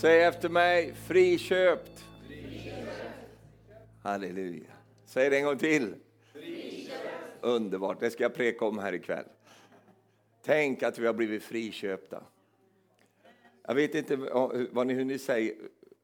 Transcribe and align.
Säg 0.00 0.22
efter 0.22 0.48
mig, 0.48 0.94
friköpt. 0.94 2.04
Halleluja. 4.02 4.70
Säg 5.04 5.30
det 5.30 5.38
en 5.38 5.44
gång 5.44 5.58
till. 5.58 5.94
Underbart, 7.40 8.00
det 8.00 8.10
ska 8.10 8.22
jag 8.22 8.34
preka 8.34 8.64
om 8.64 8.78
här 8.78 8.92
ikväll. 8.92 9.24
Tänk 10.42 10.82
att 10.82 10.98
vi 10.98 11.06
har 11.06 11.14
blivit 11.14 11.42
friköpta. 11.42 12.22
Jag 13.62 13.74
vet 13.74 13.94
inte 13.94 14.16
vad 14.70 14.86
ni, 14.86 14.94
hur 14.94 15.04
ni 15.04 15.18
säger. 15.18 15.54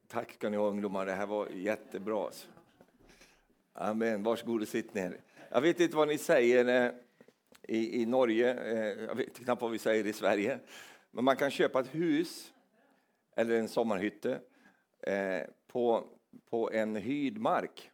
Tack 0.08 0.32
ska 0.32 0.48
ni 0.48 0.56
ha 0.56 0.68
ungdomar, 0.68 1.06
det 1.06 1.12
här 1.12 1.26
var 1.26 1.48
jättebra. 1.48 2.30
Amen, 3.72 4.22
varsågod 4.22 4.62
och 4.62 4.68
sitt 4.68 4.94
ner. 4.94 5.20
Jag 5.50 5.60
vet 5.60 5.80
inte 5.80 5.96
vad 5.96 6.08
ni 6.08 6.18
säger 6.18 6.86
eh, 6.86 6.92
i, 7.62 8.02
i 8.02 8.06
Norge, 8.06 8.54
eh, 8.54 9.04
jag 9.04 9.14
vet 9.14 9.44
knappt 9.44 9.62
vad 9.62 9.70
vi 9.70 9.78
säger 9.78 10.06
i 10.06 10.12
Sverige. 10.12 10.58
Men 11.10 11.24
man 11.24 11.36
kan 11.36 11.50
köpa 11.50 11.80
ett 11.80 11.94
hus 11.94 12.52
eller 13.36 13.58
en 13.58 13.68
sommarhytte 13.68 14.40
eh, 15.00 15.42
på, 15.66 16.04
på 16.50 16.70
en 16.70 16.96
hyrd 16.96 17.38
mark. 17.38 17.90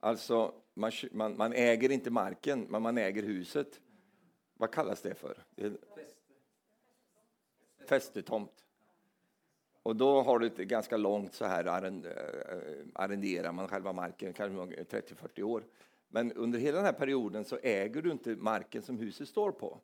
Alltså, 0.00 0.54
man, 0.74 0.92
man, 1.12 1.36
man, 1.36 1.52
äger 1.52 1.90
inte 1.90 2.10
marken, 2.10 2.66
men 2.70 2.82
man 2.82 2.98
äger 2.98 3.22
huset. 3.22 3.80
Vad 4.54 4.72
kallas 4.72 5.02
det 5.02 5.14
för? 5.14 5.44
Fästetomt. 7.88 8.64
Och 9.82 9.96
då 9.96 10.22
har 10.22 10.38
du 10.38 10.46
ett 10.46 10.56
ganska 10.56 10.96
långt 10.96 11.34
så 11.34 11.44
här 11.44 11.84
eh, 11.84 11.92
arrenderar 12.94 13.52
man 13.52 13.68
själva 13.68 13.92
marken, 13.92 14.32
kanske 14.32 14.82
30-40 14.82 15.42
år. 15.42 15.64
Men 16.08 16.32
under 16.32 16.58
hela 16.58 16.76
den 16.76 16.84
här 16.84 16.92
perioden 16.92 17.44
så 17.44 17.58
äger 17.62 18.02
du 18.02 18.10
inte 18.12 18.36
marken 18.36 18.82
som 18.82 18.98
huset 18.98 19.28
står 19.28 19.52
på. 19.52 19.80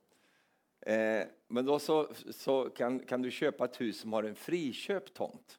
Eh, 0.86 1.26
men 1.48 1.64
då 1.64 1.78
så, 1.78 2.08
så 2.30 2.70
kan, 2.70 2.98
kan 2.98 3.22
du 3.22 3.30
köpa 3.30 3.64
ett 3.64 3.80
hus 3.80 4.00
som 4.00 4.12
har 4.12 4.22
en 4.22 4.34
friköpt 4.34 5.14
tomt. 5.14 5.58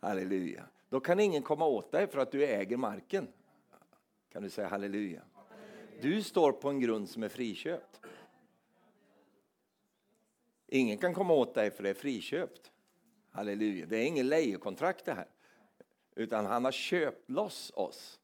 Halleluja. 0.00 0.66
Då 0.88 1.00
kan 1.00 1.20
ingen 1.20 1.42
komma 1.42 1.66
åt 1.66 1.92
dig 1.92 2.06
för 2.06 2.18
att 2.18 2.32
du 2.32 2.44
äger 2.44 2.76
marken. 2.76 3.28
Kan 4.32 4.42
du 4.42 4.50
säga 4.50 4.68
halleluja? 4.68 5.22
Du 6.00 6.22
står 6.22 6.52
på 6.52 6.68
en 6.68 6.80
grund 6.80 7.08
som 7.08 7.22
är 7.22 7.28
friköpt. 7.28 8.00
Ingen 10.66 10.98
kan 10.98 11.14
komma 11.14 11.34
åt 11.34 11.54
dig 11.54 11.70
för 11.70 11.82
det 11.82 11.90
är 11.90 11.94
friköpt. 11.94 12.72
Halleluja. 13.30 13.86
Det 13.86 13.96
är 13.96 14.06
ingen 14.06 14.28
lejekontrakt 14.28 15.04
det 15.04 15.14
här. 15.14 15.28
Utan 16.14 16.46
han 16.46 16.64
har 16.64 16.72
köpt 16.72 17.30
loss 17.30 17.72
oss. 17.74 18.20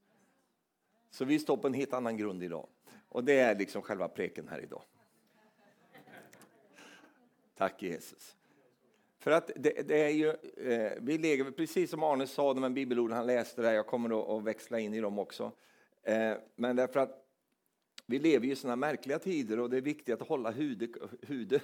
Så 1.10 1.24
vi 1.24 1.38
står 1.38 1.56
på 1.56 1.66
en 1.66 1.74
helt 1.74 1.92
annan 1.92 2.16
grund 2.16 2.42
idag. 2.42 2.68
Och 3.12 3.24
det 3.24 3.38
är 3.38 3.54
liksom 3.54 3.82
själva 3.82 4.08
preken 4.08 4.48
här 4.48 4.60
idag. 4.60 4.82
Tack 7.56 7.82
Jesus. 7.82 8.36
För 9.18 9.30
att 9.30 9.50
det, 9.56 9.88
det 9.88 10.04
är 10.04 10.08
ju, 10.08 10.28
eh, 10.72 10.92
vi 11.00 11.18
lever, 11.18 11.50
precis 11.50 11.90
som 11.90 12.02
Arne 12.02 12.26
sa, 12.26 12.54
de 12.54 12.62
här 12.62 12.70
bibelorden 12.70 13.16
han 13.16 13.26
läste 13.26 13.62
där, 13.62 13.72
jag 13.72 13.86
kommer 13.86 14.38
att 14.38 14.44
växla 14.44 14.78
in 14.78 14.94
i 14.94 15.00
dem 15.00 15.18
också. 15.18 15.52
Eh, 16.02 16.34
men 16.56 16.76
därför 16.76 17.00
att 17.00 17.26
vi 18.06 18.18
lever 18.18 18.46
i 18.46 18.56
sådana 18.56 18.76
märkliga 18.76 19.18
tider 19.18 19.60
och 19.60 19.70
det 19.70 19.76
är 19.76 19.80
viktigt 19.80 20.22
att 20.22 20.28
hålla, 20.28 20.50
huvudet, 20.50 20.90
huvudet, 21.22 21.62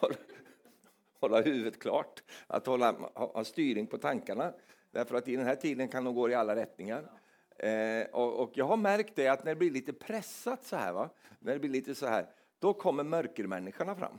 hålla 1.20 1.40
huvudet 1.40 1.78
klart, 1.78 2.22
att 2.46 2.66
hålla, 2.66 2.92
ha 3.14 3.44
styrning 3.44 3.86
på 3.86 3.98
tankarna. 3.98 4.52
Därför 4.90 5.14
att 5.14 5.28
i 5.28 5.36
den 5.36 5.46
här 5.46 5.56
tiden 5.56 5.88
kan 5.88 6.04
de 6.04 6.14
gå 6.14 6.30
i 6.30 6.34
alla 6.34 6.56
rättningar. 6.56 7.19
Eh, 7.62 8.06
och, 8.12 8.40
och, 8.42 8.50
jag 8.54 8.64
har 8.64 8.76
märkt 8.76 9.16
det 9.16 9.28
att 9.28 9.44
när 9.44 9.52
det 9.52 9.58
blir 9.58 9.70
lite 9.70 9.92
pressat 9.92 10.64
så 10.64 10.76
här, 10.76 10.92
va? 10.92 11.08
när 11.38 11.52
det 11.52 11.58
blir 11.58 11.70
lite 11.70 11.94
så 11.94 12.06
här, 12.06 12.26
då 12.58 12.72
kommer 12.72 13.04
mörkermänniskorna 13.04 13.94
fram. 13.94 14.18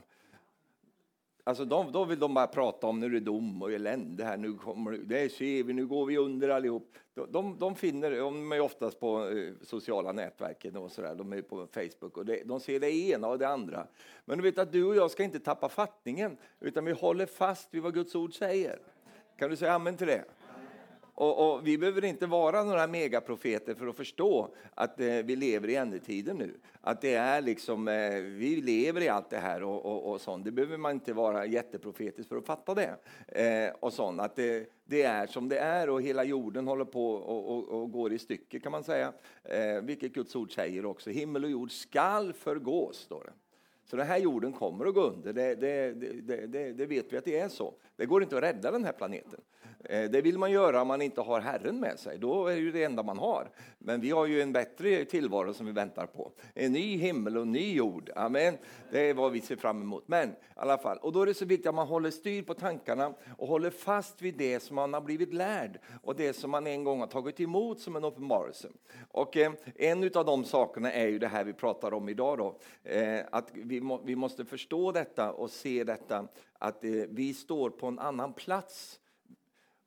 Alltså 1.44 1.64
de, 1.64 1.92
då 1.92 2.04
vill 2.04 2.18
de 2.18 2.34
bara 2.34 2.46
prata 2.46 2.86
om 2.86 3.00
nu 3.00 3.06
är 3.06 3.10
det 3.10 3.20
dom 3.20 3.62
och 3.62 3.72
elände 3.72 4.24
här, 4.24 4.36
nu 4.36 4.54
kommer 4.54 4.92
det 4.92 5.32
ser 5.32 5.62
vi, 5.62 5.72
nu 5.72 5.86
går 5.86 6.06
vi 6.06 6.18
under 6.18 6.48
allihop. 6.48 6.94
De, 7.14 7.32
de, 7.32 7.58
de 7.58 7.76
finner, 7.76 8.10
de 8.10 8.52
är 8.52 8.60
oftast 8.60 9.00
på 9.00 9.28
eh, 9.28 9.52
sociala 9.62 10.12
nätverken 10.12 10.76
och 10.76 10.92
sådär, 10.92 11.14
de 11.14 11.32
är 11.32 11.42
på 11.42 11.66
Facebook 11.66 12.16
och 12.16 12.26
det, 12.26 12.42
de 12.44 12.60
ser 12.60 12.80
det 12.80 12.90
ena 12.90 13.28
och 13.28 13.38
det 13.38 13.48
andra. 13.48 13.86
Men 14.24 14.38
du 14.38 14.44
vet 14.44 14.58
att 14.58 14.72
du 14.72 14.84
och 14.84 14.96
jag 14.96 15.10
ska 15.10 15.22
inte 15.22 15.40
tappa 15.40 15.68
fattningen, 15.68 16.36
utan 16.60 16.84
vi 16.84 16.92
håller 16.92 17.26
fast 17.26 17.74
vid 17.74 17.82
vad 17.82 17.94
Guds 17.94 18.14
ord 18.14 18.34
säger. 18.34 18.78
Kan 19.38 19.50
du 19.50 19.56
säga 19.56 19.72
amen 19.72 19.96
till 19.96 20.06
det? 20.06 20.24
Och, 21.14 21.54
och, 21.54 21.66
vi 21.66 21.78
behöver 21.78 22.04
inte 22.04 22.26
vara 22.26 22.64
några 22.64 22.86
megaprofeter 22.86 23.74
för 23.74 23.86
att 23.86 23.96
förstå 23.96 24.54
att 24.74 25.00
eh, 25.00 25.06
vi 25.06 25.36
lever 25.36 25.68
i 25.68 25.76
ändetiden 25.76 26.36
nu. 26.36 26.54
Att 26.80 27.00
det 27.00 27.14
är 27.14 27.40
liksom, 27.40 27.88
eh, 27.88 28.14
vi 28.14 28.60
lever 28.60 29.00
i 29.00 29.08
allt 29.08 29.30
det 29.30 29.38
här 29.38 29.62
och, 29.62 29.86
och, 29.86 30.12
och 30.12 30.20
sånt. 30.20 30.44
Det 30.44 30.50
behöver 30.50 30.76
man 30.76 30.92
inte 30.92 31.12
vara 31.12 31.46
jätteprofetisk 31.46 32.28
för 32.28 32.36
att 32.36 32.46
fatta 32.46 32.74
det. 32.74 32.96
Eh, 33.28 33.74
och 33.80 33.92
sånt. 33.92 34.20
Att 34.20 34.36
det, 34.36 34.70
det, 34.84 35.02
är 35.02 35.26
som 35.26 35.48
det 35.48 35.58
är 35.58 35.90
och 35.90 36.02
hela 36.02 36.24
jorden 36.24 36.66
håller 36.66 36.84
på 36.84 37.12
och, 37.12 37.68
och 37.68 37.92
går 37.92 38.12
i 38.12 38.18
stycken 38.18 38.60
kan 38.60 38.72
man 38.72 38.84
säga. 38.84 39.12
Eh, 39.44 39.82
vilket 39.82 40.12
Guds 40.12 40.36
ord 40.36 40.54
säger 40.54 40.86
också. 40.86 41.10
Himmel 41.10 41.44
och 41.44 41.50
jord 41.50 41.70
skall 41.72 42.32
förgås, 42.32 42.96
står 42.96 43.24
det. 43.24 43.32
Så 43.84 43.96
den 43.96 44.06
här 44.06 44.18
jorden 44.18 44.52
kommer 44.52 44.86
att 44.86 44.94
gå 44.94 45.02
under, 45.02 45.32
det, 45.32 45.54
det, 45.54 45.92
det, 46.46 46.72
det, 46.72 46.86
vet 46.86 47.12
vi 47.12 47.16
att 47.16 47.24
det 47.24 47.38
är 47.38 47.48
så. 47.48 47.74
Det 47.96 48.06
går 48.06 48.22
inte 48.22 48.36
att 48.36 48.42
rädda 48.42 48.70
den 48.70 48.84
här 48.84 48.92
planeten. 48.92 49.40
Eh, 49.84 50.10
det 50.10 50.20
vill 50.20 50.38
man 50.38 50.50
göra 50.50 50.82
om 50.82 50.88
man 50.88 51.02
inte 51.02 51.20
har 51.20 51.40
Herren 51.40 51.80
med 51.80 51.98
sig, 51.98 52.18
då 52.18 52.46
är 52.46 52.54
det 52.54 52.60
ju 52.60 52.72
det 52.72 52.84
enda 52.84 53.02
man 53.02 53.18
har. 53.18 53.50
Men 53.78 54.00
vi 54.00 54.10
har 54.10 54.26
ju 54.26 54.42
en 54.42 54.52
bättre 54.52 55.04
tillvaro 55.04 55.54
som 55.54 55.66
vi 55.66 55.72
väntar 55.72 56.06
på. 56.06 56.32
En 56.54 56.72
ny 56.72 56.96
himmel 56.96 57.36
och 57.36 57.42
en 57.42 57.52
ny 57.52 57.74
jord. 57.74 58.10
Amen. 58.16 58.58
Det 58.90 59.10
är 59.10 59.14
vad 59.14 59.32
vi 59.32 59.40
ser 59.40 59.56
fram 59.56 59.82
emot. 59.82 60.04
Men 60.06 60.28
i 60.30 60.34
alla 60.56 60.78
fall, 60.78 60.98
och 60.98 61.12
då 61.12 61.22
är 61.22 61.26
det 61.26 61.34
så 61.34 61.44
viktigt 61.44 61.66
att 61.66 61.74
man 61.74 61.86
håller 61.86 62.10
styr 62.10 62.42
på 62.42 62.54
tankarna 62.54 63.14
och 63.38 63.48
håller 63.48 63.70
fast 63.70 64.22
vid 64.22 64.36
det 64.36 64.60
som 64.60 64.76
man 64.76 64.94
har 64.94 65.00
blivit 65.00 65.34
lärd 65.34 65.78
och 66.02 66.16
det 66.16 66.32
som 66.32 66.50
man 66.50 66.66
en 66.66 66.84
gång 66.84 67.00
har 67.00 67.06
tagit 67.06 67.40
emot 67.40 67.80
som 67.80 67.96
en 67.96 68.04
uppenbarelse. 68.04 68.68
Och 69.10 69.36
eh, 69.36 69.52
en 69.76 70.10
av 70.14 70.24
de 70.24 70.44
sakerna 70.44 70.92
är 70.92 71.06
ju 71.06 71.18
det 71.18 71.28
här 71.28 71.44
vi 71.44 71.52
pratar 71.52 71.94
om 71.94 72.08
idag 72.08 72.38
då, 72.38 72.58
eh, 72.84 73.20
att 73.30 73.50
vi, 73.52 73.80
må, 73.80 74.00
vi 74.04 74.16
måste 74.16 74.44
förstå 74.44 74.92
detta 74.92 75.32
och 75.32 75.50
se 75.50 75.84
detta 75.84 76.28
att 76.58 76.84
eh, 76.84 76.90
vi 77.08 77.34
står 77.34 77.70
på 77.70 77.86
en 77.86 77.98
annan 77.98 78.32
plats 78.32 78.98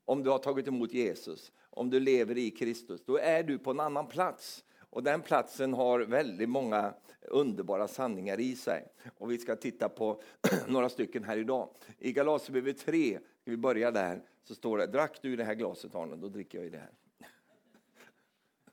om 0.06 0.24
du 0.24 0.30
har 0.30 0.40
tagit 0.40 0.68
emot 0.68 0.94
Jesus, 0.94 1.52
om 1.70 1.90
du 1.90 2.00
lever 2.00 2.38
i 2.38 2.52
Kristus, 2.52 3.06
då 3.06 3.18
är 3.18 3.44
du 3.44 3.60
på 3.60 3.72
en 3.72 3.80
annan 3.80 4.08
plats. 4.08 4.66
Och 4.90 5.04
den 5.04 5.22
platsen 5.22 5.74
har 5.74 6.00
väldigt 6.00 6.50
många 6.50 6.94
underbara 7.22 7.88
sanningar 7.88 8.40
i 8.40 8.56
sig. 8.56 8.88
Och 9.18 9.32
vi 9.32 9.38
ska 9.38 9.56
titta 9.56 9.90
på 9.90 10.22
några 10.68 10.90
stycken 10.90 11.24
här 11.24 11.38
idag. 11.38 11.70
I 11.98 12.12
Galaterbrevet 12.14 12.78
3, 12.78 13.20
ska 13.42 13.52
vi 13.52 13.58
börja 13.58 13.92
där, 13.92 14.22
så 14.44 14.56
står 14.56 14.78
det, 14.78 14.88
drack 14.88 15.22
du 15.22 15.34
i 15.34 15.36
det 15.36 15.44
här 15.44 15.56
glaset 15.56 15.96
Arne, 15.96 16.16
då 16.16 16.30
dricker 16.30 16.58
jag 16.58 16.68
i 16.68 16.70
det 16.70 16.78
här. 16.78 16.92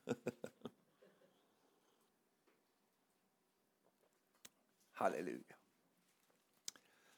Halleluja. 4.93 5.57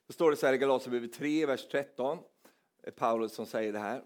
Då 0.06 0.12
står 0.12 0.30
det 0.30 0.36
så 0.36 0.46
här 0.46 0.54
i 0.54 0.58
Galaterbrevet 0.58 1.12
3, 1.12 1.46
vers 1.46 1.68
13. 1.68 2.18
Paulus 2.90 3.32
som 3.32 3.46
säger 3.46 3.72
det 3.72 3.78
här. 3.78 4.04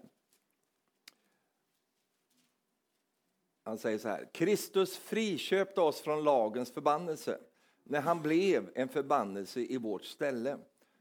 Han 3.63 3.77
säger 3.77 3.97
så 3.97 4.07
här. 4.07 4.29
Kristus 4.33 4.97
friköpte 4.97 5.81
oss 5.81 6.01
från 6.01 6.23
lagens 6.23 6.71
förbannelse 6.71 7.39
när 7.83 8.01
han 8.01 8.21
blev 8.21 8.69
en 8.75 8.89
förbannelse 8.89 9.59
i 9.59 9.77
vårt 9.77 10.05
ställe. 10.05 10.57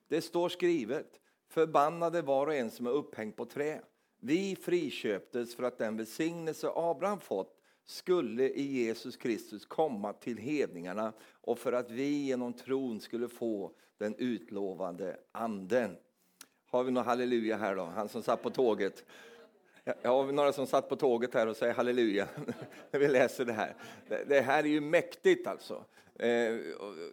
Det 0.08 0.20
står 0.20 0.48
skrivet. 0.48 1.20
Förbannade 1.48 2.22
var 2.22 2.46
och 2.46 2.54
en 2.54 2.70
som 2.70 2.86
är 2.86 2.90
upphängd 2.90 3.36
på 3.36 3.44
trä. 3.44 3.80
Vi 4.20 4.56
friköptes 4.56 5.56
för 5.56 5.62
att 5.62 5.78
den 5.78 5.96
välsignelse 5.96 6.70
Abraham 6.74 7.20
fått 7.20 7.58
skulle 7.84 8.48
i 8.48 8.62
Jesus 8.62 9.16
Kristus 9.16 9.66
komma 9.66 10.12
till 10.12 10.38
hedningarna 10.38 11.12
och 11.40 11.58
för 11.58 11.72
att 11.72 11.90
vi 11.90 12.26
genom 12.26 12.52
tron 12.52 13.00
skulle 13.00 13.28
få 13.28 13.72
den 13.98 14.14
utlovade 14.18 15.20
anden. 15.32 15.96
Har 16.70 16.84
vi 16.84 16.90
någon 16.90 17.04
halleluja 17.04 17.56
här 17.56 17.76
då? 17.76 17.84
Han 17.84 18.08
som 18.08 18.22
satt 18.22 18.42
på 18.42 18.50
tåget. 18.50 19.04
Jag 20.02 20.10
har 20.10 20.32
några 20.32 20.52
som 20.52 20.66
satt 20.66 20.88
på 20.88 20.96
tåget 20.96 21.34
här 21.34 21.46
och 21.46 21.56
säger 21.56 21.74
halleluja 21.74 22.28
när 22.90 22.98
vi 23.00 23.08
läser 23.08 23.44
det 23.44 23.52
här. 23.52 23.74
Det 24.26 24.40
här 24.40 24.64
är 24.64 24.68
ju 24.68 24.80
mäktigt 24.80 25.46
alltså. 25.46 25.74
Eh, 26.14 26.54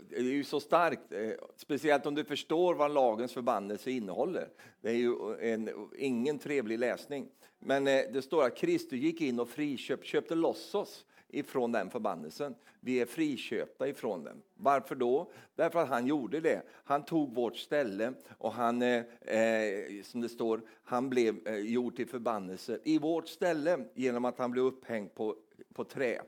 det 0.10 0.16
är 0.16 0.22
ju 0.22 0.44
så 0.44 0.60
starkt, 0.60 1.12
eh, 1.12 1.30
speciellt 1.56 2.06
om 2.06 2.16
du 2.16 2.24
förstår 2.24 2.76
vad 2.76 2.94
lagens 2.94 3.34
förbannelse 3.34 3.92
innehåller. 3.92 4.48
Det 4.82 4.90
är 4.90 4.94
ju 4.94 5.14
en, 5.40 5.70
ingen 5.98 6.40
trevlig 6.40 6.80
läsning. 6.80 7.28
Men 7.60 7.88
eh, 7.88 8.02
det 8.14 8.22
står 8.22 8.46
att 8.46 8.58
Kristus 8.58 9.00
gick 9.00 9.22
in 9.22 9.40
och 9.40 9.50
friköpte, 9.50 10.08
köpte 10.08 10.36
loss 10.36 10.76
oss 10.76 11.06
ifrån 11.38 11.72
den 11.72 11.90
förbannelsen. 11.90 12.56
Vi 12.80 13.02
är 13.02 13.06
friköpta 13.06 13.88
ifrån 13.88 14.24
den. 14.24 14.42
Varför 14.54 14.96
då? 14.96 15.32
Därför 15.56 15.80
att 15.80 15.90
han 15.90 16.08
gjorde 16.08 16.40
det. 16.40 16.62
Han 16.84 17.06
tog 17.06 17.36
vårt 17.36 17.58
ställe 17.58 18.14
och 18.38 18.54
han, 18.54 18.82
eh, 18.82 19.04
eh, 19.22 20.04
som 20.04 20.22
det 20.22 20.30
står, 20.30 20.62
han 20.84 21.10
blev 21.10 21.48
eh, 21.48 21.56
gjord 21.56 21.96
till 21.96 22.08
förbannelse 22.08 22.80
i 22.84 23.00
vårt 23.00 23.28
ställe 23.28 23.86
genom 23.94 24.26
att 24.26 24.38
han 24.38 24.52
blev 24.52 24.66
upphängd 24.66 25.14
på, 25.16 25.36
på 25.74 25.84
trä. 25.84 26.22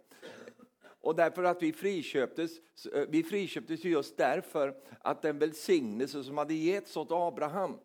Och 1.01 1.15
därför 1.15 1.43
att 1.43 1.63
vi 1.63 1.73
friköptes, 1.73 2.51
eh, 2.93 3.05
vi 3.09 3.23
friköptes 3.23 3.83
just 3.83 4.17
därför 4.17 4.75
att 4.99 5.21
den 5.21 5.39
välsignelse 5.39 6.23
som 6.23 6.37
hade 6.37 6.53
getts 6.53 6.97
åt 6.97 7.11
Abraham 7.11 7.77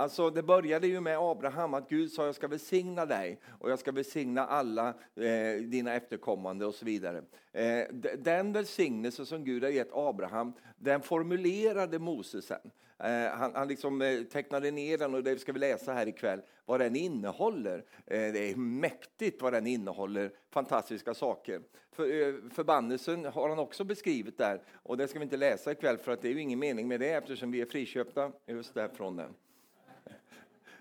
Alltså 0.00 0.30
det 0.30 0.42
började 0.42 0.86
ju 0.86 1.00
med 1.00 1.18
Abraham, 1.18 1.74
att 1.74 1.88
Gud 1.88 2.12
sa 2.12 2.26
jag 2.26 2.34
ska 2.34 2.48
välsigna 2.48 3.06
dig 3.06 3.40
och 3.58 3.70
jag 3.70 3.78
ska 3.78 3.92
välsigna 3.92 4.46
alla 4.46 4.88
eh, 5.16 5.62
dina 5.62 5.94
efterkommande 5.94 6.66
och 6.66 6.74
så 6.74 6.84
vidare. 6.84 7.22
Eh, 7.52 7.84
den 8.18 8.52
välsignelse 8.52 9.26
som 9.26 9.44
Gud 9.44 9.62
har 9.62 9.70
gett 9.70 9.90
Abraham, 9.92 10.52
den 10.76 11.00
formulerade 11.00 11.98
Moses 11.98 12.44
sen. 12.44 12.70
Eh, 12.98 13.30
han, 13.32 13.54
han 13.54 13.68
liksom, 13.68 14.02
eh, 14.02 14.22
tecknade 14.22 14.70
ner 14.70 14.98
den 14.98 15.14
och 15.14 15.24
det 15.24 15.38
ska 15.38 15.52
vi 15.52 15.58
läsa 15.58 15.92
här 15.92 16.06
ikväll, 16.08 16.40
vad 16.64 16.80
den 16.80 16.96
innehåller. 16.96 17.84
Eh, 18.06 18.32
det 18.32 18.50
är 18.50 18.56
mäktigt 18.56 19.42
vad 19.42 19.52
den 19.52 19.66
innehåller, 19.66 20.32
fantastiska 20.50 21.14
saker. 21.14 21.60
För, 21.92 22.04
eh, 22.04 22.34
förbannelsen 22.50 23.24
har 23.24 23.48
han 23.48 23.58
också 23.58 23.84
beskrivit 23.84 24.38
där 24.38 24.62
och 24.72 24.96
det 24.96 25.08
ska 25.08 25.18
vi 25.18 25.22
inte 25.22 25.36
läsa 25.36 25.72
ikväll 25.72 25.98
för 25.98 26.12
att 26.12 26.22
det 26.22 26.28
är 26.28 26.32
ju 26.32 26.40
ingen 26.40 26.58
mening 26.58 26.88
med 26.88 27.00
det 27.00 27.12
eftersom 27.12 27.50
vi 27.50 27.60
är 27.60 27.66
friköpta 27.66 28.32
just 28.46 28.74
därifrån 28.74 29.16
den. 29.16 29.34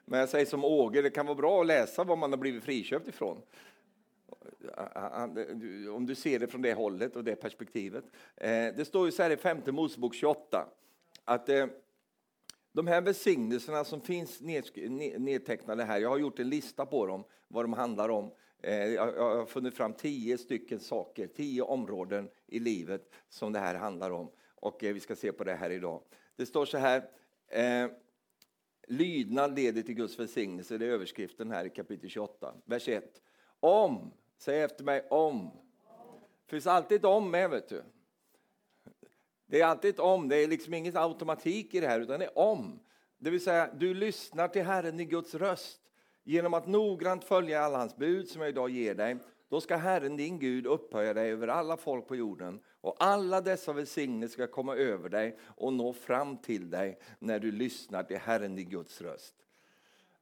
Men 0.09 0.19
jag 0.19 0.29
säger 0.29 0.45
som 0.45 0.65
Åge, 0.65 1.01
det 1.01 1.09
kan 1.09 1.25
vara 1.25 1.35
bra 1.35 1.61
att 1.61 1.67
läsa 1.67 2.03
vad 2.03 2.17
man 2.17 2.31
har 2.31 2.37
blivit 2.37 2.63
friköpt 2.63 3.07
ifrån. 3.07 3.41
Om 5.95 6.05
du 6.05 6.15
ser 6.15 6.39
det 6.39 6.47
från 6.47 6.61
det 6.61 6.73
hållet 6.73 7.15
och 7.15 7.23
det 7.23 7.35
perspektivet. 7.35 8.03
Eh, 8.35 8.49
det 8.49 8.87
står 8.87 9.05
ju 9.05 9.11
så 9.11 9.23
här 9.23 9.29
i 9.29 9.37
femte 9.37 9.71
Mosebok 9.71 10.15
28 10.15 10.69
att 11.25 11.49
eh, 11.49 11.65
de 12.71 12.87
här 12.87 13.01
välsignelserna 13.01 13.83
som 13.83 14.01
finns 14.01 14.41
nedtecknade 15.17 15.83
här, 15.83 15.99
jag 15.99 16.09
har 16.09 16.17
gjort 16.17 16.39
en 16.39 16.49
lista 16.49 16.85
på 16.85 17.05
dem, 17.05 17.23
vad 17.47 17.63
de 17.63 17.73
handlar 17.73 18.09
om. 18.09 18.31
Eh, 18.61 18.85
jag 18.85 19.13
har 19.13 19.45
funnit 19.45 19.75
fram 19.75 19.93
tio 19.93 20.37
stycken 20.37 20.79
saker, 20.79 21.27
tio 21.27 21.61
områden 21.61 22.29
i 22.47 22.59
livet 22.59 23.09
som 23.29 23.53
det 23.53 23.59
här 23.59 23.75
handlar 23.75 24.11
om. 24.11 24.31
Och 24.55 24.77
vi 24.79 24.99
ska 24.99 25.15
se 25.15 25.31
på 25.31 25.43
det 25.43 25.55
här 25.55 25.69
idag. 25.69 26.01
Det 26.35 26.45
står 26.45 26.65
så 26.65 26.77
här, 26.77 27.03
eh, 27.47 27.91
lydnad 28.89 29.55
leder 29.55 29.81
till 29.81 29.95
Guds 29.95 30.19
välsignelse, 30.19 30.77
det 30.77 30.85
är 30.85 30.89
överskriften 30.89 31.51
här 31.51 31.65
i 31.65 31.69
kapitel 31.69 32.09
28, 32.09 32.53
vers 32.65 32.87
1. 32.87 33.21
Om, 33.59 34.13
säg 34.37 34.61
efter 34.61 34.83
mig 34.83 35.07
om. 35.09 35.51
Det 36.45 36.51
finns 36.51 36.67
alltid 36.67 36.97
ett 36.97 37.05
om 37.05 37.31
med, 37.31 37.49
vet 37.49 37.69
du. 37.69 37.83
Det 39.45 39.61
är 39.61 39.65
alltid 39.65 39.89
ett 39.89 39.99
om, 39.99 40.29
det 40.29 40.35
är 40.35 40.47
liksom 40.47 40.73
ingen 40.73 40.97
automatik 40.97 41.73
i 41.73 41.79
det 41.79 41.87
här, 41.87 41.99
utan 41.99 42.19
det 42.19 42.25
är 42.25 42.37
om. 42.37 42.79
Det 43.17 43.29
vill 43.29 43.43
säga, 43.43 43.73
du 43.73 43.93
lyssnar 43.93 44.47
till 44.47 44.63
Herren 44.63 44.99
i 44.99 45.05
Guds 45.05 45.35
röst 45.35 45.81
genom 46.23 46.53
att 46.53 46.67
noggrant 46.67 47.23
följa 47.23 47.61
alla 47.61 47.77
hans 47.77 47.95
bud 47.95 48.29
som 48.29 48.41
jag 48.41 48.49
idag 48.49 48.69
ger 48.69 48.95
dig. 48.95 49.17
Då 49.49 49.61
ska 49.61 49.75
Herren 49.75 50.17
din 50.17 50.39
Gud 50.39 50.65
upphöja 50.65 51.13
dig 51.13 51.31
över 51.31 51.47
alla 51.47 51.77
folk 51.77 52.07
på 52.07 52.15
jorden 52.15 52.59
och 52.81 52.95
alla 52.99 53.41
dessa 53.41 53.73
välsignelser 53.73 54.33
ska 54.33 54.47
komma 54.47 54.75
över 54.75 55.09
dig 55.09 55.37
och 55.43 55.73
nå 55.73 55.93
fram 55.93 56.37
till 56.37 56.69
dig 56.69 56.99
när 57.19 57.39
du 57.39 57.51
lyssnar 57.51 58.03
till 58.03 58.17
Herren 58.17 58.55
din 58.55 58.69
Guds 58.69 59.01
röst. 59.01 59.33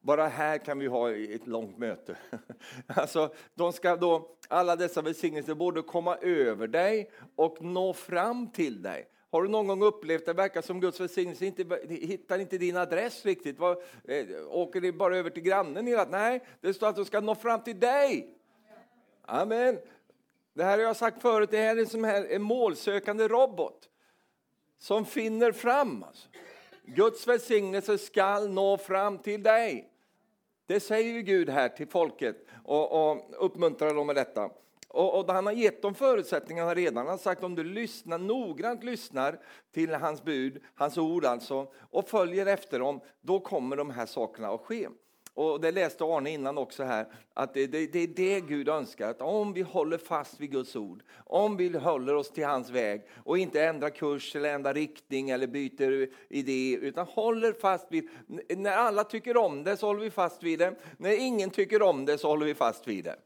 Bara 0.00 0.28
här 0.28 0.58
kan 0.58 0.78
vi 0.78 0.86
ha 0.86 1.12
ett 1.12 1.46
långt 1.46 1.78
möte. 1.78 2.16
Alltså, 2.86 3.34
de 3.54 3.72
ska 3.72 3.96
då, 3.96 4.36
alla 4.48 4.76
dessa 4.76 5.02
välsignelser 5.02 5.54
både 5.54 5.82
komma 5.82 6.16
över 6.16 6.66
dig 6.66 7.10
och 7.36 7.62
nå 7.62 7.92
fram 7.92 8.50
till 8.50 8.82
dig. 8.82 9.08
Har 9.30 9.42
du 9.42 9.48
någon 9.48 9.66
gång 9.66 9.82
upplevt 9.82 10.26
det 10.26 10.32
verkar 10.32 10.62
som 10.62 10.80
Guds 10.80 11.00
välsignelse 11.00 11.46
inte 11.46 11.64
hittar 11.88 12.38
inte 12.38 12.58
din 12.58 12.76
adress 12.76 13.24
riktigt? 13.24 13.58
Var, 13.58 13.82
eh, 14.04 14.26
åker 14.48 14.80
det 14.80 14.92
bara 14.92 15.16
över 15.16 15.30
till 15.30 15.42
grannen? 15.42 15.86
Hela? 15.86 16.04
Nej, 16.04 16.44
det 16.60 16.74
står 16.74 16.88
att 16.88 16.96
de 16.96 17.04
ska 17.04 17.20
nå 17.20 17.34
fram 17.34 17.62
till 17.62 17.80
dig. 17.80 18.37
Amen. 19.30 19.78
Det 20.54 20.64
här 20.64 20.78
har 20.78 20.84
jag 20.84 20.96
sagt 20.96 21.22
förut, 21.22 21.50
det 21.50 21.58
här 21.58 21.76
är 21.76 22.06
här 22.06 22.26
en 22.30 22.42
målsökande 22.42 23.28
robot 23.28 23.88
som 24.78 25.04
finner 25.04 25.52
fram. 25.52 26.02
Alltså. 26.02 26.28
Guds 26.84 27.26
välsignelse 27.26 27.98
skall 27.98 28.50
nå 28.50 28.78
fram 28.78 29.18
till 29.18 29.42
dig. 29.42 29.90
Det 30.66 30.80
säger 30.80 31.12
ju 31.12 31.22
Gud 31.22 31.48
här 31.48 31.68
till 31.68 31.88
folket 31.88 32.36
och, 32.64 33.10
och 33.10 33.44
uppmuntrar 33.44 33.94
dem 33.94 34.06
med 34.06 34.16
detta. 34.16 34.50
Och, 34.88 35.18
och, 35.18 35.32
han 35.32 35.46
har 35.46 35.52
gett 35.52 35.82
dem 35.82 35.94
förutsättningarna 35.94 36.74
redan. 36.74 36.96
Han 36.96 37.06
har 37.06 37.18
sagt 37.18 37.44
om 37.44 37.54
du 37.54 37.64
lyssnar, 37.64 38.18
noggrant 38.18 38.84
lyssnar 38.84 39.40
till 39.72 39.94
hans 39.94 40.22
bud, 40.22 40.62
hans 40.74 40.98
ord 40.98 41.24
alltså, 41.24 41.72
och 41.90 42.08
följer 42.08 42.46
efter 42.46 42.78
dem, 42.78 43.00
då 43.20 43.40
kommer 43.40 43.76
de 43.76 43.90
här 43.90 44.06
sakerna 44.06 44.48
att 44.48 44.60
ske. 44.60 44.88
Och 45.38 45.60
det 45.60 45.70
läste 45.70 46.04
Arne 46.04 46.30
innan 46.30 46.58
också 46.58 46.84
här, 46.84 47.06
att 47.34 47.54
det, 47.54 47.66
det, 47.66 47.86
det, 47.86 47.98
är 47.98 48.06
det 48.06 48.40
Gud 48.40 48.68
önskar, 48.68 49.10
att 49.10 49.20
om 49.20 49.52
vi 49.52 49.62
håller 49.62 49.98
fast 49.98 50.40
vid 50.40 50.50
Guds 50.50 50.76
ord, 50.76 51.02
om 51.24 51.56
vi 51.56 51.78
håller 51.78 52.14
oss 52.14 52.30
till 52.30 52.44
hans 52.44 52.70
väg 52.70 53.02
och 53.24 53.38
inte 53.38 53.64
ändrar 53.64 53.90
kurs 53.90 54.36
eller 54.36 54.54
ändrar 54.54 54.74
riktning 54.74 55.30
eller 55.30 55.46
byter 55.46 56.08
idé, 56.28 56.78
utan 56.82 57.06
håller 57.06 57.52
fast 57.52 57.86
vid, 57.90 58.08
när 58.48 58.76
alla 58.76 59.04
tycker 59.04 59.36
om 59.36 59.64
det 59.64 59.76
så 59.76 59.86
håller 59.86 60.00
vi 60.00 60.10
fast 60.10 60.42
vid 60.42 60.58
det, 60.58 60.74
när 60.96 61.20
ingen 61.20 61.50
tycker 61.50 61.82
om 61.82 62.04
det 62.04 62.18
så 62.18 62.28
håller 62.28 62.46
vi 62.46 62.54
fast 62.54 62.88
vid 62.88 63.04
det. 63.04 63.16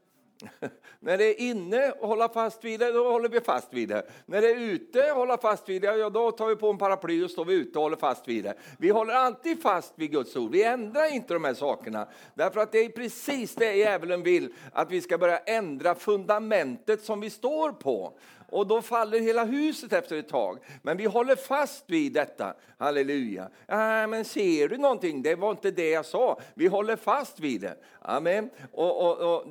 När 0.99 1.17
det 1.17 1.25
är 1.25 1.49
inne 1.49 1.91
och 1.91 2.07
hålla 2.07 2.29
fast 2.29 2.63
vid 2.63 2.79
det, 2.79 2.91
då 2.91 3.11
håller 3.11 3.29
vi 3.29 3.41
fast 3.41 3.73
vid 3.73 3.89
det. 3.89 4.07
När 4.25 4.41
det 4.41 4.51
är 4.51 4.59
ute 4.59 5.11
och 5.11 5.17
hålla 5.17 5.37
fast 5.37 5.69
vid 5.69 5.81
det, 5.81 5.95
ja, 5.97 6.09
då 6.09 6.31
tar 6.31 6.47
vi 6.47 6.55
på 6.55 6.69
en 6.69 6.77
paraply 6.77 7.23
och 7.23 7.31
står 7.31 7.45
vi 7.45 7.53
ute 7.53 7.77
och 7.77 7.83
håller 7.83 7.97
fast 7.97 8.27
vid 8.27 8.43
det. 8.43 8.53
Vi 8.77 8.89
håller 8.89 9.13
alltid 9.13 9.61
fast 9.61 9.93
vid 9.95 10.11
Guds 10.11 10.35
ord. 10.35 10.51
Vi 10.51 10.63
ändrar 10.63 11.13
inte 11.13 11.33
de 11.33 11.43
här 11.43 11.53
sakerna. 11.53 12.07
Därför 12.33 12.59
att 12.59 12.71
det 12.71 12.85
är 12.85 12.89
precis 12.89 13.55
det 13.55 13.73
djävulen 13.73 14.23
vill, 14.23 14.53
att 14.71 14.91
vi 14.91 15.01
ska 15.01 15.17
börja 15.17 15.37
ändra 15.37 15.95
fundamentet 15.95 17.03
som 17.03 17.21
vi 17.21 17.29
står 17.29 17.71
på 17.71 18.13
och 18.53 18.67
då 18.67 18.81
faller 18.81 19.19
hela 19.19 19.45
huset 19.45 19.93
efter 19.93 20.17
ett 20.17 20.27
tag. 20.27 20.57
Men 20.81 20.97
vi 20.97 21.05
håller 21.05 21.35
fast 21.35 21.89
vid 21.89 22.13
detta. 22.13 22.53
Halleluja. 22.77 23.43
Äh, 23.67 23.77
men 24.07 24.25
ser 24.25 24.67
du 24.67 24.77
någonting? 24.77 25.21
Det 25.21 25.35
var 25.35 25.51
inte 25.51 25.71
det 25.71 25.89
jag 25.89 26.05
sa. 26.05 26.39
Vi 26.53 26.67
håller 26.67 26.95
fast 26.95 27.39
vid 27.39 27.61
det. 27.61 27.77
Amen. 28.01 28.49
Och, 28.71 29.01
och, 29.01 29.35
och 29.35 29.45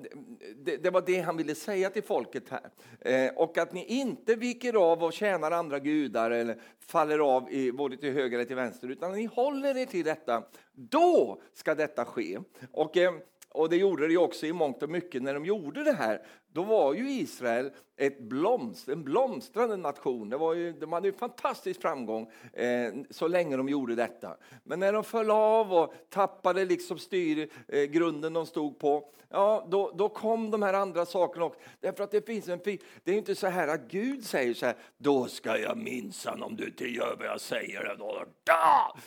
det, 0.57 0.77
det, 0.77 0.91
var 0.91 1.03
det 1.07 1.21
han 1.21 1.37
ville 1.37 1.55
säga 1.55 1.91
till 1.91 2.03
folket 2.03 2.45
här. 2.49 2.71
Eh, 3.01 3.35
och 3.35 3.59
att 3.59 3.73
ni 3.73 3.85
inte 3.85 4.35
viker 4.35 4.75
av 4.75 5.05
och 5.05 5.13
tjänar 5.13 5.51
andra 5.51 5.79
gudar 5.79 6.31
eller 6.31 6.57
faller 6.87 7.19
av 7.19 7.53
i, 7.53 7.73
både 7.73 7.97
till 7.97 8.13
höger 8.13 8.37
eller 8.37 8.47
till 8.47 8.57
vänster, 8.57 8.89
utan 8.89 9.13
ni 9.13 9.25
håller 9.25 9.77
er 9.77 9.87
till 9.87 10.05
detta. 10.05 10.43
Då 10.73 11.43
ska 11.55 11.75
detta 11.75 12.05
ske. 12.05 12.39
Och, 12.73 12.97
eh, 12.97 13.13
och 13.55 13.69
det 13.69 13.77
gjorde 13.77 14.09
det 14.09 14.17
också 14.17 14.47
i 14.47 14.53
mångt 14.53 14.83
och 14.83 14.91
mycket 14.91 15.23
när 15.23 15.35
de 15.35 15.45
gjorde 15.45 15.85
det 15.85 15.93
här. 15.93 16.23
Då 16.53 16.63
var 16.63 16.95
ju 16.95 17.11
Israel 17.11 17.71
ett 17.97 18.21
blomst, 18.21 18.89
en 18.89 19.05
blomstrande 19.05 19.77
nation. 19.77 20.29
Det 20.29 20.37
var 20.37 20.55
ju, 20.55 20.73
de 20.73 20.93
hade 20.93 21.09
ju 21.09 21.13
fantastisk 21.13 21.81
framgång 21.81 22.31
eh, 22.53 22.93
så 23.11 23.29
länge 23.29 23.57
de 23.57 23.69
gjorde 23.69 23.95
detta. 23.95 24.37
Men 24.65 24.81
när 24.81 24.93
de 24.93 25.05
föll 25.05 25.31
av 25.31 25.73
och 25.73 25.95
tappade 26.09 26.65
liksom 26.65 26.99
styr, 26.99 27.49
eh, 27.69 27.83
grunden 27.83 28.33
de 28.33 28.47
stod 28.47 28.79
på, 28.79 29.09
ja, 29.29 29.67
då, 29.71 29.93
då 29.95 30.09
kom 30.09 30.51
de 30.51 30.63
här 30.63 30.75
andra 30.75 31.07
sakerna 31.07 31.45
också. 31.45 31.61
Därför 31.81 32.05
att 32.05 32.11
det 32.11 32.27
finns 32.27 32.49
en 32.49 32.61
det 33.05 33.13
är 33.13 33.19
inte 33.19 33.35
så 33.35 33.47
här 33.47 33.69
att 33.69 33.91
Gud 33.91 34.25
säger 34.25 34.55
så 34.55 34.67
här, 34.67 34.77
då 34.99 35.27
ska 35.27 35.59
jag 35.59 35.77
minsann 35.77 36.43
om 36.43 36.57
du 36.57 36.65
inte 36.65 36.85
gör 36.85 37.17
vad 37.19 37.27
jag 37.27 37.41
säger. 37.41 37.97
Då, 37.99 38.25
då. 38.45 39.01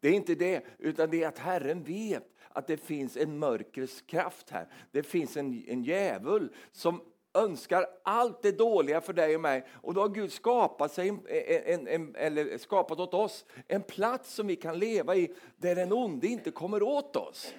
Det 0.00 0.08
är 0.08 0.12
inte 0.12 0.34
det, 0.34 0.64
utan 0.78 1.10
det 1.10 1.22
är 1.22 1.28
att 1.28 1.38
Herren 1.38 1.82
vet 1.82 2.34
att 2.58 2.66
det 2.66 2.76
finns 2.76 3.16
en 3.16 3.38
mörkrets 3.38 4.00
kraft 4.00 4.50
här. 4.50 4.68
Det 4.90 5.02
finns 5.02 5.36
en, 5.36 5.64
en 5.68 5.82
djävul 5.82 6.54
som 6.72 7.00
önskar 7.34 7.86
allt 8.02 8.42
det 8.42 8.58
dåliga 8.58 9.00
för 9.00 9.12
dig 9.12 9.34
och 9.34 9.40
mig. 9.40 9.66
Och 9.72 9.94
då 9.94 10.00
har 10.00 10.08
Gud 10.08 10.32
skapat, 10.32 10.92
sig 10.92 11.08
en, 11.08 11.20
en, 11.66 11.88
en, 11.88 12.14
eller 12.14 12.58
skapat 12.58 13.00
åt 13.00 13.14
oss 13.14 13.44
en 13.68 13.82
plats 13.82 14.34
som 14.34 14.46
vi 14.46 14.56
kan 14.56 14.78
leva 14.78 15.16
i 15.16 15.34
där 15.56 15.74
den 15.74 15.92
onde 15.92 16.26
inte 16.26 16.50
kommer 16.50 16.82
åt 16.82 17.16
oss. 17.16 17.54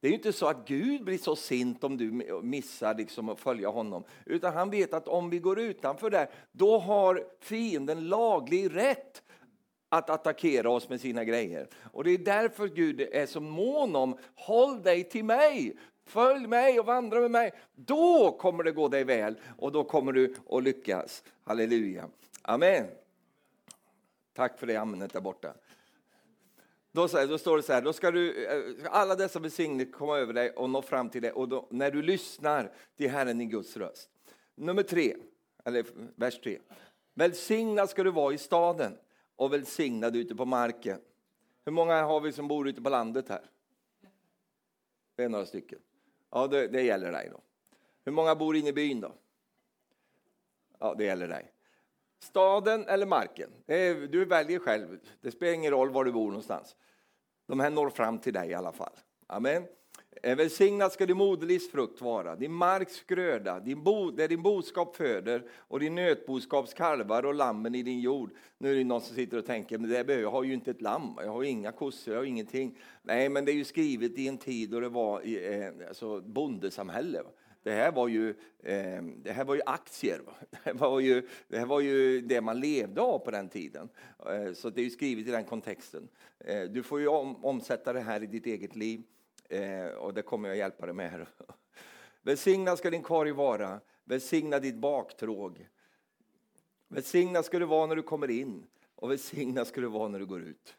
Det 0.00 0.08
är 0.08 0.12
inte 0.12 0.32
så 0.32 0.46
att 0.46 0.68
Gud 0.68 1.04
blir 1.04 1.18
så 1.18 1.36
sint 1.36 1.84
om 1.84 1.96
du 1.96 2.10
missar 2.42 2.94
liksom 2.94 3.28
att 3.28 3.40
följa 3.40 3.68
honom. 3.68 4.04
Utan 4.26 4.54
han 4.54 4.70
vet 4.70 4.94
att 4.94 5.08
om 5.08 5.30
vi 5.30 5.38
går 5.38 5.58
utanför 5.58 6.10
där, 6.10 6.30
då 6.52 6.78
har 6.78 7.24
fienden 7.40 8.08
laglig 8.08 8.76
rätt 8.76 9.22
att 9.88 10.10
attackera 10.10 10.70
oss 10.70 10.88
med 10.88 11.00
sina 11.00 11.24
grejer. 11.24 11.68
Och 11.92 12.04
det 12.04 12.10
är 12.10 12.18
därför 12.18 12.68
Gud 12.68 13.00
är 13.00 13.26
så 13.26 13.40
mån 13.40 13.96
om, 13.96 14.18
håll 14.34 14.82
dig 14.82 15.04
till 15.04 15.24
mig, 15.24 15.76
följ 16.04 16.46
mig 16.46 16.80
och 16.80 16.86
vandra 16.86 17.20
med 17.20 17.30
mig. 17.30 17.52
Då 17.74 18.36
kommer 18.40 18.64
det 18.64 18.72
gå 18.72 18.88
dig 18.88 19.04
väl 19.04 19.34
och 19.58 19.72
då 19.72 19.84
kommer 19.84 20.12
du 20.12 20.34
att 20.50 20.62
lyckas. 20.62 21.24
Halleluja. 21.44 22.08
Amen. 22.42 22.86
Tack 24.32 24.58
för 24.58 24.66
det 24.66 24.76
amnet 24.76 25.12
där 25.12 25.20
borta. 25.20 25.54
Då, 26.92 27.06
då 27.06 27.38
står 27.38 27.56
det 27.56 27.62
så 27.62 27.72
här, 27.72 27.82
då 27.82 27.92
ska 27.92 28.10
du, 28.10 28.44
eh, 28.44 28.86
alla 28.90 29.14
dessa 29.14 29.38
välsignelser 29.38 29.92
komma 29.92 30.18
över 30.18 30.32
dig 30.32 30.50
och 30.50 30.70
nå 30.70 30.82
fram 30.82 31.10
till 31.10 31.22
dig 31.22 31.32
och 31.32 31.48
då, 31.48 31.66
när 31.70 31.90
du 31.90 32.02
lyssnar 32.02 32.72
till 32.96 33.10
Herren 33.10 33.40
i 33.40 33.44
Guds 33.44 33.76
röst. 33.76 34.10
Nummer 34.54 34.82
tre, 34.82 35.16
eller 35.64 35.84
vers 36.14 36.40
tre. 36.40 36.58
Välsignad 37.14 37.90
ska 37.90 38.04
du 38.04 38.10
vara 38.10 38.34
i 38.34 38.38
staden 38.38 38.96
och 39.38 39.52
välsignad 39.52 40.16
ute 40.16 40.34
på 40.34 40.44
marken. 40.44 41.00
Hur 41.64 41.72
många 41.72 42.02
har 42.02 42.20
vi 42.20 42.32
som 42.32 42.48
bor 42.48 42.68
ute 42.68 42.82
på 42.82 42.88
landet 42.88 43.28
här? 43.28 43.50
Det 45.16 45.24
är 45.24 45.28
några 45.28 45.46
stycken. 45.46 45.78
Ja, 46.30 46.46
det, 46.46 46.68
det 46.68 46.82
gäller 46.82 47.12
dig 47.12 47.28
då. 47.32 47.40
Hur 48.04 48.12
många 48.12 48.34
bor 48.34 48.56
inne 48.56 48.68
i 48.68 48.72
byn 48.72 49.00
då? 49.00 49.12
Ja, 50.78 50.94
det 50.98 51.04
gäller 51.04 51.28
dig. 51.28 51.52
Staden 52.18 52.86
eller 52.86 53.06
marken? 53.06 53.50
Du 54.10 54.24
väljer 54.24 54.58
själv. 54.58 54.98
Det 55.20 55.30
spelar 55.30 55.52
ingen 55.52 55.70
roll 55.70 55.90
var 55.90 56.04
du 56.04 56.12
bor 56.12 56.26
någonstans. 56.26 56.76
De 57.46 57.60
här 57.60 57.70
når 57.70 57.90
fram 57.90 58.18
till 58.18 58.32
dig 58.32 58.50
i 58.50 58.54
alla 58.54 58.72
fall. 58.72 58.92
Amen. 59.26 59.66
Välsignad 60.22 60.92
ska 60.92 61.06
din 61.06 61.16
moderlivs 61.16 61.70
frukt 61.70 62.00
vara, 62.00 62.36
din 62.36 62.52
marks 62.52 63.02
gröda, 63.02 63.60
din 63.60 63.82
bo, 63.84 64.10
där 64.10 64.28
din 64.28 64.42
boskap 64.42 64.96
föder 64.96 65.42
och 65.56 65.80
din 65.80 65.94
nötboskaps 65.94 66.74
kalvar 66.74 67.26
och 67.26 67.34
lammen 67.34 67.74
i 67.74 67.82
din 67.82 68.00
jord. 68.00 68.30
Nu 68.58 68.70
är 68.70 68.74
det 68.74 68.84
någon 68.84 69.00
som 69.00 69.16
sitter 69.16 69.36
och 69.36 69.46
tänker, 69.46 69.78
men 69.78 69.90
det 69.90 70.04
behöver, 70.04 70.22
jag 70.22 70.30
har 70.30 70.42
ju 70.42 70.54
inte 70.54 70.70
ett 70.70 70.82
lamm, 70.82 71.14
jag 71.16 71.32
har 71.32 71.44
inga 71.44 71.72
kossor, 71.72 72.14
jag 72.14 72.20
har 72.20 72.26
ingenting. 72.26 72.78
Nej, 73.02 73.28
men 73.28 73.44
det 73.44 73.52
är 73.52 73.54
ju 73.54 73.64
skrivet 73.64 74.18
i 74.18 74.28
en 74.28 74.38
tid 74.38 74.70
då 74.70 74.80
det 74.80 74.88
var 74.88 75.22
i, 75.22 75.60
eh, 75.60 75.88
alltså 75.88 76.20
bondesamhälle. 76.20 77.22
Det 77.62 77.72
här 77.72 77.92
var 77.92 78.08
ju, 78.08 78.30
eh, 78.62 79.02
det 79.02 79.32
här 79.32 79.44
var 79.44 79.54
ju 79.54 79.60
aktier. 79.66 80.20
Det 80.50 80.58
här 80.64 80.74
var 80.74 81.00
ju, 81.00 81.28
det 81.48 81.58
här 81.58 81.66
var 81.66 81.80
ju 81.80 82.20
det 82.20 82.40
man 82.40 82.60
levde 82.60 83.00
av 83.00 83.18
på 83.18 83.30
den 83.30 83.48
tiden. 83.48 83.88
Eh, 84.30 84.52
så 84.52 84.70
det 84.70 84.80
är 84.80 84.84
ju 84.84 84.90
skrivet 84.90 85.28
i 85.28 85.30
den 85.30 85.44
kontexten. 85.44 86.08
Eh, 86.38 86.62
du 86.62 86.82
får 86.82 87.00
ju 87.00 87.08
om, 87.08 87.44
omsätta 87.44 87.92
det 87.92 88.00
här 88.00 88.22
i 88.22 88.26
ditt 88.26 88.46
eget 88.46 88.76
liv. 88.76 89.02
Eh, 89.48 89.86
och 89.86 90.14
det 90.14 90.22
kommer 90.22 90.48
jag 90.48 90.58
hjälpa 90.58 90.86
dig 90.86 90.94
med. 90.94 91.10
Här. 91.10 91.28
Välsignad 92.22 92.78
ska 92.78 92.90
din 92.90 93.02
korg 93.02 93.32
vara, 93.32 93.80
välsigna 94.04 94.58
ditt 94.58 94.76
baktråg. 94.76 95.68
Välsignad 96.88 97.44
ska 97.44 97.58
du 97.58 97.66
vara 97.66 97.86
när 97.86 97.96
du 97.96 98.02
kommer 98.02 98.30
in 98.30 98.66
och 98.94 99.10
välsignad 99.10 99.66
ska 99.66 99.80
du 99.80 99.86
vara 99.86 100.08
när 100.08 100.18
du 100.18 100.26
går 100.26 100.42
ut. 100.42 100.76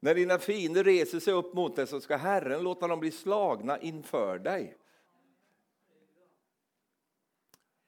När 0.00 0.14
dina 0.14 0.38
fiender 0.38 0.84
reser 0.84 1.20
sig 1.20 1.34
upp 1.34 1.54
mot 1.54 1.76
dig 1.76 1.86
så 1.86 2.00
ska 2.00 2.16
Herren 2.16 2.62
låta 2.62 2.88
dem 2.88 3.00
bli 3.00 3.10
slagna 3.10 3.78
inför 3.78 4.38
dig. 4.38 4.76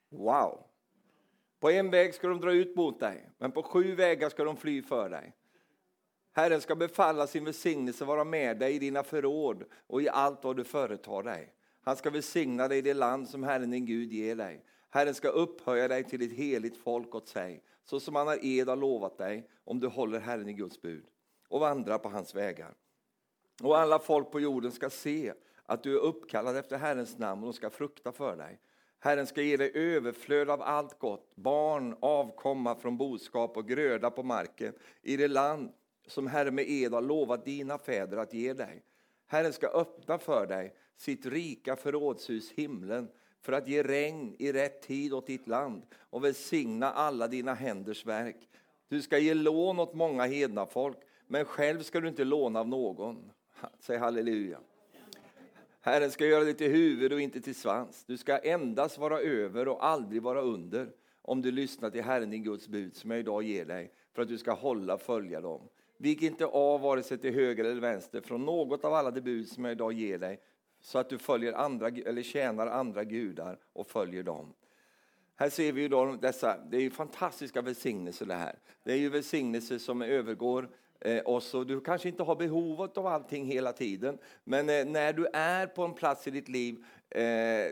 Wow! 0.08 0.66
På 1.60 1.70
en 1.70 1.90
väg 1.90 2.14
ska 2.14 2.28
de 2.28 2.40
dra 2.40 2.52
ut 2.52 2.76
mot 2.76 3.00
dig, 3.00 3.30
men 3.38 3.52
på 3.52 3.62
sju 3.62 3.94
vägar 3.94 4.28
ska 4.28 4.44
de 4.44 4.56
fly 4.56 4.82
för 4.82 5.10
dig. 5.10 5.36
Herren 6.32 6.60
ska 6.60 6.74
befalla 6.76 7.26
sin 7.26 7.44
välsignelse 7.44 8.04
vara 8.04 8.24
med 8.24 8.58
dig 8.58 8.74
i 8.74 8.78
dina 8.78 9.02
förråd 9.02 9.64
och 9.86 10.02
i 10.02 10.08
allt 10.08 10.44
vad 10.44 10.56
du 10.56 10.64
företar 10.64 11.22
dig. 11.22 11.54
Han 11.84 11.96
ska 11.96 12.10
välsigna 12.10 12.68
dig 12.68 12.78
i 12.78 12.82
det 12.82 12.94
land 12.94 13.28
som 13.28 13.42
Herren 13.42 13.70
din 13.70 13.86
Gud 13.86 14.12
ger 14.12 14.36
dig. 14.36 14.64
Herren 14.90 15.14
ska 15.14 15.28
upphöja 15.28 15.88
dig 15.88 16.04
till 16.04 16.22
ett 16.22 16.32
heligt 16.32 16.76
folk 16.76 17.14
åt 17.14 17.28
sig, 17.28 17.62
så 17.84 18.00
som 18.00 18.14
han 18.14 18.26
har 18.26 18.38
ed 18.42 18.68
har 18.68 18.76
lovat 18.76 19.18
dig, 19.18 19.48
om 19.64 19.80
du 19.80 19.86
håller 19.86 20.20
Herren 20.20 20.48
i 20.48 20.52
Guds 20.52 20.82
bud 20.82 21.04
och 21.48 21.60
vandrar 21.60 21.98
på 21.98 22.08
hans 22.08 22.34
vägar. 22.34 22.74
Och 23.62 23.78
alla 23.78 23.98
folk 23.98 24.30
på 24.30 24.40
jorden 24.40 24.72
ska 24.72 24.90
se 24.90 25.32
att 25.66 25.82
du 25.82 25.94
är 25.94 26.00
uppkallad 26.00 26.56
efter 26.56 26.78
Herrens 26.78 27.18
namn 27.18 27.42
och 27.42 27.46
de 27.46 27.52
ska 27.52 27.70
frukta 27.70 28.12
för 28.12 28.36
dig. 28.36 28.60
Herren 28.98 29.26
ska 29.26 29.42
ge 29.42 29.56
dig 29.56 29.72
överflöd 29.74 30.50
av 30.50 30.62
allt 30.62 30.98
gott, 30.98 31.36
barn, 31.36 31.96
avkomma 32.00 32.74
från 32.74 32.96
boskap 32.96 33.56
och 33.56 33.68
gröda 33.68 34.10
på 34.10 34.22
marken 34.22 34.74
i 35.02 35.16
det 35.16 35.28
land 35.28 35.72
som 36.06 36.26
Herren 36.26 36.54
med 36.54 36.70
ed 36.70 36.92
har 36.92 37.02
lovat 37.02 37.44
dina 37.44 37.78
fäder 37.78 38.16
att 38.16 38.34
ge 38.34 38.52
dig. 38.52 38.82
Herren 39.26 39.52
ska 39.52 39.68
öppna 39.68 40.18
för 40.18 40.46
dig 40.46 40.74
sitt 40.96 41.26
rika 41.26 41.76
förrådshus, 41.76 42.52
himlen, 42.52 43.08
för 43.40 43.52
att 43.52 43.68
ge 43.68 43.82
regn 43.82 44.36
i 44.38 44.52
rätt 44.52 44.82
tid 44.82 45.12
åt 45.12 45.26
ditt 45.26 45.48
land 45.48 45.82
och 45.96 46.24
välsigna 46.24 46.92
alla 46.92 47.28
dina 47.28 47.54
händers 47.54 48.06
verk. 48.06 48.48
Du 48.88 49.02
ska 49.02 49.18
ge 49.18 49.34
lån 49.34 49.78
åt 49.78 49.94
många 49.94 50.24
hedna 50.24 50.66
folk, 50.66 50.96
men 51.26 51.44
själv 51.44 51.82
ska 51.82 52.00
du 52.00 52.08
inte 52.08 52.24
låna 52.24 52.60
av 52.60 52.68
någon. 52.68 53.30
Säg 53.80 53.98
halleluja. 53.98 54.58
Herren 55.80 56.10
ska 56.10 56.26
göra 56.26 56.44
dig 56.44 56.54
till 56.54 56.70
huvud 56.70 57.12
och 57.12 57.20
inte 57.20 57.40
till 57.40 57.54
svans. 57.54 58.04
Du 58.06 58.16
ska 58.16 58.38
endast 58.38 58.98
vara 58.98 59.20
över 59.20 59.68
och 59.68 59.86
aldrig 59.86 60.22
vara 60.22 60.40
under 60.40 60.88
om 61.22 61.42
du 61.42 61.50
lyssnar 61.50 61.90
till 61.90 62.02
Herren 62.02 62.30
din 62.30 62.42
Guds 62.42 62.68
bud 62.68 62.96
som 62.96 63.10
jag 63.10 63.20
idag 63.20 63.42
ger 63.42 63.64
dig 63.64 63.92
för 64.12 64.22
att 64.22 64.28
du 64.28 64.38
ska 64.38 64.52
hålla 64.52 64.94
och 64.94 65.00
följa 65.00 65.40
dem. 65.40 65.68
Vik 66.02 66.22
inte 66.22 66.46
av 66.46 66.80
vare 66.80 67.02
sig 67.02 67.18
till 67.18 67.34
höger 67.34 67.64
eller 67.64 67.80
vänster 67.80 68.20
från 68.20 68.44
något 68.44 68.84
av 68.84 68.94
alla 68.94 69.10
de 69.10 69.20
bud 69.20 69.48
som 69.48 69.64
jag 69.64 69.72
idag 69.72 69.92
ger 69.92 70.18
dig 70.18 70.40
så 70.80 70.98
att 70.98 71.08
du 71.08 71.18
följer 71.18 71.52
andra, 71.52 71.88
eller 71.88 72.22
tjänar 72.22 72.66
andra 72.66 73.04
gudar 73.04 73.58
och 73.72 73.86
följer 73.86 74.22
dem. 74.22 74.52
Här 75.36 75.50
ser 75.50 75.72
vi 75.72 75.80
ju 75.80 75.88
då 75.88 76.12
dessa, 76.12 76.58
det 76.70 76.76
är 76.76 76.80
ju 76.80 76.90
fantastiska 76.90 77.62
välsignelser 77.62 78.26
det 78.26 78.34
här. 78.34 78.58
Det 78.84 78.92
är 78.92 78.96
ju 78.96 79.08
välsignelser 79.08 79.78
som 79.78 80.02
övergår 80.02 80.68
eh, 81.00 81.22
oss 81.24 81.54
och 81.54 81.66
du 81.66 81.80
kanske 81.80 82.08
inte 82.08 82.22
har 82.22 82.36
behovet 82.36 82.98
av 82.98 83.06
allting 83.06 83.46
hela 83.46 83.72
tiden. 83.72 84.18
Men 84.44 84.68
eh, 84.68 84.84
när 84.84 85.12
du 85.12 85.26
är 85.32 85.66
på 85.66 85.84
en 85.84 85.94
plats 85.94 86.26
i 86.26 86.30
ditt 86.30 86.48
liv 86.48 86.84
eh, 87.10 87.20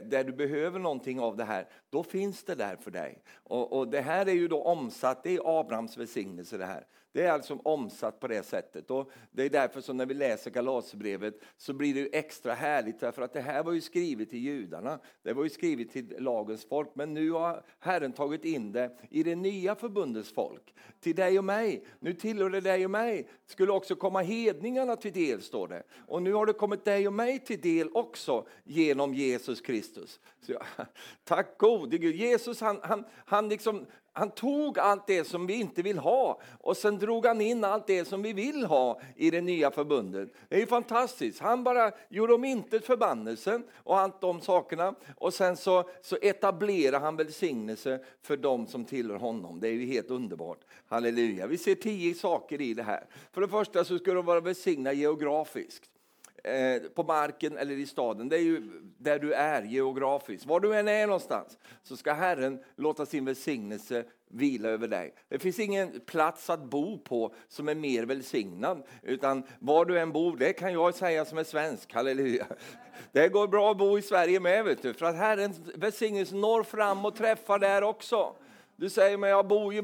där 0.04 0.24
du 0.24 0.32
behöver 0.32 0.78
någonting 0.78 1.20
av 1.20 1.36
det 1.36 1.44
här, 1.44 1.68
då 1.90 2.02
finns 2.02 2.44
det 2.44 2.54
där 2.54 2.76
för 2.76 2.90
dig. 2.90 3.22
Och, 3.34 3.72
och 3.72 3.88
det 3.88 4.00
här 4.00 4.26
är 4.26 4.34
ju 4.34 4.48
då 4.48 4.62
omsatt, 4.62 5.22
det 5.22 5.36
är 5.36 5.60
Abrahams 5.60 5.96
välsignelse 5.96 6.58
det 6.58 6.66
här. 6.66 6.86
Det 7.12 7.22
är 7.22 7.32
alltså 7.32 7.58
omsatt 7.64 8.20
på 8.20 8.28
det 8.28 8.42
sättet. 8.42 8.90
Och 8.90 9.10
det 9.30 9.42
är 9.42 9.50
därför 9.50 9.80
som 9.80 9.96
när 9.96 10.06
vi 10.06 10.14
läser 10.14 10.50
Galaterbrevet 10.50 11.34
så 11.56 11.72
blir 11.72 11.94
det 11.94 12.18
extra 12.18 12.54
härligt 12.54 13.00
därför 13.00 13.22
att 13.22 13.32
det 13.32 13.40
här 13.40 13.62
var 13.62 13.72
ju 13.72 13.80
skrivet 13.80 14.30
till 14.30 14.38
judarna. 14.38 14.98
Det 15.22 15.32
var 15.32 15.44
ju 15.44 15.50
skrivet 15.50 15.90
till 15.90 16.16
lagens 16.18 16.64
folk 16.64 16.88
men 16.94 17.14
nu 17.14 17.30
har 17.30 17.64
Herren 17.78 18.12
tagit 18.12 18.44
in 18.44 18.72
det 18.72 18.98
i 19.10 19.22
det 19.22 19.34
nya 19.34 19.74
förbundets 19.74 20.32
folk. 20.32 20.74
Till 21.00 21.16
dig 21.16 21.38
och 21.38 21.44
mig. 21.44 21.84
Nu 21.98 22.14
tillhör 22.14 22.50
det 22.50 22.60
dig 22.60 22.84
och 22.84 22.90
mig. 22.90 23.28
Skulle 23.46 23.72
också 23.72 23.96
komma 23.96 24.20
hedningarna 24.20 24.96
till 24.96 25.12
del 25.12 25.42
står 25.42 25.68
det. 25.68 25.82
Och 26.06 26.22
nu 26.22 26.32
har 26.32 26.46
det 26.46 26.52
kommit 26.52 26.84
dig 26.84 27.06
och 27.06 27.12
mig 27.12 27.38
till 27.38 27.60
del 27.60 27.88
också 27.92 28.46
genom 28.64 29.14
Jesus 29.14 29.60
Kristus. 29.60 30.20
Så, 30.40 30.52
tack 31.24 31.58
gode 31.58 31.98
Gud. 31.98 32.14
Jesus 32.14 32.60
han, 32.60 32.80
han, 32.82 33.04
han 33.24 33.48
liksom 33.48 33.86
han 34.20 34.30
tog 34.30 34.78
allt 34.78 35.06
det 35.06 35.24
som 35.24 35.46
vi 35.46 35.54
inte 35.54 35.82
vill 35.82 35.98
ha 35.98 36.40
och 36.60 36.76
sen 36.76 36.98
drog 36.98 37.26
han 37.26 37.40
in 37.40 37.64
allt 37.64 37.86
det 37.86 38.04
som 38.04 38.22
vi 38.22 38.32
vill 38.32 38.64
ha 38.64 39.00
i 39.16 39.30
det 39.30 39.40
nya 39.40 39.70
förbundet. 39.70 40.28
Det 40.48 40.56
är 40.56 40.60
ju 40.60 40.66
fantastiskt. 40.66 41.40
Han 41.40 41.64
bara 41.64 41.92
gjorde 42.08 42.34
om 42.34 42.44
inte 42.44 42.80
förbannelsen 42.80 43.64
och 43.76 43.98
allt 43.98 44.20
de 44.20 44.40
sakerna 44.40 44.94
och 45.16 45.34
sen 45.34 45.56
så, 45.56 45.88
så 46.02 46.16
etablerar 46.22 47.00
han 47.00 47.16
välsignelse 47.16 48.00
för 48.22 48.36
dem 48.36 48.66
som 48.66 48.84
tillhör 48.84 49.18
honom. 49.18 49.60
Det 49.60 49.68
är 49.68 49.72
ju 49.72 49.86
helt 49.86 50.10
underbart. 50.10 50.60
Halleluja. 50.88 51.46
Vi 51.46 51.58
ser 51.58 51.74
tio 51.74 52.14
saker 52.14 52.60
i 52.60 52.74
det 52.74 52.82
här. 52.82 53.06
För 53.32 53.40
det 53.40 53.48
första 53.48 53.84
så 53.84 53.98
ska 53.98 54.14
de 54.14 54.26
vara 54.26 54.40
välsignade 54.40 54.96
geografiskt. 54.96 55.89
Eh, 56.44 56.82
på 56.94 57.02
marken 57.02 57.58
eller 57.58 57.74
i 57.74 57.86
staden. 57.86 58.28
Det 58.28 58.36
är 58.36 58.42
ju 58.42 58.62
där 58.98 59.18
du 59.18 59.32
är 59.32 59.62
geografiskt. 59.62 60.46
Var 60.46 60.60
du 60.60 60.74
än 60.74 60.88
är 60.88 61.06
någonstans 61.06 61.58
så 61.82 61.96
ska 61.96 62.12
Herren 62.12 62.58
låta 62.76 63.06
sin 63.06 63.24
välsignelse 63.24 64.04
vila 64.28 64.68
över 64.68 64.88
dig. 64.88 65.14
Det 65.28 65.38
finns 65.38 65.58
ingen 65.58 66.00
plats 66.00 66.50
att 66.50 66.64
bo 66.64 66.98
på 66.98 67.34
som 67.48 67.68
är 67.68 67.74
mer 67.74 68.02
välsignad. 68.02 68.82
Utan 69.02 69.42
var 69.58 69.84
du 69.84 69.98
än 69.98 70.12
bor, 70.12 70.36
det 70.36 70.52
kan 70.52 70.72
jag 70.72 70.94
säga 70.94 71.24
som 71.24 71.38
är 71.38 71.44
svensk, 71.44 71.92
halleluja. 71.92 72.46
Det 73.12 73.28
går 73.28 73.48
bra 73.48 73.70
att 73.70 73.78
bo 73.78 73.98
i 73.98 74.02
Sverige 74.02 74.40
med, 74.40 74.64
vet 74.64 74.82
du, 74.82 74.94
för 74.94 75.06
att 75.06 75.16
Herrens 75.16 75.60
välsignelse 75.74 76.34
når 76.34 76.62
fram 76.62 77.04
och 77.04 77.16
träffar 77.16 77.58
där 77.58 77.82
också. 77.82 78.36
Du 78.80 78.88
säger, 78.88 79.16
men 79.16 79.30
jag 79.30 79.46
bor 79.46 79.74
ju 79.74 79.82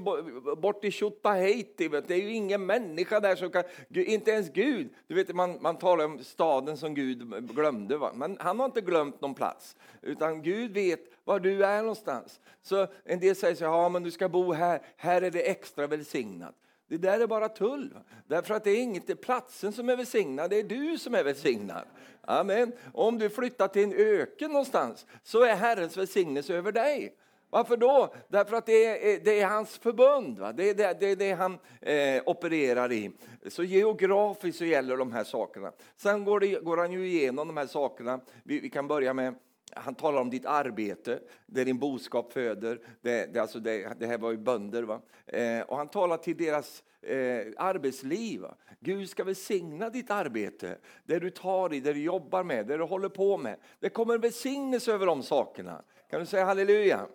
bort 0.57 0.85
i 0.85 0.91
Tjotahejti, 0.91 1.89
det 1.89 2.15
är 2.15 2.19
ju 2.19 2.31
ingen 2.31 2.67
människa 2.67 3.21
där 3.21 3.37
som 3.37 3.51
kan, 3.51 3.63
inte 3.91 4.31
ens 4.31 4.53
Gud. 4.53 4.89
Du 5.07 5.15
vet, 5.15 5.35
man, 5.35 5.59
man 5.61 5.79
talar 5.79 6.05
om 6.05 6.25
staden 6.25 6.77
som 6.77 6.95
Gud 6.95 7.49
glömde, 7.55 7.97
va? 7.97 8.13
men 8.15 8.37
han 8.41 8.59
har 8.59 8.67
inte 8.67 8.81
glömt 8.81 9.21
någon 9.21 9.35
plats. 9.35 9.77
Utan 10.03 10.43
Gud 10.43 10.71
vet 10.71 11.01
var 11.25 11.41
du 11.41 11.65
är 11.65 11.79
någonstans. 11.79 12.41
Så 12.63 12.87
en 13.05 13.21
del 13.21 13.37
säger 13.37 13.55
så 13.55 13.65
ja 13.65 13.89
men 13.89 14.03
du 14.03 14.11
ska 14.11 14.29
bo 14.29 14.53
här, 14.53 14.83
här 14.97 15.23
är 15.23 15.31
det 15.31 15.51
extra 15.51 15.87
välsignat. 15.87 16.55
Det 16.89 16.97
där 16.97 17.21
är 17.21 17.27
bara 17.27 17.49
tull. 17.49 17.95
Därför 18.27 18.55
att 18.55 18.65
det 18.65 18.71
är 18.71 18.83
inte 18.83 19.17
platsen 19.17 19.73
som 19.73 19.89
är 19.89 19.97
välsignad, 19.97 20.51
det 20.51 20.59
är 20.59 20.65
du 20.65 20.99
som 20.99 21.15
är 21.15 21.25
välsignad. 21.25 21.85
Amen. 22.21 22.73
Om 22.95 23.19
du 23.19 23.31
flyttar 23.31 23.69
till 23.69 23.85
en 23.85 23.93
öken 23.93 24.51
någonstans 24.51 25.07
så 25.23 25.43
är 25.45 25.55
Herrens 25.55 25.97
välsignelse 25.97 26.55
över 26.55 26.73
dig. 26.73 27.15
Varför 27.51 27.77
då? 27.77 28.15
Därför 28.29 28.57
att 28.57 28.67
det 28.67 28.85
är, 28.85 29.15
eh, 29.15 29.21
det 29.25 29.41
är 29.41 29.47
hans 29.47 29.79
förbund. 29.79 30.39
Va? 30.39 30.53
Det 30.53 30.71
är 30.71 30.75
det, 30.75 31.01
det, 31.01 31.07
är 31.07 31.17
det 31.17 31.33
han 31.33 31.59
eh, 31.81 32.23
opererar 32.27 32.93
i. 32.93 33.11
Så 33.49 33.63
geografiskt 33.63 34.59
så 34.59 34.65
gäller 34.65 34.97
de 34.97 35.13
här 35.13 35.25
sakerna. 35.25 35.73
Sen 35.97 36.25
går, 36.25 36.41
det, 36.41 36.65
går 36.65 36.77
han 36.77 36.93
ju 36.93 37.07
igenom 37.07 37.49
de 37.49 37.57
här 37.57 37.67
sakerna. 37.67 38.21
Vi, 38.45 38.61
vi, 38.61 38.71
kan 38.71 38.89
börja 38.89 39.15
med 39.15 39.35
han 39.75 39.95
talar 39.95 40.21
om 40.21 40.31
ditt 40.31 40.47
arbete, 40.47 41.21
där 41.47 41.65
din 41.65 41.79
boskap 41.79 42.33
föder. 42.33 42.81
Det, 43.01 43.33
det, 43.33 43.41
alltså 43.41 43.61
det, 43.61 44.01
det 44.01 44.07
här 44.07 44.19
var 44.19 44.31
ju 44.31 44.37
bönder. 44.37 44.83
Va? 44.83 45.01
Eh, 45.27 45.61
och 45.61 45.77
han 45.77 45.89
talar 45.89 46.17
till 46.17 46.37
deras 46.37 46.83
eh, 47.03 47.47
arbetsliv. 47.57 48.41
Va? 48.41 48.55
Gud 48.81 49.11
ska 49.11 49.25
välsigna 49.25 49.91
ditt 49.91 50.11
arbete, 50.11 50.79
det 51.05 51.19
du 51.19 51.31
tar 51.31 51.75
i, 51.75 51.81
det 51.81 51.93
du 51.93 52.03
jobbar 52.03 52.43
med, 52.43 52.67
det 52.67 52.77
du 52.77 52.85
håller 52.85 53.09
på 53.09 53.37
med. 53.37 53.57
Det 53.81 53.89
kommer 53.89 54.19
välsignelse 54.19 54.93
över 54.93 55.07
de 55.07 55.23
sakerna. 55.23 55.83
Kan 56.11 56.21
du 56.21 56.27
säga 56.27 56.45
halleluja? 56.45 57.07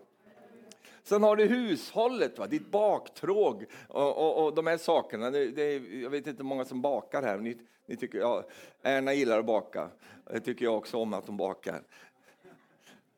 Sen 1.03 1.23
har 1.23 1.35
du 1.35 1.45
hushållet, 1.45 2.39
va? 2.39 2.47
ditt 2.47 2.71
baktråg 2.71 3.65
och, 3.87 4.17
och, 4.17 4.45
och 4.45 4.55
de 4.55 4.67
här 4.67 4.77
sakerna. 4.77 5.31
Det, 5.31 5.51
det, 5.51 5.73
jag 5.75 6.09
vet 6.09 6.27
inte 6.27 6.43
hur 6.43 6.49
många 6.49 6.65
som 6.65 6.81
bakar 6.81 7.23
här. 7.23 7.37
Ni, 7.37 7.57
ni 7.85 7.95
tycker, 7.95 8.19
ja, 8.19 8.43
Erna 8.81 9.13
gillar 9.13 9.39
att 9.39 9.45
baka. 9.45 9.89
Det 10.31 10.39
tycker 10.39 10.65
jag 10.65 10.77
också 10.77 10.97
om 10.97 11.13
att 11.13 11.25
de 11.25 11.37
bakar. 11.37 11.81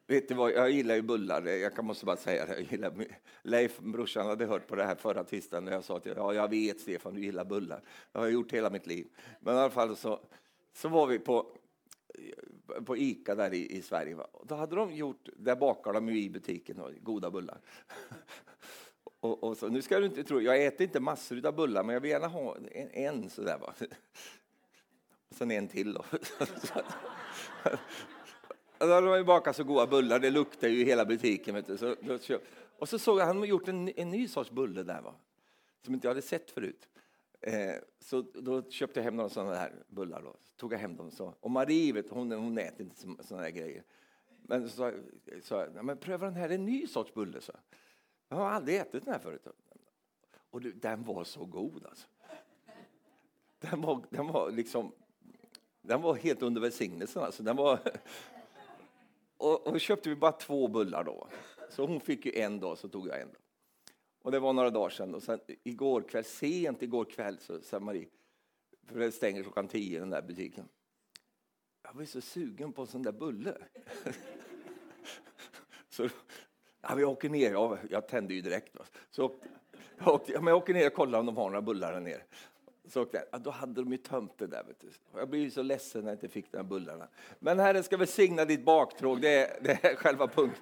vet 0.07 0.27
du 0.27 0.33
vad, 0.33 0.51
jag 0.51 0.71
gillar 0.71 0.95
ju 0.95 1.01
bullar. 1.01 1.45
Jag 1.45 1.83
måste 1.83 2.05
bara 2.05 2.17
säga 2.17 2.45
det. 2.45 2.53
Jag 2.53 2.71
gillar, 2.71 2.93
Leif, 3.41 3.79
brorsan, 3.79 4.27
hade 4.27 4.45
hört 4.45 4.67
på 4.67 4.75
det 4.75 4.83
här 4.83 4.95
förra 4.95 5.23
tisdagen 5.23 5.65
när 5.65 5.71
jag 5.71 5.83
sa 5.83 5.97
att 5.97 6.05
ja, 6.05 6.33
jag 6.33 6.49
vet 6.49 6.79
Stefan, 6.79 7.13
du 7.13 7.21
gillar 7.21 7.45
bullar. 7.45 7.81
Det 8.11 8.19
har 8.19 8.25
jag 8.25 8.33
gjort 8.33 8.53
hela 8.53 8.69
mitt 8.69 8.87
liv. 8.87 9.07
Men 9.39 9.55
i 9.55 9.57
alla 9.57 9.69
fall 9.69 9.95
så, 9.95 10.19
så 10.73 10.89
var 10.89 11.07
vi 11.07 11.19
på, 11.19 11.57
på 12.85 12.97
Ica 12.97 13.35
där 13.35 13.53
i, 13.53 13.77
i 13.77 13.81
Sverige. 13.81 14.15
Va? 14.15 14.27
Då 14.43 14.55
hade 14.55 14.75
de 14.75 14.93
gjort, 14.95 15.29
där 15.35 15.55
bakar 15.55 15.93
de 15.93 16.09
ju 16.09 16.21
i 16.21 16.29
butiken 16.29 16.79
och 16.79 16.91
goda 17.01 17.31
bullar. 17.31 17.57
Och, 19.19 19.43
och, 19.43 19.57
så, 19.57 19.67
nu 19.67 19.81
ska 19.81 19.99
du 19.99 20.05
inte 20.05 20.23
tro, 20.23 20.41
jag 20.41 20.65
äter 20.65 20.81
inte 20.81 20.99
massor 20.99 21.45
av 21.45 21.55
bullar, 21.55 21.83
men 21.83 21.93
jag 21.93 22.01
vill 22.01 22.11
gärna 22.11 22.27
ha 22.27 22.57
en, 22.71 22.89
en 22.91 23.29
sådär. 23.29 23.57
Va? 23.57 23.73
Och 25.29 25.35
sen 25.35 25.51
en 25.51 25.67
till 25.67 25.93
då. 25.93 26.05
Då 28.77 28.87
hade 28.93 29.07
man 29.07 29.17
ju 29.17 29.23
bakat 29.23 29.55
så 29.55 29.63
goda 29.63 29.87
bullar, 29.87 30.19
det 30.19 30.29
luktar 30.29 30.67
ju 30.67 30.81
i 30.81 30.83
hela 30.83 31.05
butiken. 31.05 31.55
Vet 31.55 31.67
du. 31.67 31.77
Så, 31.77 31.95
då, 32.01 32.19
och 32.77 32.89
så 32.89 32.99
såg 32.99 33.19
jag 33.19 33.25
han 33.25 33.35
hade 33.35 33.47
gjort 33.47 33.67
en, 33.67 33.91
en 33.95 34.09
ny 34.09 34.27
sorts 34.27 34.51
bulle 34.51 34.83
där, 34.83 35.01
va? 35.01 35.13
som 35.85 35.93
inte 35.93 36.07
jag 36.07 36.11
hade 36.11 36.21
sett 36.21 36.51
förut. 36.51 36.87
Eh, 37.43 37.75
så 37.99 38.21
då 38.21 38.69
köpte 38.69 38.99
jag 38.99 39.03
hem 39.03 39.15
några 39.15 39.29
sådana 39.29 39.55
här 39.55 39.73
bullar. 39.87 40.21
Då. 40.21 40.35
Tog 40.55 40.73
jag 40.73 40.77
hem 40.79 40.95
dem. 40.95 41.11
Så. 41.11 41.33
Och 41.39 41.51
Marie, 41.51 41.93
vet, 41.93 42.09
hon, 42.09 42.31
hon 42.31 42.57
äter 42.57 42.81
inte 42.81 42.95
sådana 43.23 43.43
här 43.43 43.51
grejer. 43.51 43.83
Men 44.41 44.69
så 44.69 44.91
sa 45.41 45.61
jag, 45.61 45.85
men 45.85 45.97
pröva 45.97 46.25
den 46.25 46.35
här, 46.35 46.47
det 46.47 46.53
är 46.53 46.59
en 46.59 46.65
ny 46.65 46.87
sorts 46.87 47.13
bulle. 47.13 47.41
Så. 47.41 47.53
Jag 48.29 48.37
har 48.37 48.49
aldrig 48.49 48.77
ätit 48.77 49.05
den 49.05 49.13
här 49.13 49.19
förut. 49.19 49.47
Och 50.49 50.61
du, 50.61 50.71
den 50.71 51.03
var 51.03 51.23
så 51.23 51.45
god 51.45 51.85
alltså. 51.85 52.07
Den 53.59 53.81
var, 53.81 54.01
den 54.09 54.27
var 54.27 54.51
liksom, 54.51 54.91
den 55.81 56.01
var 56.01 56.15
helt 56.15 56.41
under 56.41 56.61
välsignelsen 56.61 57.23
alltså. 57.23 57.43
Den 57.43 57.55
var, 57.55 57.79
och, 59.37 59.67
och 59.67 59.79
köpte 59.79 60.09
vi 60.09 60.15
bara 60.15 60.31
två 60.31 60.67
bullar 60.67 61.03
då. 61.03 61.27
Så 61.69 61.85
hon 61.85 61.99
fick 61.99 62.25
ju 62.25 62.31
en 62.35 62.59
dag, 62.59 62.77
så 62.77 62.89
tog 62.89 63.07
jag 63.07 63.21
en. 63.21 63.29
Och 64.23 64.31
det 64.31 64.39
var 64.39 64.53
några 64.53 64.69
dagar 64.69 64.89
sedan. 64.89 65.15
Och 65.15 65.23
sen 65.23 65.39
igår 65.63 66.01
kväll, 66.01 66.23
sent 66.23 66.81
igår 66.81 67.05
kväll, 67.05 67.39
så 67.39 67.61
sa 67.61 67.79
Marie, 67.79 68.07
för 68.87 68.99
det 68.99 69.11
stänger 69.11 69.43
klockan 69.43 69.67
tio 69.67 69.99
den 69.99 70.09
där 70.09 70.21
butiken. 70.21 70.69
Jag 71.83 71.93
var 71.93 72.05
så 72.05 72.21
sugen 72.21 72.73
på 72.73 72.81
en 72.81 72.87
sån 72.87 73.03
där 73.03 73.11
bulle. 73.11 73.57
så 75.89 76.09
ja, 76.81 76.95
vi 76.95 77.03
åker 77.03 77.29
ner, 77.29 77.51
ja, 77.51 77.77
jag 77.89 78.07
tände 78.07 78.33
ju 78.33 78.41
direkt. 78.41 78.75
Så 79.09 79.21
jag, 79.97 80.07
åkte, 80.07 80.31
jag 80.31 80.47
åker 80.47 80.73
ner 80.73 80.87
och 80.87 80.93
kollar 80.93 81.19
om 81.19 81.25
de 81.25 81.37
har 81.37 81.49
några 81.49 81.61
bullar 81.61 81.93
där 81.93 81.99
nere. 81.99 82.23
Så 82.89 83.07
ja, 83.11 83.37
då 83.37 83.49
hade 83.49 83.81
de 83.83 83.91
ju 83.91 83.97
tömt 83.97 84.37
det 84.37 84.47
där. 84.47 84.63
Vet 84.63 84.79
du. 84.79 84.87
Jag 85.19 85.29
blir 85.29 85.49
så 85.49 85.61
ledsen 85.61 86.01
när 86.01 86.09
jag 86.09 86.15
inte 86.15 86.27
fick 86.27 86.51
de 86.51 86.57
här 86.57 86.63
bullarna. 86.63 87.07
Men 87.39 87.59
Herren 87.59 87.83
ska 87.83 87.97
välsigna 87.97 88.45
ditt 88.45 88.65
baktråg, 88.65 89.21
det 89.21 89.29
är, 89.29 89.61
det 89.61 89.85
är 89.85 89.95
själva 89.95 90.27
punkt, 90.27 90.61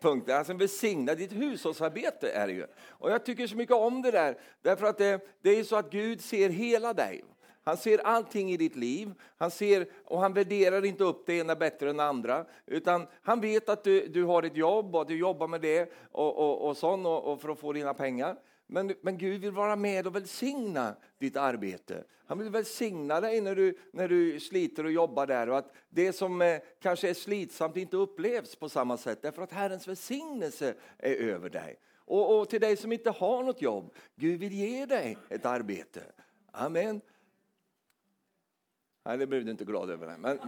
punkten. 0.00 0.36
Alltså 0.36 0.54
välsigna 0.54 1.14
ditt 1.14 1.32
hushållsarbete 1.32 2.30
är 2.30 2.46
det 2.46 2.52
ju. 2.52 2.66
Och 2.88 3.10
jag 3.10 3.24
tycker 3.24 3.46
så 3.46 3.56
mycket 3.56 3.76
om 3.76 4.02
det 4.02 4.10
där, 4.10 4.38
därför 4.62 4.86
att 4.86 4.98
det, 4.98 5.28
det 5.42 5.50
är 5.50 5.64
så 5.64 5.76
att 5.76 5.90
Gud 5.90 6.20
ser 6.20 6.48
hela 6.48 6.94
dig. 6.94 7.24
Han 7.64 7.76
ser 7.76 7.98
allting 7.98 8.52
i 8.52 8.56
ditt 8.56 8.76
liv. 8.76 9.12
Han 9.38 9.50
ser, 9.50 9.86
och 10.04 10.20
han 10.20 10.32
värderar 10.32 10.84
inte 10.84 11.04
upp 11.04 11.26
det 11.26 11.34
ena 11.34 11.56
bättre 11.56 11.90
än 11.90 11.96
det 11.96 12.04
andra. 12.04 12.44
Utan 12.66 13.06
han 13.22 13.40
vet 13.40 13.68
att 13.68 13.84
du, 13.84 14.06
du 14.06 14.24
har 14.24 14.42
ett 14.42 14.56
jobb 14.56 14.94
och 14.94 15.02
att 15.02 15.08
du 15.08 15.18
jobbar 15.18 15.48
med 15.48 15.60
det 15.60 15.92
och, 16.12 16.36
och, 16.38 16.68
och, 16.68 16.76
sån, 16.76 17.06
och, 17.06 17.32
och 17.32 17.40
för 17.40 17.48
att 17.48 17.58
få 17.58 17.72
dina 17.72 17.94
pengar. 17.94 18.36
Men, 18.66 18.94
men 19.00 19.18
Gud 19.18 19.40
vill 19.40 19.50
vara 19.50 19.76
med 19.76 20.06
och 20.06 20.16
välsigna 20.16 20.96
ditt 21.18 21.36
arbete. 21.36 22.04
Han 22.26 22.38
vill 22.38 22.50
välsigna 22.50 23.20
dig 23.20 23.40
när 23.40 23.54
du, 23.54 23.78
när 23.92 24.08
du 24.08 24.40
sliter 24.40 24.84
och 24.84 24.92
jobbar 24.92 25.26
där 25.26 25.48
och 25.48 25.58
att 25.58 25.74
det 25.88 26.12
som 26.12 26.42
eh, 26.42 26.60
kanske 26.80 27.10
är 27.10 27.14
slitsamt 27.14 27.76
inte 27.76 27.96
upplevs 27.96 28.56
på 28.56 28.68
samma 28.68 28.96
sätt 28.96 29.22
därför 29.22 29.42
att 29.42 29.52
Herrens 29.52 29.88
välsignelse 29.88 30.74
är 30.98 31.14
över 31.14 31.50
dig. 31.50 31.76
Och, 31.94 32.38
och 32.38 32.48
till 32.50 32.60
dig 32.60 32.76
som 32.76 32.92
inte 32.92 33.10
har 33.10 33.42
något 33.42 33.62
jobb, 33.62 33.94
Gud 34.16 34.40
vill 34.40 34.52
ge 34.52 34.86
dig 34.86 35.18
ett 35.28 35.46
arbete. 35.46 36.02
Amen. 36.52 37.00
Nej, 39.04 39.18
det 39.18 39.26
blev 39.26 39.44
du 39.44 39.50
inte 39.50 39.64
glad 39.64 39.90
över. 39.90 40.16
Men... 40.18 40.38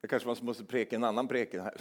Det 0.00 0.08
kanske 0.08 0.28
man 0.28 0.36
måste 0.40 0.64
preka 0.64 0.96
en 0.96 1.04
annan 1.04 1.28
preken 1.28 1.60
här. 1.60 1.80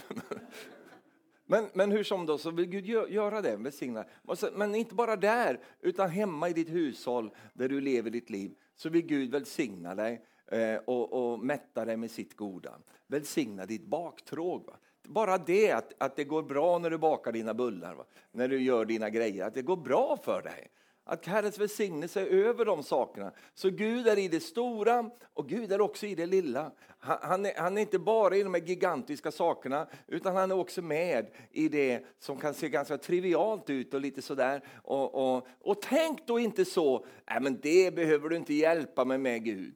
Men, 1.51 1.65
men 1.73 1.91
hur 1.91 2.03
som 2.03 2.25
då, 2.25 2.37
så 2.37 2.51
vill 2.51 2.65
Gud 2.65 2.85
göra 2.85 3.41
det, 3.41 3.55
välsigna. 3.55 4.05
Men 4.53 4.75
inte 4.75 4.95
bara 4.95 5.15
där, 5.15 5.59
utan 5.81 6.09
hemma 6.09 6.49
i 6.49 6.53
ditt 6.53 6.69
hushåll 6.69 7.31
där 7.53 7.69
du 7.69 7.81
lever 7.81 8.09
ditt 8.09 8.29
liv, 8.29 8.55
så 8.75 8.89
vill 8.89 9.05
Gud 9.05 9.31
välsigna 9.31 9.95
dig 9.95 10.25
eh, 10.47 10.75
och, 10.75 11.13
och 11.13 11.39
mätta 11.39 11.85
dig 11.85 11.97
med 11.97 12.11
sitt 12.11 12.35
goda. 12.35 12.71
Välsigna 13.07 13.65
ditt 13.65 13.85
baktråg. 13.85 14.65
Va? 14.65 14.73
Bara 15.07 15.37
det, 15.37 15.71
att, 15.71 15.93
att 15.97 16.15
det 16.15 16.23
går 16.23 16.43
bra 16.43 16.77
när 16.77 16.89
du 16.89 16.97
bakar 16.97 17.31
dina 17.31 17.53
bullar, 17.53 17.95
va? 17.95 18.05
när 18.31 18.47
du 18.47 18.61
gör 18.61 18.85
dina 18.85 19.09
grejer, 19.09 19.45
att 19.45 19.53
det 19.53 19.61
går 19.61 19.77
bra 19.77 20.17
för 20.23 20.41
dig. 20.41 20.67
Att 21.09 21.25
Herrens 21.25 21.59
välsignelse 21.59 22.21
är 22.21 22.25
över 22.25 22.65
de 22.65 22.83
sakerna. 22.83 23.31
Så 23.53 23.69
Gud 23.69 24.07
är 24.07 24.19
i 24.19 24.27
det 24.27 24.39
stora 24.39 25.09
och 25.33 25.49
Gud 25.49 25.71
är 25.71 25.81
också 25.81 26.05
i 26.05 26.15
det 26.15 26.25
lilla. 26.25 26.71
Han, 26.99 27.45
är, 27.45 27.53
han 27.57 27.77
är 27.77 27.81
inte 27.81 27.99
bara 27.99 28.35
i 28.35 28.43
de 28.43 28.53
här 28.53 28.61
gigantiska 28.61 29.31
sakerna 29.31 29.87
utan 30.07 30.35
han 30.35 30.51
är 30.51 30.55
också 30.55 30.81
med 30.81 31.27
i 31.51 31.69
det 31.69 32.05
som 32.19 32.37
kan 32.37 32.53
se 32.53 32.69
ganska 32.69 32.97
trivialt 32.97 33.69
ut 33.69 33.93
och 33.93 34.01
lite 34.01 34.21
sådär. 34.21 34.61
Och, 34.83 35.35
och, 35.35 35.47
och 35.59 35.81
tänk 35.81 36.27
då 36.27 36.39
inte 36.39 36.65
så, 36.65 37.05
nej 37.29 37.41
men 37.41 37.59
det 37.61 37.95
behöver 37.95 38.29
du 38.29 38.35
inte 38.35 38.53
hjälpa 38.53 39.05
mig 39.05 39.17
med 39.17 39.43
Gud. 39.43 39.75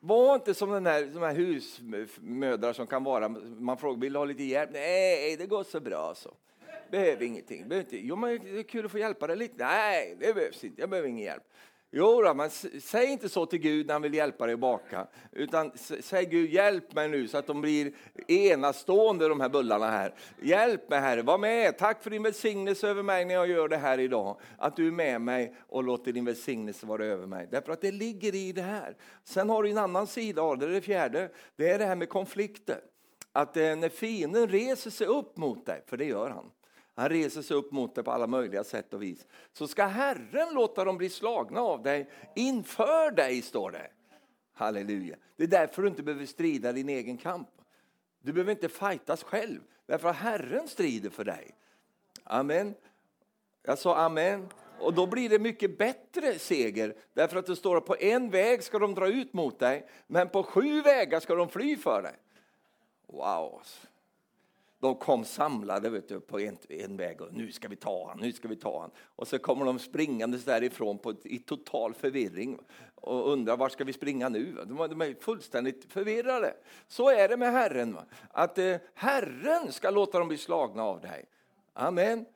Var 0.00 0.34
inte 0.34 0.54
som 0.54 0.70
den 0.70 0.86
här, 0.86 1.06
de 1.06 1.22
här 1.22 1.34
husmödrar 1.34 2.72
som 2.72 2.86
kan 2.86 3.04
vara, 3.04 3.28
man 3.28 3.78
frågar 3.78 4.00
vill 4.00 4.12
du 4.12 4.18
ha 4.18 4.24
lite 4.24 4.44
hjälp? 4.44 4.70
Nej, 4.72 5.36
det 5.36 5.46
går 5.46 5.64
så 5.64 5.80
bra 5.80 6.14
så 6.14 6.34
behöver 6.90 7.22
ingenting. 7.22 7.68
Behöver 7.68 7.84
inte. 7.84 8.06
Jo, 8.06 8.16
men 8.16 8.38
det 8.44 8.58
är 8.58 8.62
kul 8.62 8.84
att 8.84 8.92
få 8.92 8.98
hjälpa 8.98 9.26
dig 9.26 9.36
lite. 9.36 9.64
Nej, 9.64 10.16
det 10.20 10.34
behövs 10.34 10.64
inte. 10.64 10.80
Jag 10.80 10.90
behöver 10.90 11.08
ingen 11.08 11.24
hjälp. 11.24 11.42
Jo, 11.90 12.22
då, 12.22 12.34
men 12.34 12.50
säg 12.80 13.06
inte 13.06 13.28
så 13.28 13.46
till 13.46 13.58
Gud 13.58 13.86
när 13.86 13.94
han 13.94 14.02
vill 14.02 14.14
hjälpa 14.14 14.46
dig 14.46 14.52
att 14.52 14.60
baka. 14.60 15.06
Utan 15.32 15.72
säg 16.00 16.26
Gud, 16.26 16.50
hjälp 16.50 16.94
mig 16.94 17.08
nu 17.08 17.28
så 17.28 17.38
att 17.38 17.46
de 17.46 17.60
blir 17.60 17.92
enastående 18.28 19.28
de 19.28 19.40
här 19.40 19.48
bullarna 19.48 19.90
här. 19.90 20.14
Hjälp 20.42 20.90
mig 20.90 21.00
Herre, 21.00 21.22
var 21.22 21.38
med. 21.38 21.78
Tack 21.78 22.02
för 22.02 22.10
din 22.10 22.22
välsignelse 22.22 22.88
över 22.88 23.02
mig 23.02 23.24
när 23.24 23.34
jag 23.34 23.48
gör 23.48 23.68
det 23.68 23.76
här 23.76 24.00
idag. 24.00 24.40
Att 24.58 24.76
du 24.76 24.86
är 24.86 24.90
med 24.90 25.20
mig 25.20 25.54
och 25.68 25.84
låter 25.84 26.12
din 26.12 26.24
välsignelse 26.24 26.86
vara 26.86 27.06
över 27.06 27.26
mig. 27.26 27.48
Därför 27.50 27.72
att 27.72 27.80
det 27.80 27.92
ligger 27.92 28.34
i 28.34 28.52
det 28.52 28.62
här. 28.62 28.96
Sen 29.24 29.50
har 29.50 29.62
du 29.62 29.70
en 29.70 29.78
annan 29.78 30.06
sida 30.06 30.42
av 30.42 30.58
det, 30.58 30.66
det 30.66 30.80
fjärde. 30.80 31.30
Det 31.56 31.70
är 31.70 31.78
det 31.78 31.84
här 31.84 31.96
med 31.96 32.08
konflikter. 32.08 32.80
Att 33.32 33.56
eh, 33.56 33.76
när 33.76 33.88
fienden 33.88 34.48
reser 34.48 34.90
sig 34.90 35.06
upp 35.06 35.36
mot 35.36 35.66
dig, 35.66 35.82
för 35.86 35.96
det 35.96 36.04
gör 36.04 36.30
han. 36.30 36.50
Han 36.96 37.08
reser 37.08 37.42
sig 37.42 37.56
upp 37.56 37.72
mot 37.72 37.94
dig 37.94 38.04
på 38.04 38.10
alla 38.10 38.26
möjliga 38.26 38.64
sätt 38.64 38.94
och 38.94 39.02
vis. 39.02 39.26
Så 39.52 39.68
ska 39.68 39.86
Herren 39.86 40.54
låta 40.54 40.84
dem 40.84 40.98
bli 40.98 41.08
slagna 41.08 41.60
av 41.60 41.82
dig 41.82 42.10
inför 42.34 43.10
dig, 43.10 43.42
står 43.42 43.70
det. 43.70 43.90
Halleluja. 44.52 45.16
Det 45.36 45.42
är 45.42 45.48
därför 45.48 45.82
du 45.82 45.88
inte 45.88 46.02
behöver 46.02 46.26
strida 46.26 46.72
din 46.72 46.88
egen 46.88 47.16
kamp. 47.16 47.48
Du 48.20 48.32
behöver 48.32 48.52
inte 48.52 48.68
fightas 48.68 49.22
själv, 49.22 49.60
därför 49.86 50.08
att 50.08 50.16
Herren 50.16 50.68
strider 50.68 51.10
för 51.10 51.24
dig. 51.24 51.50
Amen. 52.24 52.74
Jag 53.62 53.78
sa 53.78 53.96
amen. 53.96 54.48
Och 54.78 54.94
då 54.94 55.06
blir 55.06 55.28
det 55.28 55.38
mycket 55.38 55.78
bättre 55.78 56.38
seger, 56.38 56.94
därför 57.12 57.36
att 57.36 57.46
det 57.46 57.56
står 57.56 57.76
att 57.76 57.86
på 57.86 57.96
en 58.00 58.30
väg 58.30 58.62
ska 58.62 58.78
de 58.78 58.94
dra 58.94 59.08
ut 59.08 59.32
mot 59.32 59.58
dig, 59.58 59.88
men 60.06 60.28
på 60.28 60.42
sju 60.42 60.82
vägar 60.82 61.20
ska 61.20 61.34
de 61.34 61.48
fly 61.48 61.76
för 61.76 62.02
dig. 62.02 62.14
Wow! 63.06 63.62
De 64.80 64.94
kom 64.94 65.24
samlade 65.24 65.90
vet 65.90 66.08
du, 66.08 66.20
på 66.20 66.40
en, 66.40 66.58
en 66.68 66.96
väg 66.96 67.20
och 67.20 67.32
nu 67.32 67.52
ska 67.52 67.68
vi 67.68 67.76
ta 67.76 68.08
han, 68.08 68.20
nu 68.20 68.32
ska 68.32 68.48
vi 68.48 68.56
ta 68.56 68.80
han. 68.80 68.90
Och 69.16 69.28
så 69.28 69.38
kommer 69.38 69.64
de 69.64 69.78
springandes 69.78 70.44
därifrån 70.44 70.98
på, 70.98 71.14
i 71.24 71.38
total 71.38 71.94
förvirring 71.94 72.58
och 72.94 73.32
undrar 73.32 73.56
var 73.56 73.68
ska 73.68 73.84
vi 73.84 73.92
springa 73.92 74.28
nu? 74.28 74.52
De, 74.52 74.76
de 74.76 75.00
är 75.00 75.14
fullständigt 75.20 75.92
förvirrade. 75.92 76.54
Så 76.88 77.10
är 77.10 77.28
det 77.28 77.36
med 77.36 77.52
Herren, 77.52 77.98
att 78.30 78.58
eh, 78.58 78.76
Herren 78.94 79.72
ska 79.72 79.90
låta 79.90 80.18
dem 80.18 80.28
bli 80.28 80.38
slagna 80.38 80.82
av 80.82 81.00
dig. 81.00 81.24
Amen. 81.72 82.26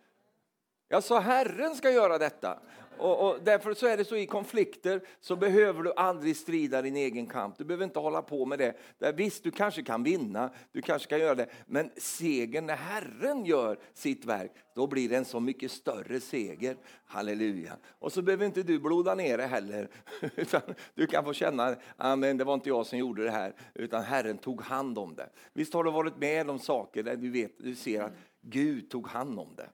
Jag 0.89 1.05
sa 1.05 1.21
Herren 1.21 1.77
ska 1.77 1.91
göra 1.91 2.19
detta. 2.19 2.59
Och, 3.01 3.29
och, 3.29 3.39
därför 3.43 3.75
så 3.75 3.87
är 3.87 3.97
det 3.97 4.05
så 4.05 4.17
i 4.17 4.27
konflikter 4.27 5.01
så 5.21 5.37
behöver 5.37 5.83
du 5.83 5.93
aldrig 5.93 6.37
strida 6.37 6.83
din 6.83 6.97
egen 6.97 7.27
kamp. 7.27 7.59
Du 7.59 7.65
behöver 7.65 7.85
inte 7.85 7.99
hålla 7.99 8.23
på 8.23 8.47
med 8.47 8.59
det. 8.59 8.75
Där, 8.99 9.13
visst, 9.13 9.45
du 9.45 9.51
kanske 9.51 9.83
kan 9.83 10.03
vinna, 10.03 10.51
du 10.73 10.83
kanske 10.83 11.09
kan 11.09 11.19
göra 11.19 11.35
det. 11.35 11.47
Men 11.67 11.91
segern 11.97 12.67
när 12.67 12.77
Herren 12.77 13.45
gör 13.45 13.79
sitt 13.95 14.25
verk, 14.25 14.53
då 14.75 14.87
blir 14.87 15.09
det 15.09 15.17
en 15.17 15.25
så 15.25 15.41
mycket 15.41 15.71
större 15.71 16.21
seger. 16.21 16.77
Halleluja. 17.05 17.77
Och 17.99 18.13
så 18.13 18.23
behöver 18.23 18.47
inte 18.47 18.63
du 18.63 18.79
bloda 18.79 19.15
ner 19.15 19.39
det 19.39 19.47
heller. 19.47 19.89
Utan 20.37 20.61
du 20.95 21.07
kan 21.07 21.25
få 21.25 21.33
känna, 21.33 21.77
amen, 21.97 22.37
det 22.37 22.45
var 22.45 22.55
inte 22.55 22.69
jag 22.69 22.87
som 22.87 22.99
gjorde 22.99 23.25
det 23.25 23.31
här, 23.31 23.55
utan 23.75 24.03
Herren 24.03 24.39
tog 24.39 24.63
hand 24.63 24.99
om 24.99 25.15
det. 25.15 25.29
Visst 25.53 25.75
har 25.75 25.85
du 25.85 25.91
varit 25.91 26.17
med 26.17 26.51
om 26.51 26.59
saker 26.59 27.03
där 27.03 27.17
du, 27.17 27.31
vet, 27.31 27.53
du 27.59 27.75
ser 27.75 28.03
att 28.03 28.13
Gud 28.41 28.91
tog 28.91 29.09
hand 29.09 29.39
om 29.39 29.49
det. 29.57 29.69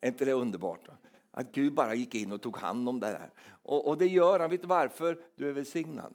Är 0.00 0.08
inte 0.08 0.24
det 0.24 0.32
underbart? 0.32 0.88
Att 1.36 1.52
Gud 1.52 1.74
bara 1.74 1.94
gick 1.94 2.14
in 2.14 2.32
och 2.32 2.42
tog 2.42 2.56
hand 2.56 2.88
om 2.88 3.00
det 3.00 3.06
där. 3.06 3.30
Och, 3.46 3.88
och 3.88 3.98
det 3.98 4.06
gör 4.06 4.40
han, 4.40 4.50
vet 4.50 4.60
du 4.60 4.66
varför? 4.66 5.18
Du 5.36 5.48
är 5.48 5.52
välsignad. 5.52 6.14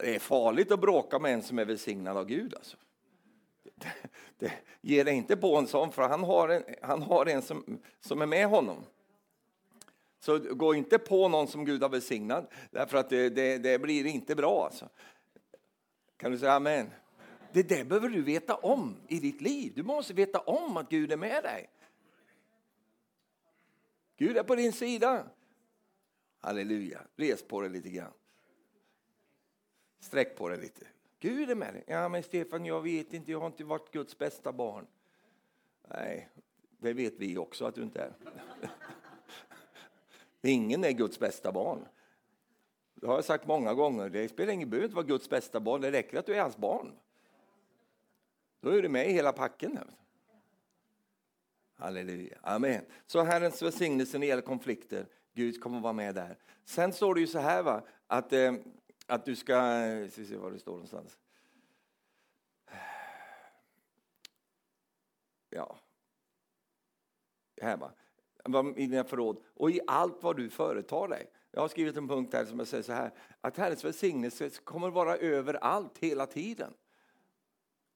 Det 0.00 0.14
är 0.14 0.18
farligt 0.18 0.72
att 0.72 0.80
bråka 0.80 1.18
med 1.18 1.34
en 1.34 1.42
som 1.42 1.58
är 1.58 1.64
välsignad 1.64 2.16
av 2.16 2.24
Gud. 2.24 2.54
Alltså. 2.54 2.76
Det, 3.74 3.92
det, 4.38 4.52
ge 4.80 5.04
dig 5.04 5.14
inte 5.14 5.36
på 5.36 5.56
en 5.56 5.66
sån, 5.66 5.92
för 5.92 6.02
han 6.02 6.24
har 6.24 6.48
en, 6.48 6.62
han 6.82 7.02
har 7.02 7.26
en 7.26 7.42
som, 7.42 7.80
som 8.00 8.22
är 8.22 8.26
med 8.26 8.48
honom. 8.48 8.84
Så 10.20 10.38
gå 10.38 10.74
inte 10.74 10.98
på 10.98 11.28
någon 11.28 11.48
som 11.48 11.64
Gud 11.64 11.82
har 11.82 11.88
välsignat, 11.88 12.52
därför 12.70 12.98
att 12.98 13.10
det, 13.10 13.28
det, 13.28 13.58
det 13.58 13.78
blir 13.78 14.06
inte 14.06 14.34
bra. 14.34 14.64
Alltså. 14.64 14.88
Kan 16.16 16.32
du 16.32 16.38
säga 16.38 16.52
amen? 16.52 16.90
Det 17.52 17.62
där 17.62 17.84
behöver 17.84 18.08
du 18.08 18.22
veta 18.22 18.54
om 18.54 18.96
i 19.08 19.18
ditt 19.20 19.40
liv. 19.40 19.72
Du 19.76 19.82
måste 19.82 20.14
veta 20.14 20.38
om 20.38 20.76
att 20.76 20.88
Gud 20.88 21.12
är 21.12 21.16
med 21.16 21.42
dig. 21.42 21.70
Gud 24.18 24.36
är 24.36 24.42
på 24.42 24.54
din 24.54 24.72
sida. 24.72 25.26
Halleluja. 26.40 27.00
Res 27.16 27.42
på 27.42 27.60
dig 27.60 27.70
lite 27.70 27.88
grann. 27.90 28.12
Sträck 30.00 30.36
på 30.36 30.48
dig 30.48 30.60
lite. 30.60 30.86
Gud 31.18 31.50
är 31.50 31.54
med 31.54 31.74
dig. 31.74 31.84
Ja, 31.86 32.08
men 32.08 32.22
Stefan, 32.22 32.64
jag 32.64 32.82
vet 32.82 33.12
inte, 33.12 33.32
jag 33.32 33.40
har 33.40 33.46
inte 33.46 33.64
varit 33.64 33.92
Guds 33.92 34.18
bästa 34.18 34.52
barn. 34.52 34.86
Nej, 35.88 36.28
det 36.78 36.92
vet 36.92 37.14
vi 37.18 37.38
också 37.38 37.64
att 37.64 37.74
du 37.74 37.82
inte 37.82 38.00
är. 38.00 38.12
Ingen 40.42 40.84
är 40.84 40.90
Guds 40.90 41.18
bästa 41.18 41.52
barn. 41.52 41.86
Det 42.94 43.06
har 43.06 43.14
jag 43.14 43.24
sagt 43.24 43.46
många 43.46 43.74
gånger. 43.74 44.08
Det 44.08 44.28
spelar 44.28 44.52
ingen 44.52 44.70
behöver 44.70 44.88
att 44.88 44.94
vara 44.94 45.06
Guds 45.06 45.30
bästa 45.30 45.60
barn. 45.60 45.80
Det 45.80 45.92
räcker 45.92 46.18
att 46.18 46.26
du 46.26 46.34
är 46.34 46.42
hans 46.42 46.56
barn. 46.56 46.92
Då 48.60 48.70
är 48.70 48.82
du 48.82 48.88
med 48.88 49.10
i 49.10 49.12
hela 49.12 49.32
packen. 49.32 49.78
Halleluja. 51.78 52.38
Amen. 52.42 52.84
Så 53.06 53.22
Herrens 53.22 53.62
välsignelse 53.62 54.18
när 54.18 54.20
det 54.20 54.26
gäller 54.26 54.42
konflikter. 54.42 55.06
Gud 55.34 55.62
kommer 55.62 55.80
vara 55.80 55.92
med 55.92 56.14
där. 56.14 56.36
Sen 56.64 56.92
står 56.92 57.14
det 57.14 57.20
ju 57.20 57.26
så 57.26 57.38
här 57.38 57.62
va, 57.62 57.82
att, 58.06 58.32
eh, 58.32 58.54
att 59.06 59.24
du 59.24 59.36
ska, 59.36 59.54
eh, 59.54 59.98
vi 59.98 60.10
ska 60.10 60.24
se 60.24 60.36
var 60.36 60.50
det 60.50 60.58
står 60.58 60.72
någonstans. 60.72 61.18
Ja, 65.50 65.78
här 67.62 67.76
va, 67.76 67.92
i 68.76 68.86
dina 68.86 69.04
förråd. 69.04 69.40
Och 69.54 69.70
i 69.70 69.80
allt 69.86 70.22
vad 70.22 70.36
du 70.36 70.50
företar 70.50 71.08
dig. 71.08 71.30
Jag 71.50 71.60
har 71.60 71.68
skrivit 71.68 71.96
en 71.96 72.08
punkt 72.08 72.34
här 72.34 72.44
som 72.44 72.58
jag 72.58 72.68
säger 72.68 72.82
så 72.82 72.92
här, 72.92 73.10
att 73.40 73.56
Herrens 73.56 73.84
välsignelse 73.84 74.50
kommer 74.50 74.90
vara 74.90 75.16
överallt 75.16 75.98
hela 75.98 76.26
tiden. 76.26 76.74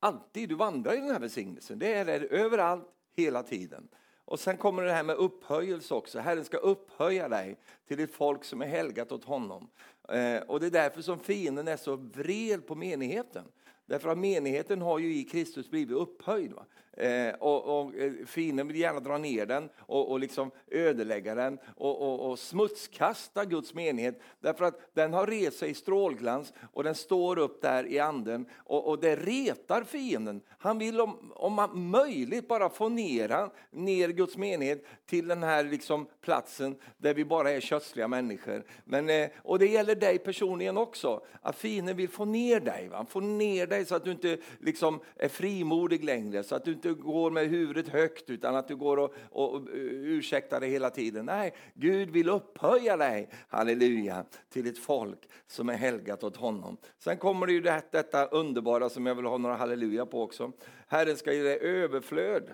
Alltid, 0.01 0.49
du 0.49 0.55
vandrar 0.55 0.93
i 0.93 0.97
den 0.97 1.11
här 1.11 1.21
välsignelsen. 1.21 1.79
Det 1.79 1.95
är 1.95 2.05
det 2.05 2.13
överallt, 2.13 2.89
hela 3.17 3.43
tiden. 3.43 3.89
Och 4.25 4.41
sen 4.41 4.57
kommer 4.57 4.83
det 4.83 4.93
här 4.93 5.03
med 5.03 5.17
upphöjelse 5.17 5.95
också. 5.95 6.19
Herren 6.19 6.45
ska 6.45 6.57
upphöja 6.57 7.29
dig 7.29 7.57
till 7.89 8.01
ett 8.01 8.15
folk 8.15 8.45
som 8.45 8.63
är 8.63 8.67
helgat 8.67 9.13
åt 9.13 9.25
honom. 9.25 9.69
Eh, 10.09 10.41
och 10.43 10.61
det 10.61 10.67
är 10.67 10.71
därför 10.71 11.03
som 11.03 11.19
fienden 11.19 11.69
är 11.69 11.77
så 11.77 11.97
vred 11.97 12.67
på 12.67 12.75
menigheten. 12.75 13.45
Därför 13.87 14.09
att 14.09 14.19
menigheten 14.19 14.83
har 14.83 14.99
ju 14.99 15.15
i 15.17 15.25
Kristus 15.25 15.71
blivit 15.71 15.97
upphöjd. 15.97 16.53
Va? 16.53 16.67
Eh, 16.97 17.35
och, 17.35 17.81
och 17.81 17.95
eh, 17.95 18.13
fienden 18.27 18.69
vill 18.69 18.77
gärna 18.77 19.01
dra 19.01 19.19
ner 19.19 19.47
den 19.47 19.69
och, 19.79 20.11
och 20.11 20.21
liksom 20.21 20.51
ödelägga 20.71 21.35
den 21.35 21.59
och, 21.77 22.03
och, 22.03 22.31
och, 22.31 22.39
smutskasta 22.39 23.45
Guds 23.45 23.75
menighet. 23.75 24.21
Därför 24.41 24.65
att 24.65 24.95
den 24.95 25.13
har 25.13 25.27
rest 25.27 25.59
sig 25.59 25.71
i 25.71 25.75
strålglans 25.75 26.53
och 26.73 26.85
den 26.85 26.95
står 26.95 27.39
upp 27.39 27.63
där 27.63 27.87
i 27.87 27.99
anden 27.99 28.47
och, 28.57 28.89
och 28.89 29.01
det 29.01 29.17
retar 29.17 29.85
fienden. 29.85 30.41
Han 30.59 30.79
vill 30.79 31.01
om, 31.01 31.33
om 31.35 31.91
möjligt 31.91 32.49
bara 32.49 32.69
få 32.69 32.89
ner, 32.89 33.49
ner 33.71 34.09
Guds 34.09 34.37
menighet 34.37 34.85
till 35.07 35.29
den 35.29 35.43
här 35.43 35.65
liksom 35.65 36.07
platsen 36.21 36.77
där 36.99 37.15
vi 37.15 37.25
bara 37.25 37.51
är 37.51 37.61
kötsliga 37.61 38.09
människor. 38.09 38.65
Men, 38.85 39.11
eh, 39.11 39.29
och 39.43 39.59
det 39.59 39.67
gäller 39.67 39.95
dig 39.95 40.19
personligen 40.19 40.77
också, 40.77 41.25
att 41.43 41.57
fienden 41.57 41.97
vill 41.97 42.09
få 42.09 42.25
ner 42.25 42.61
dig. 42.61 42.89
Va? 42.89 43.07
Få 43.09 43.21
ner 43.21 43.67
dig 43.67 43.85
så 43.85 43.95
att 43.95 44.05
du 44.05 44.11
inte 44.11 44.39
liksom 44.61 45.01
är 45.17 45.29
frimodig 45.29 46.05
längre, 46.05 46.43
så 46.43 46.55
att 46.55 46.65
du 46.65 46.82
inte 46.89 47.03
går 47.03 47.31
med 47.31 47.49
huvudet 47.49 47.89
högt 47.89 48.31
utan 48.31 48.57
att 48.57 48.69
du 48.69 48.77
går 48.77 48.97
och, 48.97 49.15
och, 49.31 49.55
och 49.55 49.69
ursäktar 49.73 50.61
dig 50.61 50.71
hela 50.71 50.91
tiden. 50.91 51.27
Nej, 51.27 51.55
Gud 51.75 52.11
vill 52.11 52.29
upphöja 52.29 52.97
dig, 52.97 53.29
halleluja, 53.49 54.25
till 54.49 54.67
ett 54.67 54.79
folk 54.79 55.29
som 55.47 55.69
är 55.69 55.77
helgat 55.77 56.25
åt 56.25 56.37
honom. 56.37 56.77
Sen 56.99 57.17
kommer 57.17 57.47
det 57.47 57.53
ju 57.53 57.61
det, 57.61 57.83
detta 57.91 58.27
underbara 58.27 58.89
som 58.89 59.07
jag 59.07 59.15
vill 59.15 59.25
ha 59.25 59.39
några 59.39 59.57
halleluja 59.57 60.07
på 60.07 60.23
också. 60.23 60.53
Herren 60.87 61.17
ska 61.17 61.33
ge 61.33 61.43
dig 61.43 61.59
överflöd. 61.59 62.51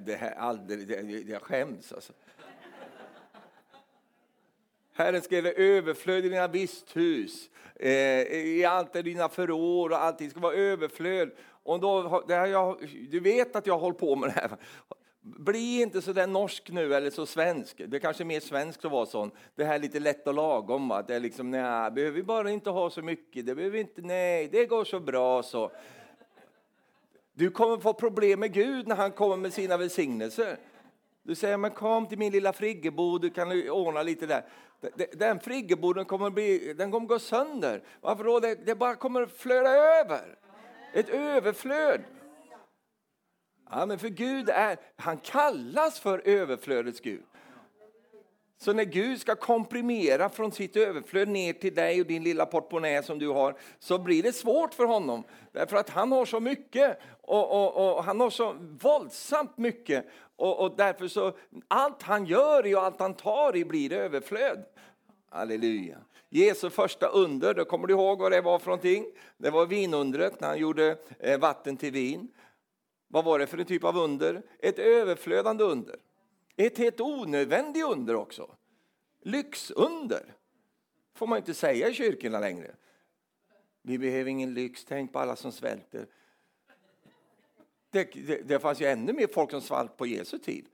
Det 0.00 0.14
här 0.14 0.34
aldrig, 0.34 0.88
det, 0.88 1.24
jag 1.28 1.42
skäms 1.42 1.92
alltså. 1.92 2.12
Herren 4.94 5.22
ska 5.22 5.34
ge 5.34 5.40
dig 5.40 5.54
överflöd 5.56 6.24
i 6.24 6.28
dina 6.28 6.48
visthus, 6.48 7.50
eh, 7.74 7.90
i 7.90 8.64
allt 8.64 8.92
dina 8.92 9.28
förråd 9.28 9.92
och 9.92 10.02
allting 10.02 10.30
ska 10.30 10.40
vara 10.40 10.54
överflöd. 10.54 11.30
Och 11.62 11.80
då, 11.80 12.24
det 12.28 12.34
här 12.34 12.46
jag, 12.46 12.76
du 13.10 13.20
vet 13.20 13.56
att 13.56 13.66
jag 13.66 13.78
håller 13.78 13.94
på 13.94 14.16
med 14.16 14.28
det 14.28 14.40
här. 14.40 14.50
Bli 15.20 15.82
inte 15.82 16.02
så 16.02 16.12
där 16.12 16.26
norsk 16.26 16.70
nu 16.70 16.94
eller 16.94 17.10
så 17.10 17.26
svensk. 17.26 17.82
Det 17.86 17.96
är 17.96 18.00
kanske 18.00 18.22
är 18.22 18.24
mer 18.24 18.40
svenskt 18.40 18.84
att 18.84 18.90
vara 18.90 19.06
sån. 19.06 19.30
Det 19.54 19.64
här 19.64 19.74
är 19.74 19.78
lite 19.78 20.00
lätt 20.00 20.26
och 20.26 20.34
lagom. 20.34 20.88
Va? 20.88 21.02
Det 21.02 21.14
är 21.14 21.20
liksom, 21.20 21.50
nej, 21.50 21.90
behöver 21.90 22.16
vi 22.16 22.22
bara 22.22 22.50
inte 22.50 22.70
ha 22.70 22.90
så 22.90 23.02
mycket. 23.02 23.46
Det 23.46 23.54
behöver 23.54 23.78
inte, 23.78 24.02
nej, 24.02 24.48
det 24.52 24.66
går 24.66 24.84
så 24.84 25.00
bra 25.00 25.42
så. 25.42 25.72
Du 27.34 27.50
kommer 27.50 27.78
få 27.78 27.92
problem 27.94 28.40
med 28.40 28.52
Gud 28.52 28.88
när 28.88 28.96
han 28.96 29.12
kommer 29.12 29.36
med 29.36 29.52
sina 29.52 29.76
välsignelser. 29.76 30.58
Du 31.22 31.34
säger, 31.34 31.56
men 31.56 31.70
kom 31.70 32.06
till 32.06 32.18
min 32.18 32.32
lilla 32.32 32.52
friggebod, 32.52 33.20
du 33.20 33.30
kan 33.30 33.70
ordna 33.70 34.02
lite 34.02 34.26
där. 34.26 34.44
Den 35.12 35.40
friggeboden 35.40 36.04
kommer, 36.04 36.30
bli, 36.30 36.74
den 36.74 36.90
kommer 36.90 37.06
gå 37.06 37.18
sönder. 37.18 37.82
Varför 38.00 38.24
då? 38.24 38.40
Det, 38.40 38.54
det 38.54 38.74
bara 38.74 38.94
kommer 38.94 39.26
flöda 39.26 39.70
över. 39.70 40.38
Ett 40.92 41.08
överflöd. 41.08 42.00
Ja, 43.70 43.86
men 43.86 43.98
för 43.98 44.08
Gud 44.08 44.48
är, 44.48 44.76
han 44.96 45.16
kallas 45.16 46.00
för 46.00 46.22
överflödets 46.24 47.00
Gud. 47.00 47.22
Så 48.58 48.72
när 48.72 48.84
Gud 48.84 49.20
ska 49.20 49.34
komprimera 49.34 50.28
från 50.28 50.52
sitt 50.52 50.76
överflöd 50.76 51.28
ner 51.28 51.52
till 51.52 51.74
dig 51.74 52.00
och 52.00 52.06
din 52.06 52.24
lilla 52.24 52.46
portmonnä 52.46 53.02
som 53.02 53.18
du 53.18 53.28
har, 53.28 53.56
så 53.78 53.98
blir 53.98 54.22
det 54.22 54.32
svårt 54.32 54.74
för 54.74 54.84
honom. 54.84 55.24
Därför 55.52 55.76
att 55.76 55.90
han 55.90 56.12
har 56.12 56.24
så 56.24 56.40
mycket 56.40 56.98
och, 57.22 57.50
och, 57.50 57.96
och 57.96 58.04
han 58.04 58.20
har 58.20 58.30
så 58.30 58.56
våldsamt 58.82 59.58
mycket. 59.58 60.06
Och, 60.36 60.60
och, 60.60 60.76
därför 60.76 61.08
så, 61.08 61.32
allt 61.68 62.02
han 62.02 62.26
gör 62.26 62.66
i 62.66 62.74
och 62.74 62.82
allt 62.82 63.00
han 63.00 63.14
tar 63.14 63.56
i 63.56 63.64
blir 63.64 63.92
överflöd. 63.92 64.64
Halleluja. 65.30 65.98
Jesu 66.28 66.70
första 66.70 67.06
under, 67.06 67.54
då 67.54 67.64
kommer 67.64 67.86
du 67.86 67.94
ihåg 67.94 68.18
vad 68.18 68.32
det 68.32 68.40
var 68.40 68.58
för 68.58 68.66
någonting? 68.66 69.06
Det 69.36 69.50
var 69.50 69.66
vinundret 69.66 70.40
när 70.40 70.48
han 70.48 70.58
gjorde 70.58 70.98
eh, 71.18 71.40
vatten 71.40 71.76
till 71.76 71.92
vin. 71.92 72.28
Vad 73.08 73.24
var 73.24 73.38
det 73.38 73.46
för 73.46 73.58
en 73.58 73.64
typ 73.64 73.84
av 73.84 73.96
under? 73.96 74.42
Ett 74.58 74.78
överflödande 74.78 75.64
under. 75.64 75.96
Ett 76.56 76.78
helt 76.78 77.00
onödvändigt 77.00 77.84
under 77.84 78.14
också. 78.14 78.56
Lyxunder. 79.22 80.34
får 81.14 81.26
man 81.26 81.38
inte 81.38 81.54
säga 81.54 81.88
i 81.88 81.94
kyrkorna 81.94 82.40
längre. 82.40 82.74
Vi 83.82 83.98
behöver 83.98 84.30
ingen 84.30 84.54
lyx, 84.54 84.84
tänk 84.84 85.12
på 85.12 85.18
alla 85.18 85.36
som 85.36 85.52
svälter. 85.52 86.06
Det, 87.92 88.04
det, 88.04 88.48
det 88.48 88.58
fanns 88.58 88.80
ju 88.80 88.86
ännu 88.86 89.12
mer 89.12 89.26
folk 89.26 89.50
som 89.50 89.60
svalt 89.60 89.96
på 89.96 90.06
Jesu 90.06 90.38
tid. 90.38 90.66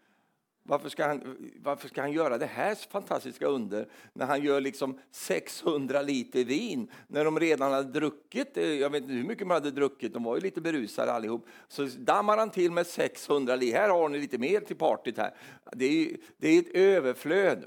Varför 0.62 0.88
ska, 0.88 1.07
han, 1.07 1.37
varför 1.57 1.88
ska 1.88 2.00
han 2.00 2.12
göra 2.12 2.38
det 2.38 2.46
här 2.46 2.74
fantastiska 2.74 3.46
under 3.46 3.88
när 4.12 4.26
han 4.26 4.42
gör 4.42 4.61
liksom 4.61 4.98
600 5.11 6.02
liter 6.02 6.44
vin 6.44 6.90
när 7.07 7.24
de 7.24 7.40
redan 7.40 7.72
hade 7.72 7.92
druckit, 7.92 8.57
eh, 8.57 8.64
jag 8.64 8.90
vet 8.90 9.02
inte 9.02 9.14
hur 9.14 9.24
mycket 9.24 9.46
man 9.46 9.54
hade 9.54 9.70
druckit, 9.70 10.12
de 10.12 10.22
var 10.24 10.35
ju 10.37 10.40
lite 10.40 10.61
berusade 10.61 11.12
allihop. 11.12 11.46
Så 11.68 11.85
dammar 11.85 12.37
han 12.37 12.50
till 12.50 12.72
med 12.72 12.87
600 12.87 13.57
liter, 13.57 13.78
här 13.78 13.88
har 13.88 14.09
ni 14.09 14.18
lite 14.18 14.38
mer 14.38 14.61
till 14.61 14.76
partyt 14.76 15.18
här. 15.18 15.35
Det 15.72 15.85
är, 15.85 16.16
det 16.37 16.48
är 16.48 16.59
ett 16.59 16.74
överflöd. 16.74 17.64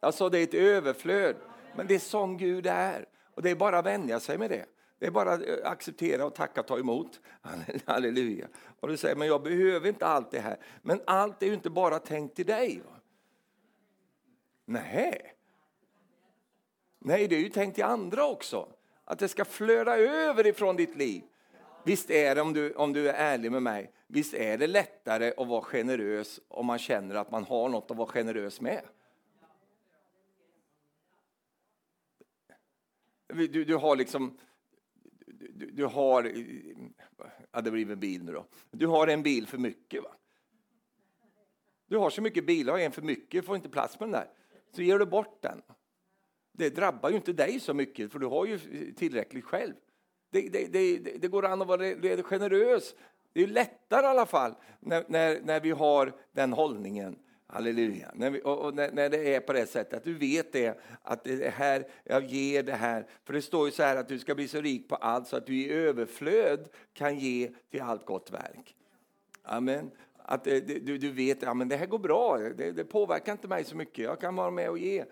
Alltså 0.00 0.28
det 0.28 0.38
är 0.38 0.42
ett 0.42 0.54
överflöd. 0.54 1.36
Men 1.76 1.86
det 1.86 1.94
är 1.94 1.98
som 1.98 2.38
Gud 2.38 2.66
är 2.66 3.06
och 3.34 3.42
det 3.42 3.50
är 3.50 3.54
bara 3.54 3.78
att 3.78 3.86
vänja 3.86 4.20
sig 4.20 4.38
med 4.38 4.50
det. 4.50 4.64
Det 4.98 5.06
är 5.06 5.10
bara 5.10 5.32
att 5.32 5.48
eh, 5.48 5.56
acceptera 5.64 6.24
och 6.24 6.34
tacka 6.34 6.60
och 6.60 6.66
ta 6.66 6.78
emot. 6.78 7.20
Halleluja. 7.84 8.48
Och 8.80 8.88
du 8.88 8.96
säger, 8.96 9.16
men 9.16 9.28
jag 9.28 9.42
behöver 9.42 9.88
inte 9.88 10.06
allt 10.06 10.30
det 10.30 10.40
här. 10.40 10.56
Men 10.82 11.00
allt 11.06 11.42
är 11.42 11.46
ju 11.46 11.54
inte 11.54 11.70
bara 11.70 11.98
tänkt 11.98 12.36
till 12.36 12.46
dig. 12.46 12.82
Nej. 14.64 15.34
Nej, 16.98 17.28
det 17.28 17.36
är 17.36 17.40
ju 17.40 17.48
tänkt 17.48 17.74
till 17.74 17.84
andra 17.84 18.26
också. 18.26 18.68
Att 19.04 19.18
det 19.18 19.28
ska 19.28 19.44
flöda 19.44 19.98
över 19.98 20.46
ifrån 20.46 20.76
ditt 20.76 20.96
liv. 20.96 21.22
Visst 21.84 22.10
är 22.10 22.34
det, 22.34 22.40
om 22.40 22.52
du, 22.52 22.72
om 22.72 22.92
du 22.92 23.08
är 23.08 23.14
ärlig 23.14 23.52
med 23.52 23.62
mig, 23.62 23.92
visst 24.06 24.34
är 24.34 24.58
det 24.58 24.66
lättare 24.66 25.32
att 25.36 25.48
vara 25.48 25.62
generös 25.62 26.40
om 26.48 26.66
man 26.66 26.78
känner 26.78 27.14
att 27.14 27.30
man 27.30 27.44
har 27.44 27.68
något 27.68 27.90
att 27.90 27.96
vara 27.96 28.08
generös 28.08 28.60
med. 28.60 28.82
Du, 33.26 33.64
du 33.64 33.76
har 33.76 33.96
liksom 33.96 34.38
du, 35.58 35.70
du 35.70 35.84
har, 35.84 36.24
eh, 36.24 36.34
ja 37.52 37.60
det 37.60 37.70
blir 37.70 37.90
en 37.90 38.00
bil 38.00 38.24
nu 38.24 38.32
då, 38.32 38.46
du 38.70 38.86
har 38.86 39.06
en 39.06 39.22
bil 39.22 39.46
för 39.46 39.58
mycket. 39.58 40.02
Va? 40.02 40.10
Du 41.88 41.96
har 41.96 42.10
så 42.10 42.22
mycket 42.22 42.46
bilar 42.46 42.72
och 42.72 42.80
en 42.80 42.92
för 42.92 43.02
mycket, 43.02 43.44
får 43.44 43.56
inte 43.56 43.68
plats 43.68 44.00
med 44.00 44.08
den 44.08 44.12
där. 44.12 44.30
Så 44.70 44.82
ger 44.82 44.98
du 44.98 45.06
bort 45.06 45.42
den. 45.42 45.62
Det 46.52 46.70
drabbar 46.70 47.10
ju 47.10 47.16
inte 47.16 47.32
dig 47.32 47.60
så 47.60 47.74
mycket, 47.74 48.12
för 48.12 48.18
du 48.18 48.26
har 48.26 48.46
ju 48.46 48.58
tillräckligt 48.92 49.44
själv. 49.44 49.74
Det, 50.30 50.48
det, 50.48 50.66
det, 50.66 50.98
det 51.18 51.28
går 51.28 51.44
an 51.44 51.62
att 51.62 51.68
vara 51.68 52.22
generös. 52.22 52.94
Det 53.32 53.42
är 53.42 53.46
lättare 53.46 54.06
i 54.06 54.08
alla 54.08 54.26
fall 54.26 54.54
när, 54.80 55.04
när, 55.08 55.40
när 55.40 55.60
vi 55.60 55.70
har 55.70 56.12
den 56.32 56.52
hållningen. 56.52 57.18
Halleluja. 57.50 58.10
När, 58.14 58.30
vi, 58.30 58.40
och, 58.44 58.58
och 58.58 58.74
när, 58.74 58.92
när, 58.92 59.08
det 59.08 59.34
är 59.34 59.40
på 59.40 59.52
det 59.52 59.66
sättet, 59.66 59.94
att 59.94 60.04
du 60.04 60.14
vet 60.14 60.52
det, 60.52 60.80
att 61.02 61.24
det 61.24 61.54
här, 61.54 61.86
jag 62.04 62.24
ger 62.24 62.62
det 62.62 62.74
här. 62.74 63.06
För 63.24 63.32
det 63.32 63.42
står 63.42 63.66
ju 63.66 63.72
så 63.72 63.82
här 63.82 63.96
att 63.96 64.08
du 64.08 64.18
ska 64.18 64.34
bli 64.34 64.48
så 64.48 64.60
rik 64.60 64.88
på 64.88 64.96
allt 64.96 65.28
så 65.28 65.36
att 65.36 65.46
du 65.46 65.56
i 65.56 65.72
överflöd 65.72 66.68
kan 66.92 67.18
ge 67.18 67.50
till 67.70 67.82
allt 67.82 68.06
gott 68.06 68.30
verk. 68.30 68.76
Amen. 69.42 69.90
Att 70.16 70.44
du, 70.44 70.98
du 70.98 71.12
vet, 71.12 71.42
ja 71.42 71.54
det 71.54 71.76
här 71.76 71.86
går 71.86 71.98
bra, 71.98 72.38
det, 72.38 72.72
det 72.72 72.84
påverkar 72.84 73.32
inte 73.32 73.48
mig 73.48 73.64
så 73.64 73.76
mycket, 73.76 74.04
jag 74.04 74.20
kan 74.20 74.36
vara 74.36 74.50
med 74.50 74.70
och 74.70 74.78
ge. 74.78 75.04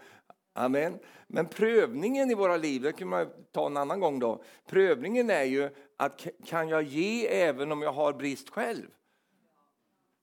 Amen. 0.52 0.98
Men 1.26 1.46
prövningen 1.46 2.30
i 2.30 2.34
våra 2.34 2.56
liv, 2.56 2.82
det 2.82 2.92
kan 2.92 3.08
man 3.08 3.28
ta 3.52 3.66
en 3.66 3.76
annan 3.76 4.00
gång 4.00 4.18
då. 4.18 4.42
Prövningen 4.66 5.30
är 5.30 5.44
ju 5.44 5.70
att 5.96 6.26
kan 6.44 6.68
jag 6.68 6.82
ge 6.82 7.26
även 7.26 7.72
om 7.72 7.82
jag 7.82 7.92
har 7.92 8.12
brist 8.12 8.50
själv? 8.50 8.86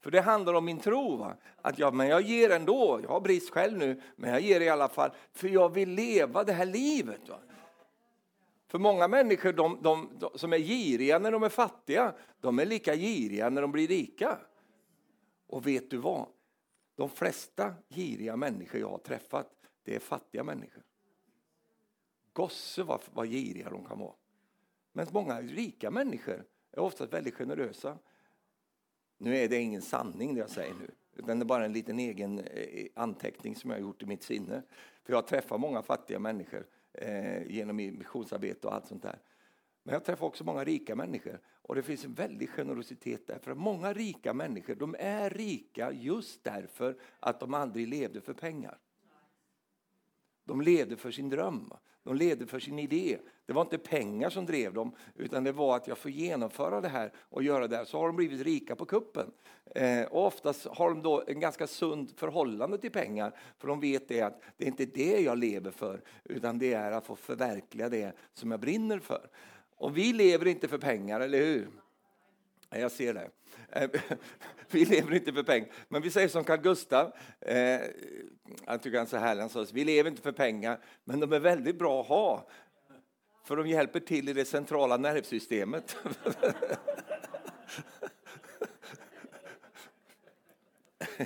För 0.03 0.11
det 0.11 0.21
handlar 0.21 0.53
om 0.53 0.65
min 0.65 0.79
tro. 0.79 1.15
Va? 1.15 1.37
Att 1.61 1.79
jag, 1.79 1.93
men 1.93 2.07
jag 2.07 2.21
ger 2.21 2.49
ändå, 2.49 2.99
jag 3.03 3.09
har 3.09 3.21
brist 3.21 3.49
själv 3.49 3.77
nu, 3.77 4.01
men 4.15 4.29
jag 4.29 4.41
ger 4.41 4.61
i 4.61 4.69
alla 4.69 4.89
fall. 4.89 5.11
För 5.31 5.47
jag 5.47 5.73
vill 5.73 5.89
leva 5.89 6.43
det 6.43 6.53
här 6.53 6.65
livet. 6.65 7.29
Va? 7.29 7.39
För 8.67 8.79
många 8.79 9.07
människor 9.07 9.53
de, 9.53 9.79
de, 9.81 10.09
de, 10.19 10.29
som 10.35 10.53
är 10.53 10.57
giriga 10.57 11.19
när 11.19 11.31
de 11.31 11.43
är 11.43 11.49
fattiga, 11.49 12.13
de 12.39 12.59
är 12.59 12.65
lika 12.65 12.95
giriga 12.95 13.49
när 13.49 13.61
de 13.61 13.71
blir 13.71 13.87
rika. 13.87 14.37
Och 15.47 15.67
vet 15.67 15.89
du 15.89 15.97
vad? 15.97 16.27
De 16.95 17.09
flesta 17.09 17.73
giriga 17.89 18.35
människor 18.35 18.81
jag 18.81 18.89
har 18.89 18.97
träffat, 18.97 19.49
det 19.83 19.95
är 19.95 19.99
fattiga 19.99 20.43
människor. 20.43 20.83
Gosse 22.33 22.83
vad, 22.83 23.01
vad 23.13 23.27
giriga 23.27 23.69
de 23.69 23.85
kan 23.85 23.99
vara. 23.99 24.15
Men 24.91 25.07
många 25.11 25.41
rika 25.41 25.91
människor 25.91 26.45
är 26.71 26.79
ofta 26.79 27.05
väldigt 27.05 27.35
generösa. 27.35 27.97
Nu 29.23 29.37
är 29.37 29.49
det 29.49 29.57
ingen 29.57 29.81
sanning 29.81 30.33
det 30.33 30.39
jag 30.39 30.49
säger 30.49 30.73
nu, 30.73 30.91
utan 31.15 31.39
det 31.39 31.43
är 31.43 31.45
bara 31.45 31.65
en 31.65 31.73
liten 31.73 31.99
egen 31.99 32.39
eh, 32.39 32.85
anteckning 32.95 33.55
som 33.55 33.69
jag 33.69 33.77
har 33.77 33.81
gjort 33.81 34.03
i 34.03 34.05
mitt 34.05 34.23
sinne. 34.23 34.63
För 35.03 35.13
jag 35.13 35.27
träffar 35.27 35.57
många 35.57 35.81
fattiga 35.81 36.19
människor 36.19 36.67
eh, 36.93 37.51
genom 37.51 37.75
missionsarbete 37.75 38.67
och 38.67 38.73
allt 38.73 38.87
sånt 38.87 39.03
där. 39.03 39.19
Men 39.83 39.93
jag 39.93 40.03
träffar 40.05 40.27
också 40.27 40.43
många 40.43 40.63
rika 40.63 40.95
människor 40.95 41.39
och 41.61 41.75
det 41.75 41.83
finns 41.83 42.05
en 42.05 42.13
väldig 42.13 42.49
generositet 42.49 43.27
där. 43.27 43.39
För 43.39 43.53
många 43.53 43.93
rika 43.93 44.33
människor, 44.33 44.75
de 44.75 44.95
är 44.99 45.29
rika 45.29 45.91
just 45.91 46.43
därför 46.43 46.97
att 47.19 47.39
de 47.39 47.53
aldrig 47.53 47.87
levde 47.87 48.21
för 48.21 48.33
pengar. 48.33 48.77
De 50.45 50.61
levde 50.61 50.97
för 50.97 51.11
sin 51.11 51.29
dröm, 51.29 51.73
de 52.03 52.15
levde 52.15 52.45
för 52.45 52.59
sin 52.59 52.79
idé. 52.79 53.17
Det 53.45 53.53
var 53.53 53.61
inte 53.61 53.77
pengar 53.77 54.29
som 54.29 54.45
drev 54.45 54.73
dem, 54.73 54.95
utan 55.15 55.43
det 55.43 55.51
var 55.51 55.75
att 55.75 55.87
jag 55.87 55.97
får 55.97 56.11
genomföra 56.11 56.81
det 56.81 56.87
här 56.87 57.11
och 57.17 57.43
göra 57.43 57.67
det 57.67 57.77
här. 57.77 57.85
Så 57.85 57.97
har 57.99 58.07
de 58.07 58.15
blivit 58.15 58.41
rika 58.41 58.75
på 58.75 58.85
kuppen. 58.85 59.31
Eh, 59.75 60.03
och 60.03 60.25
oftast 60.25 60.65
har 60.65 60.89
de 60.89 61.01
då 61.01 61.23
en 61.27 61.39
ganska 61.39 61.67
sund 61.67 62.11
förhållande 62.17 62.77
till 62.77 62.91
pengar, 62.91 63.35
för 63.57 63.67
de 63.67 63.79
vet 63.79 64.07
det 64.07 64.21
att 64.21 64.41
det 64.57 64.63
är 64.63 64.67
inte 64.67 64.85
det 64.85 65.21
jag 65.21 65.37
lever 65.37 65.71
för, 65.71 66.01
utan 66.23 66.59
det 66.59 66.73
är 66.73 66.91
att 66.91 67.05
få 67.05 67.15
förverkliga 67.15 67.89
det 67.89 68.15
som 68.33 68.51
jag 68.51 68.59
brinner 68.59 68.99
för. 68.99 69.29
Och 69.75 69.97
vi 69.97 70.13
lever 70.13 70.47
inte 70.47 70.67
för 70.67 70.77
pengar, 70.77 71.19
eller 71.19 71.45
hur? 71.45 71.82
Jag 72.79 72.91
ser 72.91 73.13
det. 73.13 73.29
Eh, 73.71 73.89
vi 74.71 74.85
lever 74.85 75.13
inte 75.15 75.33
för 75.33 75.43
pengar. 75.43 75.69
Men 75.87 76.01
vi 76.01 76.11
säger 76.11 76.27
som 76.27 76.43
Carl 76.43 76.59
Gustaf, 76.61 77.13
eh, 77.41 77.81
han 78.65 78.79
tycker 78.79 78.97
han 78.97 79.05
är 79.05 79.09
så 79.09 79.17
härlig, 79.17 79.41
han 79.41 79.49
sa 79.49 79.65
vi 79.73 79.83
lever 79.83 80.09
inte 80.09 80.21
för 80.21 80.31
pengar, 80.31 80.79
men 81.03 81.19
de 81.19 81.33
är 81.33 81.39
väldigt 81.39 81.79
bra 81.79 82.01
att 82.01 82.07
ha. 82.07 82.47
För 83.43 83.55
de 83.55 83.67
hjälper 83.67 83.99
till 83.99 84.29
i 84.29 84.33
det 84.33 84.45
centrala 84.45 84.97
nervsystemet. 84.97 85.97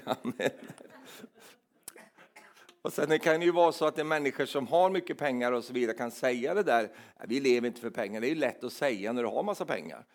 Amen. 0.04 0.50
Och 2.82 2.94
sen 2.94 3.10
det 3.10 3.20
kan 3.20 3.42
ju 3.42 3.52
vara 3.52 3.72
så 3.72 3.86
att 3.86 3.96
det 3.96 4.02
är 4.02 4.06
människor 4.06 4.46
som 4.46 4.68
har 4.68 4.90
mycket 4.90 5.18
pengar 5.18 5.52
och 5.52 5.64
så 5.64 5.74
vidare 5.74 5.98
kan 5.98 6.12
säga 6.12 6.54
det 6.54 6.64
där, 6.64 6.90
vi 7.28 7.40
lever 7.40 7.68
inte 7.68 7.82
för 7.82 7.90
pengar. 7.90 8.22
Det 8.22 8.28
är 8.28 8.30
ju 8.30 8.36
lätt 8.36 8.64
att 8.64 8.74
säga 8.74 9.14
när 9.14 9.24
du 9.24 9.30
har 9.30 9.44
massa 9.44 9.66
pengar. 9.66 10.06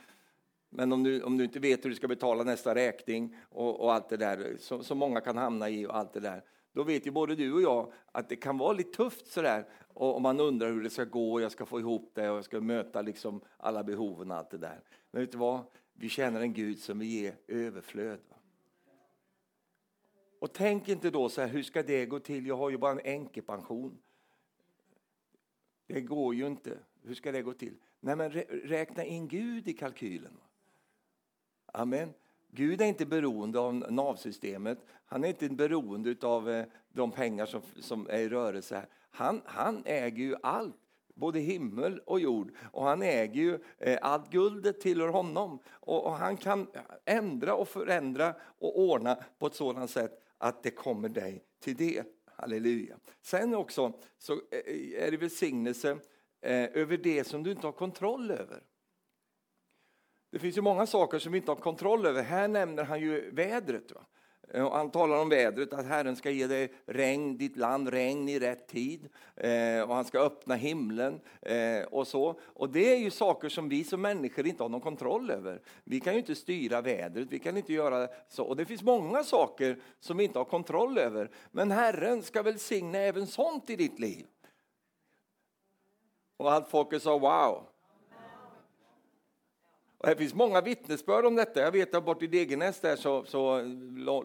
Men 0.75 0.93
om 0.93 1.03
du, 1.03 1.23
om 1.23 1.39
du 1.39 1.45
inte 1.45 1.61
vet 1.61 1.85
hur 1.85 1.91
du 1.91 1.97
ska 1.97 2.09
betala 2.09 2.45
nästa 2.45 2.75
räkning 2.75 3.37
och, 3.49 3.81
och 3.81 3.93
allt 3.93 4.09
det 4.09 4.17
där, 4.17 4.57
som 4.83 4.99
många 4.99 5.21
kan 5.21 5.37
hamna 5.37 5.71
i 5.71 5.87
och 5.87 5.97
allt 5.97 6.13
det 6.13 6.21
där, 6.21 6.45
då 6.73 6.83
vet 6.83 7.07
ju 7.07 7.11
både 7.11 7.35
du 7.35 7.53
och 7.53 7.63
jag 7.63 7.93
att 8.13 8.29
det 8.29 8.37
kan 8.37 8.59
vara 8.59 8.73
lite 8.73 8.97
tufft 8.97 9.27
sådär 9.27 9.67
och, 9.95 10.15
och 10.15 10.23
man 10.23 10.41
undrar 10.41 10.73
hur 10.73 10.83
det 10.83 10.91
ska 10.91 11.05
gå 11.05 11.33
och 11.33 11.43
jag 11.43 11.53
ska 11.53 11.67
få 11.67 11.81
ihop 11.81 12.11
det 12.15 12.31
och 12.31 12.37
jag 12.37 12.45
ska 12.45 12.61
möta 12.61 13.03
liksom 13.03 13.41
alla 13.57 13.85
behoven 13.85 14.31
och 14.31 14.37
allt 14.37 14.51
det 14.51 14.59
där. 14.59 14.81
Men 15.11 15.21
vet 15.21 15.33
du 15.33 15.39
vad? 15.39 15.61
Vi 15.95 16.09
känner 16.09 16.41
en 16.41 16.53
Gud 16.53 16.79
som 16.79 16.99
vill 16.99 17.09
ge 17.09 17.33
överflöd. 17.49 18.21
Och 20.39 20.53
tänk 20.53 20.89
inte 20.89 21.11
då 21.11 21.29
så 21.29 21.41
här, 21.41 21.49
hur 21.49 21.63
ska 21.63 21.83
det 21.83 22.07
gå 22.07 22.19
till? 22.19 22.47
Jag 22.47 22.57
har 22.57 22.71
ju 22.71 22.79
bara 22.79 22.93
en 22.93 23.01
änkepension. 23.05 23.99
Det 25.87 26.01
går 26.01 26.35
ju 26.35 26.47
inte. 26.47 26.79
Hur 27.03 27.15
ska 27.15 27.33
det 27.33 27.43
gå 27.43 27.53
till? 27.53 27.75
Nej, 28.01 28.17
men 28.17 28.31
räkna 28.31 29.05
in 29.05 29.29
Gud 29.29 29.69
i 29.69 29.73
kalkylen. 29.73 30.39
Amen. 31.73 32.15
Gud 32.51 32.81
är 32.81 32.87
inte 32.87 33.07
beroende 33.07 33.59
av 33.59 33.75
navsystemet. 33.75 34.79
Han 35.05 35.25
är 35.25 35.29
inte 35.29 35.49
beroende 35.49 36.17
av 36.23 36.51
eh, 36.51 36.65
de 36.93 37.11
pengar 37.11 37.47
som, 37.47 37.61
som 37.81 38.07
är 38.11 38.19
i 38.19 38.29
rörelse 38.29 38.75
här. 38.75 38.87
Han, 39.11 39.43
han 39.45 39.83
äger 39.87 40.25
ju 40.25 40.37
allt, 40.43 40.77
både 41.15 41.39
himmel 41.39 41.99
och 41.99 42.21
jord. 42.21 42.53
Och 42.73 42.85
han 42.85 43.03
äger 43.03 43.43
ju 43.43 43.59
eh, 43.79 43.99
allt 44.03 44.31
guldet 44.31 44.81
tillhör 44.81 45.09
honom. 45.09 45.59
Och, 45.71 46.07
och, 46.07 46.13
han 46.13 46.37
kan 46.37 46.67
ändra 47.05 47.55
och 47.55 47.69
förändra 47.69 48.35
och 48.59 48.81
ordna 48.81 49.19
på 49.39 49.47
ett 49.47 49.55
sådant 49.55 49.91
sätt 49.91 50.23
att 50.39 50.63
det 50.63 50.71
kommer 50.71 51.09
dig 51.09 51.45
till 51.61 51.77
del. 51.77 52.05
Halleluja. 52.25 52.97
Sen 53.23 53.55
också 53.55 53.93
så 54.19 54.33
eh, 54.33 55.05
är 55.05 55.11
det 55.11 55.17
välsignelse 55.17 55.91
eh, 56.41 56.65
över 56.75 56.97
det 56.97 57.27
som 57.27 57.43
du 57.43 57.51
inte 57.51 57.67
har 57.67 57.73
kontroll 57.73 58.31
över. 58.31 58.63
Det 60.33 60.39
finns 60.39 60.57
ju 60.57 60.61
många 60.61 60.87
saker 60.87 61.19
som 61.19 61.33
vi 61.33 61.39
inte 61.39 61.51
har 61.51 61.57
kontroll 61.57 62.07
över. 62.07 62.23
Här 62.23 62.49
nämner 62.49 62.85
han 62.85 63.01
ju 63.01 63.31
vädret. 63.31 63.93
Va? 63.93 64.01
Eh, 64.55 64.73
han 64.73 64.91
talar 64.91 65.21
om 65.21 65.29
vädret, 65.29 65.73
att 65.73 65.87
Herren 65.87 66.17
ska 66.17 66.31
ge 66.31 66.47
dig 66.47 66.73
regn, 66.87 67.37
ditt 67.37 67.57
land, 67.57 67.89
regn 67.89 68.29
i 68.29 68.39
rätt 68.39 68.69
tid. 68.69 69.09
Eh, 69.37 69.83
och 69.83 69.95
han 69.95 70.05
ska 70.05 70.21
öppna 70.21 70.55
himlen 70.55 71.21
eh, 71.43 71.83
och 71.83 72.07
så. 72.07 72.41
Och 72.43 72.69
det 72.69 72.93
är 72.95 72.99
ju 72.99 73.11
saker 73.11 73.49
som 73.49 73.69
vi 73.69 73.85
som 73.85 74.01
människor 74.01 74.47
inte 74.47 74.63
har 74.63 74.69
någon 74.69 74.81
kontroll 74.81 75.31
över. 75.31 75.63
Vi 75.85 76.01
kan 76.01 76.13
ju 76.13 76.19
inte 76.19 76.35
styra 76.35 76.81
vädret, 76.81 77.29
vi 77.31 77.39
kan 77.39 77.57
inte 77.57 77.73
göra 77.73 78.09
så. 78.29 78.45
Och 78.45 78.57
det 78.57 78.65
finns 78.65 78.83
många 78.83 79.25
saker 79.25 79.79
som 80.01 80.17
vi 80.17 80.25
inte 80.25 80.39
har 80.39 80.45
kontroll 80.45 80.99
över. 80.99 81.31
Men 81.51 81.71
Herren 81.71 82.23
ska 82.23 82.43
välsigna 82.43 82.99
även 82.99 83.27
sånt 83.27 83.71
i 83.71 83.77
ditt 83.77 83.99
liv. 83.99 84.27
Och 86.37 86.53
allt 86.53 86.69
folket 86.69 87.03
sa 87.03 87.19
wow. 87.19 87.72
Och 90.03 90.09
det 90.09 90.17
finns 90.17 90.35
många 90.35 90.61
vittnesbörd 90.61 91.25
om 91.25 91.35
detta. 91.35 91.61
Jag 91.61 91.73
vet 91.73 91.95
att 91.95 92.05
bort 92.05 92.23
i 92.23 92.27
Degenäs 92.27 92.81
där 92.81 92.97
så, 92.97 93.25
så 93.25 93.63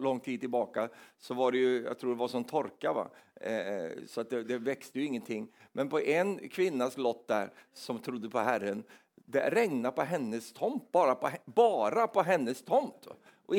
lång 0.00 0.20
tid 0.20 0.40
tillbaka 0.40 0.88
så 1.18 1.34
var 1.34 1.52
det 1.52 1.58
ju, 1.58 1.82
jag 1.82 1.98
tror 1.98 2.10
det 2.10 2.16
var 2.16 2.28
som 2.28 2.44
torka 2.44 2.92
va. 2.92 3.10
Eh, 3.40 3.90
så 4.06 4.20
att 4.20 4.30
det, 4.30 4.42
det, 4.42 4.58
växte 4.58 4.98
ju 4.98 5.04
ingenting. 5.04 5.48
Men 5.72 5.88
på 5.88 6.00
en 6.00 6.48
kvinnas 6.48 6.96
lott 6.96 7.28
där 7.28 7.50
som 7.72 7.98
trodde 7.98 8.30
på 8.30 8.38
Herren, 8.38 8.84
det 9.14 9.50
regnade 9.50 9.96
på 9.96 10.02
hennes 10.02 10.52
tomt, 10.52 10.92
bara 10.92 11.14
på, 11.14 11.30
bara 11.44 12.06
på 12.06 12.22
hennes 12.22 12.62
tomt. 12.62 13.06
Och 13.46 13.54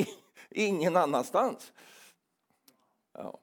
ingen 0.50 0.96
annanstans. 0.96 1.72
Ja. 3.12 3.38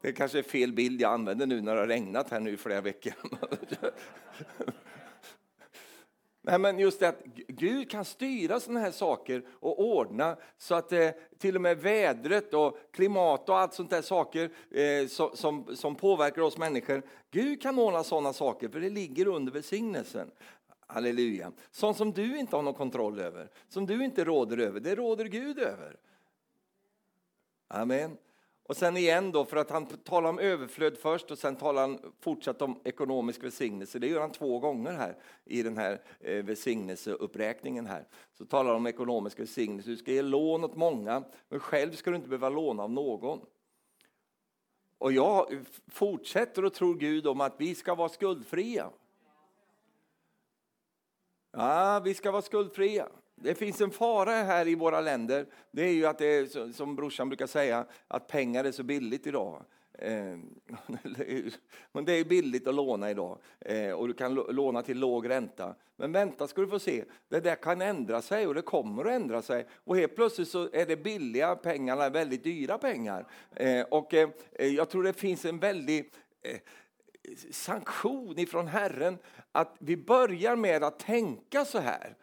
Det 0.00 0.12
kanske 0.12 0.38
är 0.38 0.42
fel 0.42 0.72
bild 0.72 1.00
jag 1.00 1.12
använder 1.12 1.46
nu 1.46 1.60
när 1.60 1.74
det 1.74 1.80
har 1.80 1.88
regnat 1.88 2.30
här 2.30 2.40
nu 2.40 2.50
i 2.50 2.56
flera 2.56 2.80
veckor. 2.80 3.12
Nej, 6.42 6.58
men 6.58 6.78
just 6.78 7.00
det 7.00 7.08
att 7.08 7.24
Gud 7.48 7.90
kan 7.90 8.04
styra 8.04 8.60
sådana 8.60 8.80
här 8.80 8.90
saker 8.90 9.42
och 9.50 9.80
ordna 9.80 10.36
så 10.58 10.74
att 10.74 10.92
eh, 10.92 11.10
till 11.38 11.56
och 11.56 11.62
med 11.62 11.78
vädret 11.78 12.54
och 12.54 12.78
klimat 12.92 13.48
och 13.48 13.58
allt 13.58 13.74
sånt 13.74 13.90
där 13.90 14.02
saker 14.02 14.50
eh, 14.70 15.08
so, 15.08 15.36
som, 15.36 15.76
som 15.76 15.94
påverkar 15.94 16.42
oss 16.42 16.58
människor. 16.58 17.02
Gud 17.30 17.62
kan 17.62 17.78
ordna 17.78 18.04
sådana 18.04 18.32
saker 18.32 18.68
för 18.68 18.80
det 18.80 18.90
ligger 18.90 19.28
under 19.28 19.52
välsignelsen. 19.52 20.30
Halleluja. 20.86 21.52
Sånt 21.70 21.96
som 21.96 22.12
du 22.12 22.38
inte 22.38 22.56
har 22.56 22.62
någon 22.62 22.74
kontroll 22.74 23.20
över, 23.20 23.50
som 23.68 23.86
du 23.86 24.04
inte 24.04 24.24
råder 24.24 24.58
över, 24.58 24.80
det 24.80 24.94
råder 24.94 25.24
Gud 25.24 25.58
över. 25.58 25.96
Amen. 27.68 28.16
Och 28.70 28.76
sen 28.76 28.96
igen 28.96 29.32
då, 29.32 29.44
för 29.44 29.56
att 29.56 29.70
han 29.70 29.86
talar 29.86 30.30
om 30.30 30.38
överflöd 30.38 30.98
först 30.98 31.30
och 31.30 31.38
sen 31.38 31.56
talar 31.56 31.80
han 31.80 31.98
fortsatt 32.20 32.62
om 32.62 32.80
ekonomisk 32.84 33.42
välsignelse. 33.44 33.98
Det 33.98 34.06
gör 34.06 34.20
han 34.20 34.32
två 34.32 34.58
gånger 34.58 34.92
här 34.92 35.16
i 35.44 35.62
den 35.62 35.76
här 35.76 36.02
eh, 36.20 36.44
välsignelseuppräkningen 36.44 37.86
här. 37.86 38.04
Så 38.38 38.44
talar 38.44 38.70
han 38.70 38.76
om 38.76 38.86
ekonomisk 38.86 39.38
välsignelse. 39.38 39.90
Du 39.90 39.96
ska 39.96 40.12
ge 40.12 40.22
lån 40.22 40.64
åt 40.64 40.76
många, 40.76 41.24
men 41.48 41.60
själv 41.60 41.92
ska 41.92 42.10
du 42.10 42.16
inte 42.16 42.28
behöva 42.28 42.48
låna 42.48 42.82
av 42.82 42.90
någon. 42.90 43.40
Och 44.98 45.12
jag 45.12 45.64
fortsätter 45.88 46.64
och 46.64 46.74
tror 46.74 46.94
Gud 46.94 47.26
om 47.26 47.40
att 47.40 47.54
vi 47.58 47.74
ska 47.74 47.94
vara 47.94 48.08
skuldfria. 48.08 48.90
Ja, 51.52 52.00
vi 52.04 52.14
ska 52.14 52.30
vara 52.30 52.42
skuldfria. 52.42 53.08
Det 53.42 53.54
finns 53.54 53.80
en 53.80 53.90
fara 53.90 54.30
här 54.30 54.68
i 54.68 54.74
våra 54.74 55.00
länder. 55.00 55.46
Det 55.70 55.82
är 55.82 55.92
ju 55.92 56.06
att 56.06 56.18
det 56.18 56.26
är, 56.26 56.72
som 56.72 56.96
brorsan 56.96 57.28
brukar 57.28 57.46
säga, 57.46 57.86
att 58.08 58.28
pengar 58.28 58.64
är 58.64 58.72
så 58.72 58.82
billigt 58.82 59.26
idag. 59.26 59.64
Eh, 59.92 60.12
men 61.92 62.04
det 62.04 62.12
är 62.12 62.24
billigt 62.24 62.66
att 62.66 62.74
låna 62.74 63.10
idag 63.10 63.38
eh, 63.60 63.92
och 63.92 64.08
du 64.08 64.14
kan 64.14 64.34
låna 64.34 64.82
till 64.82 64.98
låg 64.98 65.28
ränta. 65.28 65.74
Men 65.96 66.12
vänta 66.12 66.48
ska 66.48 66.60
du 66.60 66.68
få 66.68 66.78
se, 66.78 67.04
det 67.28 67.40
där 67.40 67.54
kan 67.54 67.80
ändra 67.80 68.22
sig 68.22 68.46
och 68.46 68.54
det 68.54 68.62
kommer 68.62 69.04
att 69.04 69.12
ändra 69.12 69.42
sig. 69.42 69.66
Och 69.84 69.96
helt 69.96 70.16
plötsligt 70.16 70.48
så 70.48 70.68
är 70.72 70.86
det 70.86 70.96
billiga 70.96 71.56
pengarna 71.56 72.08
väldigt 72.08 72.44
dyra 72.44 72.78
pengar. 72.78 73.26
Eh, 73.56 73.82
och 73.82 74.14
jag 74.58 74.90
tror 74.90 75.02
det 75.02 75.12
finns 75.12 75.44
en 75.44 75.58
väldig 75.58 76.12
sanktion 77.50 78.38
ifrån 78.38 78.66
Herren 78.66 79.18
att 79.52 79.76
vi 79.78 79.96
börjar 79.96 80.56
med 80.56 80.84
att 80.84 80.98
tänka 80.98 81.64
så 81.64 81.78
här. 81.78 82.16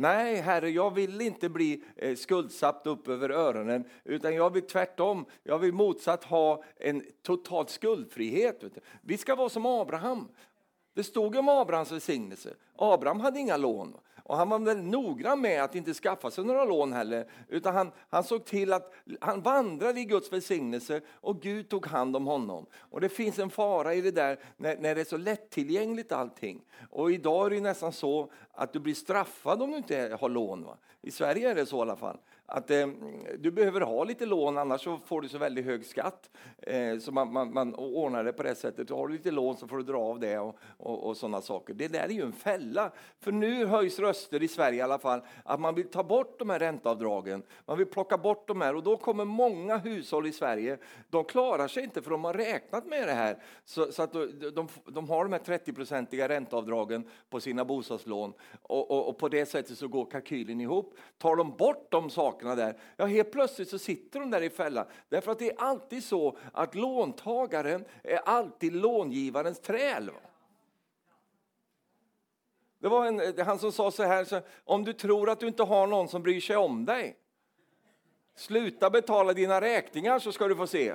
Nej, 0.00 0.36
Herre, 0.36 0.70
jag 0.70 0.94
vill 0.94 1.20
inte 1.20 1.48
bli 1.48 1.82
eh, 1.96 2.16
skuldsatt 2.16 2.86
upp 2.86 3.08
över 3.08 3.30
öronen, 3.30 3.84
utan 4.04 4.34
jag 4.34 4.52
vill 4.52 4.62
tvärtom, 4.62 5.24
jag 5.42 5.58
vill 5.58 5.72
motsatt 5.72 6.24
ha 6.24 6.62
en 6.76 7.02
total 7.22 7.68
skuldfrihet. 7.68 8.64
Vi 9.02 9.18
ska 9.18 9.34
vara 9.34 9.48
som 9.48 9.66
Abraham. 9.66 10.28
Det 10.94 11.04
stod 11.04 11.36
om 11.36 11.48
Abrahams 11.48 11.92
välsignelse. 11.92 12.54
Abraham 12.76 13.20
hade 13.20 13.38
inga 13.38 13.56
lån. 13.56 13.96
Och 14.28 14.36
han 14.36 14.48
var 14.48 14.58
väldigt 14.58 14.92
noggrann 14.92 15.40
med 15.40 15.62
att 15.62 15.74
inte 15.74 15.94
skaffa 15.94 16.30
sig 16.30 16.44
några 16.44 16.64
lån 16.64 16.92
heller, 16.92 17.26
utan 17.48 17.74
han, 17.74 17.90
han 18.08 18.24
såg 18.24 18.44
till 18.44 18.72
att 18.72 18.94
han 19.20 19.42
vandrade 19.42 20.00
i 20.00 20.04
Guds 20.04 20.32
välsignelse 20.32 21.00
och 21.10 21.40
Gud 21.42 21.68
tog 21.68 21.86
hand 21.86 22.16
om 22.16 22.26
honom. 22.26 22.66
Och 22.74 23.00
det 23.00 23.08
finns 23.08 23.38
en 23.38 23.50
fara 23.50 23.94
i 23.94 24.00
det 24.00 24.10
där 24.10 24.38
när, 24.56 24.76
när 24.76 24.94
det 24.94 25.00
är 25.00 25.04
så 25.04 25.16
lättillgängligt 25.16 26.12
allting. 26.12 26.64
Och 26.90 27.12
idag 27.12 27.46
är 27.46 27.50
det 27.50 27.60
nästan 27.60 27.92
så 27.92 28.30
att 28.52 28.72
du 28.72 28.78
blir 28.78 28.94
straffad 28.94 29.62
om 29.62 29.70
du 29.70 29.76
inte 29.76 30.18
har 30.20 30.28
lån. 30.28 30.64
Va? 30.64 30.78
I 31.02 31.10
Sverige 31.10 31.50
är 31.50 31.54
det 31.54 31.66
så 31.66 31.78
i 31.78 31.80
alla 31.80 31.96
fall 31.96 32.18
att 32.50 32.70
eh, 32.70 32.86
du 33.38 33.50
behöver 33.50 33.80
ha 33.80 34.04
lite 34.04 34.26
lån 34.26 34.58
annars 34.58 34.84
så 34.84 34.98
får 34.98 35.20
du 35.20 35.28
så 35.28 35.38
väldigt 35.38 35.64
hög 35.64 35.86
skatt. 35.86 36.30
Eh, 36.58 36.98
så 36.98 37.12
man, 37.12 37.32
man, 37.32 37.52
man 37.52 37.74
ordnar 37.74 38.24
det 38.24 38.32
på 38.32 38.42
det 38.42 38.54
sättet. 38.54 38.90
Har 38.90 39.08
du 39.08 39.12
lite 39.12 39.30
lån 39.30 39.56
så 39.56 39.68
får 39.68 39.76
du 39.76 39.82
dra 39.82 39.98
av 39.98 40.20
det 40.20 40.38
och, 40.38 40.56
och, 40.76 41.06
och 41.06 41.16
sådana 41.16 41.40
saker. 41.40 41.74
Det 41.74 41.88
där 41.88 42.04
är 42.04 42.08
ju 42.08 42.22
en 42.22 42.32
fälla. 42.32 42.92
För 43.20 43.32
nu 43.32 43.66
höjs 43.66 43.98
röster 43.98 44.42
i 44.42 44.48
Sverige 44.48 44.78
i 44.78 44.82
alla 44.82 44.98
fall 44.98 45.20
att 45.44 45.60
man 45.60 45.74
vill 45.74 45.88
ta 45.88 46.02
bort 46.02 46.38
de 46.38 46.50
här 46.50 46.58
ränteavdragen. 46.58 47.42
Man 47.66 47.78
vill 47.78 47.86
plocka 47.86 48.18
bort 48.18 48.48
de 48.48 48.60
här 48.60 48.76
och 48.76 48.82
då 48.82 48.96
kommer 48.96 49.24
många 49.24 49.76
hushåll 49.76 50.26
i 50.26 50.32
Sverige. 50.32 50.78
De 51.10 51.24
klarar 51.24 51.68
sig 51.68 51.84
inte 51.84 52.02
för 52.02 52.10
de 52.10 52.24
har 52.24 52.34
räknat 52.34 52.86
med 52.86 53.08
det 53.08 53.14
här. 53.14 53.42
Så, 53.64 53.92
så 53.92 54.02
att 54.02 54.12
de, 54.12 54.50
de, 54.54 54.68
de 54.86 55.08
har 55.08 55.24
de 55.24 55.32
här 55.32 55.58
30-procentiga 55.58 56.28
ränteavdragen 56.28 57.08
på 57.30 57.40
sina 57.40 57.64
bostadslån 57.64 58.32
och, 58.62 58.90
och, 58.90 59.08
och 59.08 59.18
på 59.18 59.28
det 59.28 59.46
sättet 59.46 59.78
så 59.78 59.88
går 59.88 60.10
kalkylen 60.10 60.60
ihop. 60.60 60.94
Tar 61.18 61.36
de 61.36 61.56
bort 61.56 61.86
de 61.90 62.10
sakerna 62.10 62.37
sakerna 62.38 62.54
där, 62.54 62.76
ja 62.96 63.06
helt 63.06 63.30
plötsligt 63.30 63.68
så 63.68 63.78
sitter 63.78 64.20
de 64.20 64.30
där 64.30 64.42
i 64.42 64.50
fällan. 64.50 64.86
Därför 65.08 65.32
att 65.32 65.38
det 65.38 65.50
är 65.50 65.60
alltid 65.60 66.04
så 66.04 66.38
att 66.52 66.74
låntagaren 66.74 67.84
är 68.02 68.16
alltid 68.16 68.72
långivarens 68.72 69.60
träl. 69.60 70.10
Det 72.78 72.88
var 72.88 73.06
en, 73.06 73.46
han 73.46 73.58
som 73.58 73.72
sa 73.72 73.90
så 73.90 74.02
här, 74.02 74.24
så, 74.24 74.40
om 74.64 74.84
du 74.84 74.92
tror 74.92 75.30
att 75.30 75.40
du 75.40 75.46
inte 75.46 75.62
har 75.62 75.86
någon 75.86 76.08
som 76.08 76.22
bryr 76.22 76.40
sig 76.40 76.56
om 76.56 76.84
dig, 76.84 77.16
sluta 78.34 78.90
betala 78.90 79.32
dina 79.32 79.60
räkningar 79.60 80.18
så 80.18 80.32
ska 80.32 80.48
du 80.48 80.56
få 80.56 80.66
se. 80.66 80.94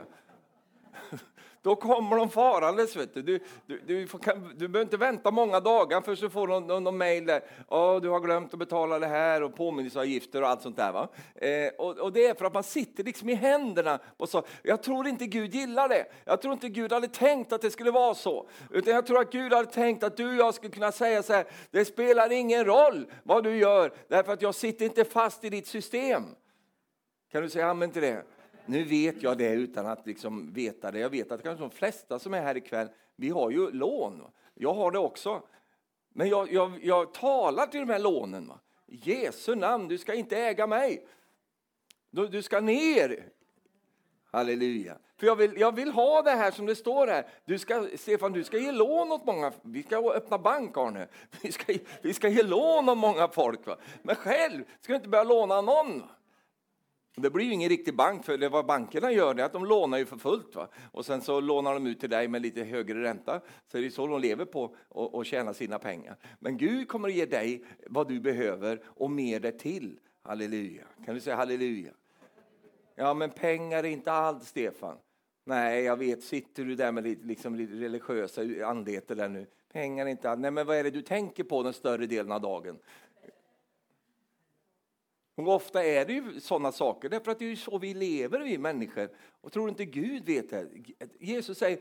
Då 1.64 1.76
kommer 1.76 2.18
de 2.18 2.30
farandes. 2.30 2.96
Vet 2.96 3.14
du. 3.14 3.22
Du, 3.22 3.40
du, 3.66 3.80
du, 3.86 4.08
kan, 4.08 4.54
du 4.56 4.68
behöver 4.68 4.82
inte 4.86 4.98
vänta 4.98 5.32
många 5.32 5.60
dagar 5.60 6.02
för 6.02 6.16
så 6.16 6.30
får 6.30 6.48
de 6.48 6.68
någon, 6.68 6.84
någon 6.84 6.98
mejl 6.98 7.26
där. 7.26 7.42
Oh, 7.68 8.02
du 8.02 8.10
har 8.10 8.20
glömt 8.20 8.54
att 8.54 8.60
betala 8.60 9.00
det 9.00 9.08
här 9.08 9.44
och 9.44 9.56
påminnelseavgifter 9.56 10.42
och 10.42 10.50
allt 10.50 10.62
sånt 10.62 10.78
där. 10.78 10.92
Va? 10.92 11.08
Eh, 11.36 11.72
och, 11.78 11.98
och, 11.98 12.14
det 12.14 12.28
är 12.28 12.34
för 12.34 12.46
att 12.46 12.54
man 12.54 12.64
sitter 12.64 13.04
liksom 13.04 13.30
i 13.30 13.34
händerna. 13.34 14.00
på 14.18 14.28
så. 14.28 14.44
Jag 14.64 14.84
tror 14.84 15.08
inte 15.08 15.26
Gud 15.26 15.56
gillar 15.56 15.90
det. 15.90 16.06
Jag 16.26 16.42
tror 16.42 16.54
inte 16.54 16.70
Gud 16.70 16.92
hade 16.92 17.08
tänkt 17.08 17.54
att 17.54 17.62
det 17.62 17.72
skulle 17.72 17.92
vara 17.92 18.16
så. 18.16 18.50
Utan 18.70 18.94
jag 18.94 19.06
tror 19.06 19.20
att 19.20 19.32
Gud 19.32 19.54
hade 19.54 19.72
tänkt 19.72 20.04
att 20.04 20.18
du 20.18 20.28
och 20.28 20.36
jag 20.36 20.54
skulle 20.54 20.74
kunna 20.74 20.92
säga 20.92 21.24
så 21.24 21.34
här. 21.34 21.46
Det 21.72 21.86
spelar 21.86 22.32
ingen 22.32 22.66
roll 22.66 23.06
vad 23.24 23.44
du 23.44 23.58
gör 23.58 23.94
därför 24.08 24.34
att 24.34 24.42
jag 24.42 24.56
sitter 24.56 24.86
inte 24.86 25.06
fast 25.06 25.44
i 25.44 25.50
ditt 25.50 25.68
system. 25.68 26.24
Kan 27.32 27.42
du 27.42 27.50
säga 27.50 27.68
amen 27.68 27.92
till 27.92 28.02
det? 28.02 28.24
Nu 28.66 28.84
vet 28.84 29.24
jag 29.24 29.38
det 29.38 29.54
utan 29.54 29.86
att 29.86 30.08
liksom 30.08 30.54
veta 30.54 30.92
det. 30.92 31.00
Jag 31.00 31.10
vet 31.10 31.32
att 31.32 31.44
kanske 31.44 31.64
de 31.64 31.72
flesta 31.72 32.20
som 32.20 32.34
är 32.34 32.42
här 32.42 32.58
ikväll, 32.58 32.88
vi 33.16 33.30
har 33.30 33.52
ju 33.52 33.72
lån. 33.72 34.24
Jag 34.54 34.74
har 34.74 34.92
det 34.92 35.00
också. 35.00 35.42
Men 36.10 36.30
jag, 36.30 36.54
jag, 36.54 36.80
jag 36.84 37.14
talar 37.14 37.68
till 37.68 37.80
de 37.80 37.90
här 37.90 38.00
lånen. 38.00 38.48
Va? 38.48 38.60
Jesu 38.86 39.56
namn, 39.56 39.88
du 39.88 39.98
ska 39.98 40.14
inte 40.14 40.38
äga 40.38 40.68
mig. 40.68 41.08
Du, 42.12 42.28
du 42.28 42.42
ska 42.42 42.60
ner. 42.60 43.30
Halleluja. 44.32 44.98
För 45.18 45.28
jag 45.28 45.36
vill, 45.36 45.58
jag 45.58 45.76
vill 45.76 45.92
ha 45.92 46.22
det 46.22 46.32
här 46.32 46.52
som 46.52 46.66
det 46.66 46.76
står 46.76 47.08
här. 47.08 47.28
Du 47.46 47.60
ska, 47.60 47.88
Stefan, 47.98 48.32
du 48.32 48.44
ska 48.44 48.58
ge 48.58 48.72
lån 48.72 49.12
åt 49.12 49.26
många. 49.26 49.52
Vi 49.62 49.84
ska 49.84 50.12
öppna 50.14 50.38
bank, 50.38 50.78
Arne. 50.78 51.08
Vi 51.42 51.52
ska, 51.52 51.74
vi 52.02 52.14
ska 52.14 52.28
ge 52.28 52.44
lån 52.44 52.90
åt 52.90 52.98
många 52.98 53.28
folk. 53.28 53.68
Va? 53.68 53.78
Men 54.02 54.16
själv 54.16 54.64
ska 54.82 54.94
du 54.94 54.96
inte 54.96 55.10
börja 55.10 55.24
låna 55.24 55.62
någon. 55.62 56.00
Va? 56.00 56.10
Det 57.16 57.30
blir 57.30 57.46
ju 57.46 57.54
ingen 57.54 57.70
riktig 57.70 57.96
bank, 57.96 58.26
för 58.26 58.38
det 58.38 58.50
vad 58.50 58.66
bankerna 58.66 59.12
gör 59.12 59.40
är 59.40 59.44
att 59.44 59.54
de 59.54 59.66
lånar 59.66 59.98
ju 59.98 60.06
för 60.06 60.18
fullt. 60.18 60.56
Va? 60.56 60.68
Och 60.92 61.06
sen 61.06 61.22
så 61.22 61.40
lånar 61.40 61.74
de 61.74 61.88
ut 61.88 62.00
till 62.00 62.10
dig 62.10 62.28
med 62.28 62.42
lite 62.42 62.64
högre 62.64 63.04
ränta. 63.04 63.42
Så 63.68 63.78
det 63.78 63.86
är 63.86 63.90
så 63.90 64.08
de 64.08 64.22
lever 64.22 64.46
på 64.46 64.76
och, 64.90 65.16
och 65.16 65.26
tjänar 65.26 65.54
sina 65.54 65.80
pengar. 65.80 66.18
Men 66.40 66.58
Gud 66.58 66.88
kommer 66.88 67.10
att 67.10 67.16
ge 67.16 67.26
dig 67.26 67.64
vad 67.88 68.08
du 68.08 68.20
behöver 68.20 68.82
och 68.86 69.12
mer 69.12 69.40
därtill. 69.40 70.00
Halleluja. 70.22 70.84
Kan 71.06 71.16
du 71.16 71.22
säga 71.22 71.36
halleluja? 71.36 71.92
Ja, 72.96 73.14
men 73.14 73.30
pengar 73.30 73.84
är 73.84 73.88
inte 73.88 74.12
allt, 74.12 74.44
Stefan. 74.44 74.98
Nej, 75.46 75.84
jag 75.84 75.98
vet. 75.98 76.24
Sitter 76.24 76.66
du 76.66 76.76
där 76.76 76.92
med 76.92 77.04
lite, 77.04 77.26
liksom, 77.26 77.56
lite 77.56 77.74
religiösa 77.74 78.42
andligheter 78.66 79.16
där 79.16 79.30
nu? 79.30 79.48
Pengar 79.74 80.06
är 80.06 80.10
inte 80.10 80.30
allt. 80.30 80.40
Nej, 80.40 80.52
men 80.52 80.66
vad 80.66 80.78
är 80.78 80.84
det 80.84 80.92
du 80.92 81.02
tänker 81.02 81.44
på 81.44 81.64
den 81.64 81.74
större 81.74 82.06
delen 82.06 82.32
av 82.32 82.42
dagen? 82.42 82.80
Och 85.36 85.48
ofta 85.48 85.84
är 85.84 86.06
det 86.06 86.14
ju 86.14 86.40
sådana 86.40 86.72
saker, 86.72 87.10
därför 87.10 87.32
att 87.32 87.40
det 87.40 87.52
är 87.52 87.56
så 87.56 87.78
vi 87.78 87.94
lever, 87.94 88.40
vi 88.40 88.58
människor. 88.58 89.10
Och 89.42 89.52
tror 89.52 89.70
inte 89.70 89.86
Gud 89.86 90.26
vet 90.26 90.50
det? 90.50 90.68
Jesus 91.20 91.58
säger, 91.58 91.80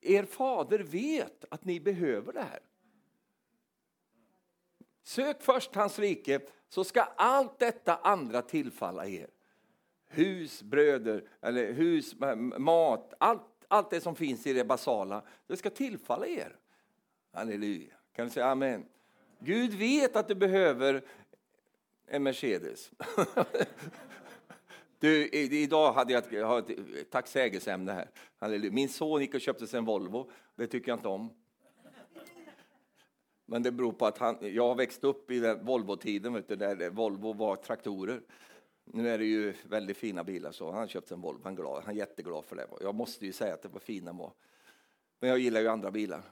er 0.00 0.24
fader 0.24 0.78
vet 0.78 1.44
att 1.50 1.64
ni 1.64 1.80
behöver 1.80 2.32
det 2.32 2.42
här. 2.42 2.60
Sök 5.02 5.42
först 5.42 5.74
hans 5.74 5.98
rike, 5.98 6.40
så 6.68 6.84
ska 6.84 7.02
allt 7.02 7.58
detta 7.58 7.96
andra 7.96 8.42
tillfalla 8.42 9.06
er. 9.06 9.30
Hus, 10.08 10.62
bröder, 10.62 11.24
eller 11.40 11.72
hus, 11.72 12.14
mat, 12.58 13.14
allt, 13.18 13.42
allt 13.68 13.90
det 13.90 14.00
som 14.00 14.16
finns 14.16 14.46
i 14.46 14.52
det 14.52 14.64
basala, 14.64 15.22
det 15.46 15.56
ska 15.56 15.70
tillfalla 15.70 16.26
er. 16.26 16.56
Halleluja. 17.32 17.94
Kan 18.12 18.26
du 18.26 18.30
säga 18.30 18.46
amen? 18.46 18.86
Gud 19.38 19.74
vet 19.74 20.16
att 20.16 20.28
du 20.28 20.34
behöver 20.34 21.04
en 22.10 22.22
Mercedes. 22.22 22.90
Du, 24.98 25.28
idag 25.32 25.92
hade 25.92 26.12
jag 26.12 26.58
ett, 26.58 26.70
ett 26.70 27.10
tacksägelseämne 27.10 28.06
här. 28.38 28.70
Min 28.70 28.88
son 28.88 29.20
gick 29.20 29.34
och 29.34 29.40
köpte 29.40 29.66
sig 29.66 29.78
en 29.78 29.84
Volvo. 29.84 30.30
Det 30.56 30.66
tycker 30.66 30.88
jag 30.88 30.98
inte 30.98 31.08
om. 31.08 31.30
Men 33.46 33.62
det 33.62 33.72
beror 33.72 33.92
på 33.92 34.06
att 34.06 34.18
han, 34.18 34.36
jag 34.40 34.68
har 34.68 34.74
växt 34.74 35.04
upp 35.04 35.30
i 35.30 35.54
Volvo-tiden, 35.62 36.44
där 36.48 36.90
Volvo 36.90 37.32
var 37.32 37.56
traktorer. 37.56 38.20
Nu 38.84 39.08
är 39.08 39.18
det 39.18 39.24
ju 39.24 39.54
väldigt 39.68 39.96
fina 39.96 40.24
bilar, 40.24 40.52
så 40.52 40.72
han 40.72 40.88
köpte 40.88 41.14
en 41.14 41.20
Volvo. 41.20 41.40
Han, 41.44 41.54
glad, 41.54 41.82
han 41.84 41.94
är 41.94 41.98
jätteglad 41.98 42.44
för 42.44 42.56
det. 42.56 42.66
Jag 42.80 42.94
måste 42.94 43.26
ju 43.26 43.32
säga 43.32 43.54
att 43.54 43.62
det 43.62 43.68
var 43.68 43.80
fina 43.80 44.12
var. 44.12 44.32
Men 45.20 45.30
jag 45.30 45.38
gillar 45.38 45.60
ju 45.60 45.68
andra 45.68 45.90
bilar. 45.90 46.22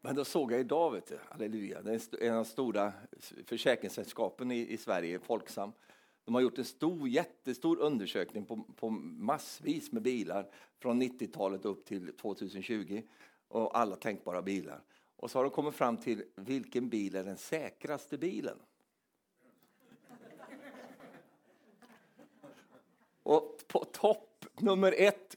Men 0.00 0.14
då 0.14 0.24
såg 0.24 0.52
jag 0.52 0.60
idag, 0.60 0.90
vet 0.90 1.06
du, 1.06 1.18
halleluja, 1.28 1.82
det 1.82 1.92
är 1.92 2.22
en 2.22 2.34
av 2.34 2.44
de 2.44 2.50
stora 2.50 2.92
försäkringssällskapen 3.46 4.50
i, 4.50 4.72
i 4.72 4.76
Sverige, 4.76 5.18
Folksam. 5.18 5.72
De 6.24 6.34
har 6.34 6.42
gjort 6.42 6.58
en 6.58 6.64
stor, 6.64 7.08
jättestor 7.08 7.78
undersökning 7.78 8.44
på, 8.44 8.64
på 8.76 8.90
massvis 8.90 9.92
med 9.92 10.02
bilar 10.02 10.46
från 10.78 11.02
90-talet 11.02 11.64
upp 11.64 11.84
till 11.84 12.12
2020 12.16 13.02
och 13.48 13.78
alla 13.78 13.96
tänkbara 13.96 14.42
bilar. 14.42 14.82
Och 15.16 15.30
så 15.30 15.38
har 15.38 15.44
de 15.44 15.50
kommit 15.50 15.74
fram 15.74 15.96
till 15.96 16.24
vilken 16.34 16.88
bil 16.88 17.14
är 17.14 17.24
den 17.24 17.36
säkraste 17.36 18.18
bilen. 18.18 18.58
Och 23.22 23.62
på 23.66 23.84
topp 23.84 24.46
nummer 24.60 24.94
ett. 24.98 25.36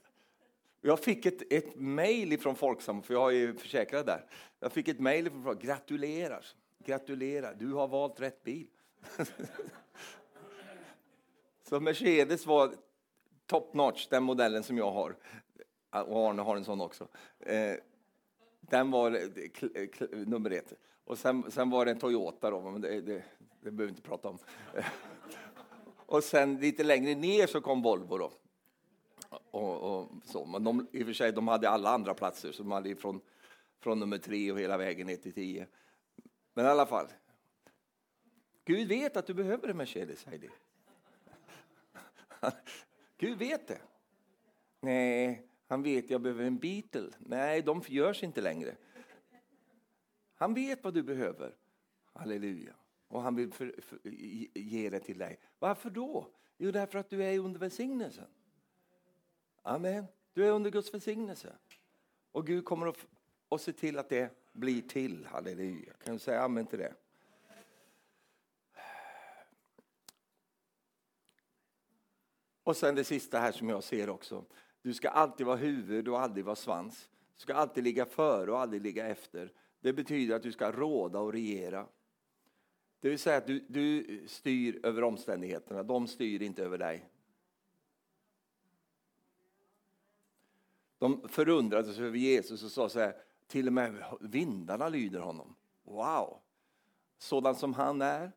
Jag 0.86 1.00
fick 1.00 1.26
ett, 1.26 1.52
ett 1.52 1.76
mejl 1.76 2.38
från 2.38 2.56
Folksam, 2.56 3.02
för 3.02 3.14
jag 3.14 3.36
är 3.36 3.52
försäkrad 3.52 4.06
där. 4.06 4.26
Jag 4.60 4.72
fick 4.72 4.88
ett 4.88 5.00
mejl 5.00 5.30
från 5.30 5.42
Folksam. 5.42 5.66
Gratulerar, 5.66 6.46
gratulerar, 6.78 7.54
du 7.54 7.72
har 7.72 7.88
valt 7.88 8.20
rätt 8.20 8.42
bil. 8.42 8.66
Så 11.68 11.80
Mercedes 11.80 12.46
var 12.46 12.74
top 13.46 13.74
notch, 13.74 14.06
den 14.08 14.22
modellen 14.22 14.62
som 14.62 14.78
jag 14.78 14.90
har. 14.90 15.16
Ah, 15.90 16.02
och 16.02 16.28
Arne 16.28 16.42
har 16.42 16.56
en 16.56 16.64
sån 16.64 16.80
också. 16.80 17.08
Eh, 17.40 17.74
den 18.60 18.90
var 18.90 19.10
eh, 19.10 19.22
eh, 19.74 19.88
nummer 20.10 20.50
ett. 20.50 20.72
Och 21.04 21.18
sen, 21.18 21.50
sen, 21.50 21.70
var 21.70 21.84
det 21.84 21.90
en 21.90 21.98
Toyota, 21.98 22.50
då, 22.50 22.60
men 22.60 22.80
det, 22.80 23.00
det, 23.00 23.24
det 23.60 23.70
behöver 23.70 23.84
vi 23.84 23.88
inte 23.88 24.02
prata 24.02 24.28
om. 24.28 24.38
och 26.06 26.24
sen 26.24 26.56
lite 26.56 26.84
längre 26.84 27.14
ner 27.14 27.46
så 27.46 27.60
kom 27.60 27.82
Volvo. 27.82 28.18
Då. 28.18 28.32
Och, 29.54 30.00
och 30.00 30.10
så. 30.24 30.44
Men 30.44 30.64
de, 30.64 30.86
i 30.92 31.02
och 31.02 31.06
för 31.06 31.12
sig, 31.12 31.32
de 31.32 31.48
hade 31.48 31.68
alla 31.68 31.90
andra 31.90 32.14
platser, 32.14 32.52
så 32.52 32.62
de 32.62 32.72
hade 32.72 32.96
från, 32.96 33.20
från 33.80 34.00
nummer 34.00 34.18
tre 34.18 34.52
och 34.52 34.60
hela 34.60 34.76
vägen 34.76 35.06
ner 35.06 35.16
till 35.16 35.32
tio. 35.32 35.66
Men 36.54 36.66
i 36.66 36.68
alla 36.68 36.86
fall, 36.86 37.06
Gud 38.64 38.88
vet 38.88 39.16
att 39.16 39.26
du 39.26 39.34
behöver 39.34 39.68
en 39.68 39.76
Mercedes, 39.76 40.24
Heidi. 40.24 40.48
Gud 43.18 43.38
vet 43.38 43.68
det. 43.68 43.80
Nej, 44.80 45.48
han 45.66 45.82
vet 45.82 46.10
jag 46.10 46.20
behöver 46.20 46.44
en 46.44 46.58
Beatle. 46.58 47.10
Nej, 47.18 47.62
de 47.62 47.82
görs 47.88 48.22
inte 48.22 48.40
längre. 48.40 48.76
Han 50.34 50.54
vet 50.54 50.84
vad 50.84 50.94
du 50.94 51.02
behöver. 51.02 51.56
Halleluja. 52.12 52.74
Och 53.08 53.22
han 53.22 53.36
vill 53.36 53.52
för, 53.52 53.74
för, 53.82 53.98
ge 54.54 54.90
det 54.90 55.00
till 55.00 55.18
dig. 55.18 55.38
Varför 55.58 55.90
då? 55.90 56.28
Jo, 56.58 56.70
därför 56.70 56.98
att 56.98 57.10
du 57.10 57.24
är 57.24 57.38
under 57.38 57.60
välsignelsen. 57.60 58.26
Amen. 59.66 60.06
Du 60.32 60.46
är 60.46 60.50
under 60.50 60.70
Guds 60.70 60.94
välsignelse. 60.94 61.52
Och 62.32 62.46
Gud 62.46 62.64
kommer 62.64 62.86
att, 62.86 63.06
och 63.48 63.60
se 63.60 63.72
till 63.72 63.98
att 63.98 64.08
det 64.08 64.30
blir 64.52 64.82
till. 64.82 65.26
Halleluja. 65.26 65.92
Kan 66.04 66.14
du 66.14 66.18
säga 66.18 66.42
amen 66.42 66.66
till 66.66 66.78
det? 66.78 66.94
Och 72.62 72.76
sen 72.76 72.94
det 72.94 73.04
sista 73.04 73.38
här 73.38 73.52
som 73.52 73.68
jag 73.68 73.84
ser 73.84 74.10
också. 74.10 74.44
Du 74.82 74.94
ska 74.94 75.08
alltid 75.08 75.46
vara 75.46 75.56
huvud 75.56 76.08
och 76.08 76.20
aldrig 76.20 76.44
vara 76.44 76.56
svans. 76.56 77.08
Du 77.36 77.40
ska 77.40 77.54
alltid 77.54 77.84
ligga 77.84 78.06
före 78.06 78.52
och 78.52 78.60
aldrig 78.60 78.82
ligga 78.82 79.06
efter. 79.06 79.52
Det 79.80 79.92
betyder 79.92 80.36
att 80.36 80.42
du 80.42 80.52
ska 80.52 80.72
råda 80.72 81.18
och 81.18 81.32
regera. 81.32 81.86
Det 83.00 83.08
vill 83.08 83.18
säga 83.18 83.36
att 83.36 83.46
du, 83.46 83.64
du 83.68 84.22
styr 84.28 84.86
över 84.86 85.04
omständigheterna, 85.04 85.82
de 85.82 86.08
styr 86.08 86.42
inte 86.42 86.64
över 86.64 86.78
dig. 86.78 87.08
De 91.04 91.28
förundrades 91.28 91.98
över 91.98 92.18
Jesus 92.18 92.62
och 92.62 92.70
sa 92.70 92.88
så 92.88 93.00
här, 93.00 93.16
till 93.46 93.66
och 93.66 93.72
med 93.72 94.04
vindarna 94.20 94.88
lyder 94.88 95.20
honom. 95.20 95.54
Wow! 95.82 96.38
Sådan 97.18 97.54
som 97.54 97.74
han 97.74 98.02
är, 98.02 98.32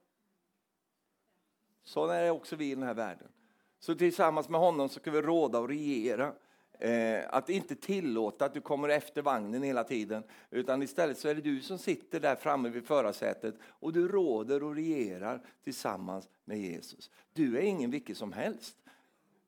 sådana 1.83 2.15
är 2.15 2.29
också 2.29 2.55
vi 2.55 2.71
i 2.71 2.75
den 2.75 2.83
här 2.83 2.93
världen. 2.93 3.27
Så 3.79 3.95
tillsammans 3.95 4.49
med 4.49 4.59
honom 4.59 4.89
så 4.89 4.99
kan 4.99 5.13
vi 5.13 5.21
råda 5.21 5.59
och 5.59 5.67
regera. 5.67 6.33
Eh, 6.79 7.19
att 7.29 7.49
inte 7.49 7.75
tillåta 7.75 8.45
att 8.45 8.53
du 8.53 8.61
kommer 8.61 8.89
efter 8.89 9.21
vagnen 9.21 9.63
hela 9.63 9.83
tiden, 9.83 10.23
utan 10.49 10.83
istället 10.83 11.17
så 11.17 11.27
är 11.27 11.35
det 11.35 11.41
du 11.41 11.61
som 11.61 11.77
sitter 11.77 12.19
där 12.19 12.35
framme 12.35 12.69
vid 12.69 12.85
förarsätet 12.85 13.55
och 13.63 13.93
du 13.93 14.07
råder 14.07 14.63
och 14.63 14.75
regerar 14.75 15.41
tillsammans 15.63 16.29
med 16.45 16.59
Jesus. 16.59 17.11
Du 17.33 17.57
är 17.57 17.61
ingen 17.61 17.91
vilken 17.91 18.15
som 18.15 18.33
helst, 18.33 18.77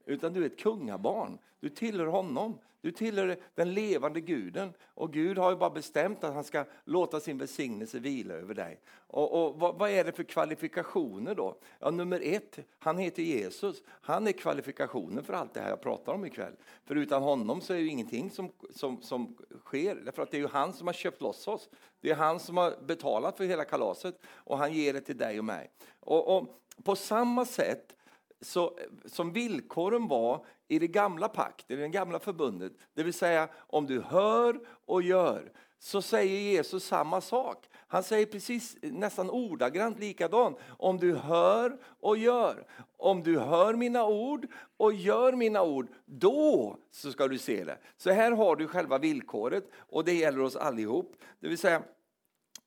utan 0.05 0.34
du 0.34 0.41
är 0.41 0.45
ett 0.45 0.59
kungabarn. 0.59 1.38
Du 1.59 1.70
tillhör 1.70 2.07
honom. 2.07 2.57
Du 2.82 2.92
tillhör 2.92 3.38
den 3.56 3.74
levande 3.74 4.22
guden 4.22 4.74
och 4.84 5.14
Gud 5.14 5.38
har 5.38 5.52
ju 5.52 5.58
bara 5.58 5.70
bestämt 5.70 6.24
att 6.24 6.34
han 6.34 6.44
ska 6.44 6.66
låta 6.84 7.20
sin 7.20 7.38
välsignelse 7.38 8.00
vila 8.00 8.34
över 8.34 8.54
dig. 8.54 8.80
Och, 8.92 9.46
och 9.46 9.60
vad, 9.60 9.76
vad, 9.76 9.90
är 9.90 10.04
det 10.04 10.12
för 10.12 10.24
kvalifikationer 10.24 11.36
då? 11.36 11.56
Ja, 11.80 11.92
nummer 11.92 12.22
ett, 12.24 12.60
han 12.80 12.98
heter 12.98 13.24
Jesus. 13.24 13.84
Han 13.88 14.28
är 14.28 14.32
kvalifikationen 14.32 15.24
för 15.24 15.34
allt 15.34 15.54
det 15.54 15.60
här 15.60 15.70
jag 15.70 15.82
pratar 15.82 16.14
om 16.14 16.26
ikväll. 16.26 16.54
För 16.86 16.96
utan 16.96 17.24
honom 17.24 17.62
så 17.62 17.74
är 17.74 17.78
det 17.78 17.88
ingenting 17.88 18.30
som, 18.30 18.52
som, 18.76 19.02
som 19.02 19.38
sker, 19.66 19.96
därför 19.96 20.24
att 20.24 20.32
det 20.32 20.38
är 20.38 20.42
ju 20.42 20.48
han 20.48 20.74
som 20.74 20.88
har 20.88 20.94
köpt 20.94 21.22
loss 21.22 21.48
oss. 21.48 21.70
Det 22.02 22.10
är 22.10 22.16
han 22.16 22.40
som 22.40 22.58
har 22.58 22.74
betalat 22.86 23.38
för 23.38 23.44
hela 23.44 23.66
kalaset 23.66 24.20
och 24.26 24.58
han 24.58 24.74
ger 24.74 24.94
det 24.94 25.02
till 25.02 25.18
dig 25.18 25.40
och 25.40 25.46
mig. 25.46 25.72
och, 26.00 26.38
och 26.38 26.56
på 26.84 26.96
samma 26.96 27.46
sätt 27.46 27.96
så, 28.42 28.80
som 29.06 29.34
villkoren 29.34 30.08
var 30.08 30.46
i 30.68 30.80
det 30.80 30.88
gamla 30.88 31.30
pakten, 31.30 31.80
i 31.80 31.82
det 31.82 31.88
gamla 31.88 32.20
förbundet. 32.20 32.74
Det 32.94 33.04
vill 33.04 33.14
säga, 33.14 33.50
om 33.56 33.86
du 33.86 34.02
hör 34.02 34.60
och 34.86 35.02
gör, 35.02 35.52
så 35.80 36.02
säger 36.02 36.40
Jesus 36.40 36.84
samma 36.84 37.22
sak. 37.22 37.70
Han 37.88 38.04
säger 38.04 38.26
precis 38.26 38.78
nästan 38.82 39.30
ordagrant 39.30 40.00
likadant. 40.00 40.58
Om 40.78 40.98
du 40.98 41.16
hör 41.16 41.78
och 42.00 42.18
gör, 42.18 42.68
om 42.98 43.24
du 43.24 43.40
hör 43.40 43.74
mina 43.74 44.06
ord 44.06 44.48
och 44.78 44.94
gör 44.94 45.34
mina 45.34 45.64
ord, 45.64 45.88
då 46.06 46.78
så 46.92 47.12
ska 47.12 47.28
du 47.28 47.38
se 47.38 47.64
det. 47.64 47.78
Så 47.98 48.12
här 48.12 48.32
har 48.32 48.56
du 48.56 48.68
själva 48.68 48.98
villkoret 48.98 49.70
och 49.74 50.06
det 50.06 50.14
gäller 50.14 50.42
oss 50.42 50.56
allihop. 50.56 51.16
Det 51.40 51.48
vill 51.48 51.58
säga, 51.58 51.82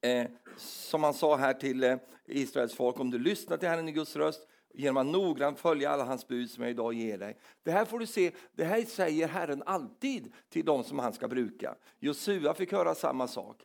eh, 0.01 0.27
som 0.57 1.03
han 1.03 1.15
sa 1.15 1.37
här 1.37 1.55
till 1.55 1.85
eh, 1.85 1.97
Israels 2.27 2.75
folk, 2.75 3.01
om 3.01 3.11
du 3.11 3.19
lyssnar 3.19 3.57
till 3.57 3.69
Herren 3.69 3.89
i 3.89 3.93
Guds 3.93 4.17
röst 4.17 4.49
genom 4.75 4.97
att 4.97 5.13
noggrant 5.13 5.59
följa 5.59 5.91
alla 5.91 6.05
hans 6.05 6.29
bud 6.29 6.51
som 6.51 6.63
jag 6.63 6.71
idag 6.71 6.95
ger 6.95 7.19
dig. 7.19 7.37
Det 7.63 7.71
här 7.71 7.85
får 7.85 7.99
du 7.99 8.07
se, 8.07 8.31
det 8.55 8.65
här 8.65 8.83
säger 8.83 9.29
Herren 9.29 9.63
alltid 9.67 10.33
till 10.49 10.65
dem 10.65 10.85
som 10.85 10.99
han 10.99 11.13
ska 11.13 11.29
bruka. 11.29 11.75
Josua 12.01 12.55
fick 12.55 12.73
höra 12.73 12.95
samma 12.95 13.29
sak. 13.29 13.63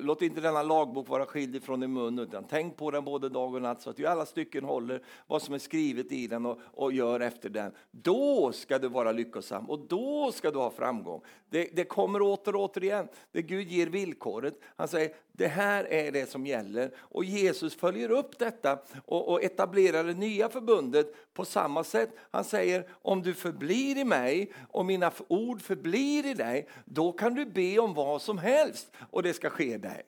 Låt 0.00 0.22
inte 0.22 0.40
denna 0.40 0.62
lagbok 0.62 1.08
vara 1.08 1.26
skild 1.26 1.56
ifrån 1.56 1.80
din 1.80 1.92
mun, 1.92 2.18
utan 2.18 2.44
tänk 2.44 2.76
på 2.76 2.90
den 2.90 3.04
både 3.04 3.28
dag 3.28 3.54
och 3.54 3.62
natt 3.62 3.82
så 3.82 3.90
att 3.90 3.96
du 3.96 4.02
i 4.02 4.06
alla 4.06 4.26
stycken 4.26 4.64
håller 4.64 5.02
vad 5.26 5.42
som 5.42 5.54
är 5.54 5.58
skrivet 5.58 6.12
i 6.12 6.26
den 6.26 6.46
och, 6.46 6.58
och 6.64 6.92
gör 6.92 7.20
efter 7.20 7.48
den. 7.48 7.72
Då 7.90 8.52
ska 8.52 8.78
du 8.78 8.88
vara 8.88 9.12
lyckosam 9.12 9.70
och 9.70 9.78
då 9.78 10.32
ska 10.32 10.50
du 10.50 10.58
ha 10.58 10.70
framgång. 10.70 11.22
Det, 11.50 11.68
det 11.72 11.84
kommer 11.84 12.22
åter 12.22 12.54
och 12.54 12.62
åter 12.62 12.84
igen. 12.84 13.08
Det 13.32 13.42
Gud 13.42 13.68
ger 13.68 13.86
villkoret. 13.86 14.60
Han 14.76 14.88
säger, 14.88 15.14
det 15.40 15.48
här 15.48 15.84
är 15.84 16.12
det 16.12 16.30
som 16.30 16.46
gäller. 16.46 16.90
Och 16.98 17.24
Jesus 17.24 17.74
följer 17.74 18.10
upp 18.10 18.38
detta 18.38 18.78
och, 19.04 19.28
och 19.28 19.42
etablerar 19.42 20.04
det 20.04 20.14
nya 20.14 20.48
förbundet 20.48 21.34
på 21.34 21.44
samma 21.44 21.84
sätt. 21.84 22.10
Han 22.30 22.44
säger 22.44 22.88
om 22.90 23.22
du 23.22 23.34
förblir 23.34 23.98
i 23.98 24.04
mig 24.04 24.52
och 24.68 24.86
mina 24.86 25.12
ord 25.28 25.62
förblir 25.62 26.26
i 26.26 26.34
dig, 26.34 26.68
då 26.84 27.12
kan 27.12 27.34
du 27.34 27.46
be 27.46 27.78
om 27.78 27.94
vad 27.94 28.22
som 28.22 28.38
helst 28.38 28.92
och 29.10 29.22
det 29.22 29.34
ska 29.34 29.50
ske 29.50 29.76
dig. 29.76 30.02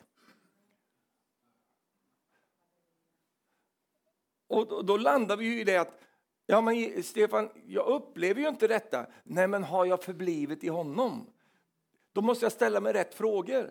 Och 4.49 4.69
då, 4.69 4.83
då 4.83 4.97
landar 4.97 5.37
vi 5.37 5.61
i 5.61 5.65
det 5.65 5.77
att 5.77 5.99
Ja, 6.47 6.61
men 6.61 7.03
Stefan, 7.03 7.51
jag 7.67 7.87
upplever 7.87 8.41
ju 8.41 8.49
inte 8.49 8.69
detta. 8.69 9.07
Nej, 9.25 9.49
men 9.49 9.65
har 9.65 9.85
jag 9.85 10.03
förblivit 10.03 10.65
i 10.65 10.69
honom? 10.69 11.27
Då 12.13 12.21
måste 12.21 12.45
jag 12.45 12.53
ställa 12.53 12.81
mig 12.81 12.93
rätt 12.93 13.15
frågor. 13.15 13.71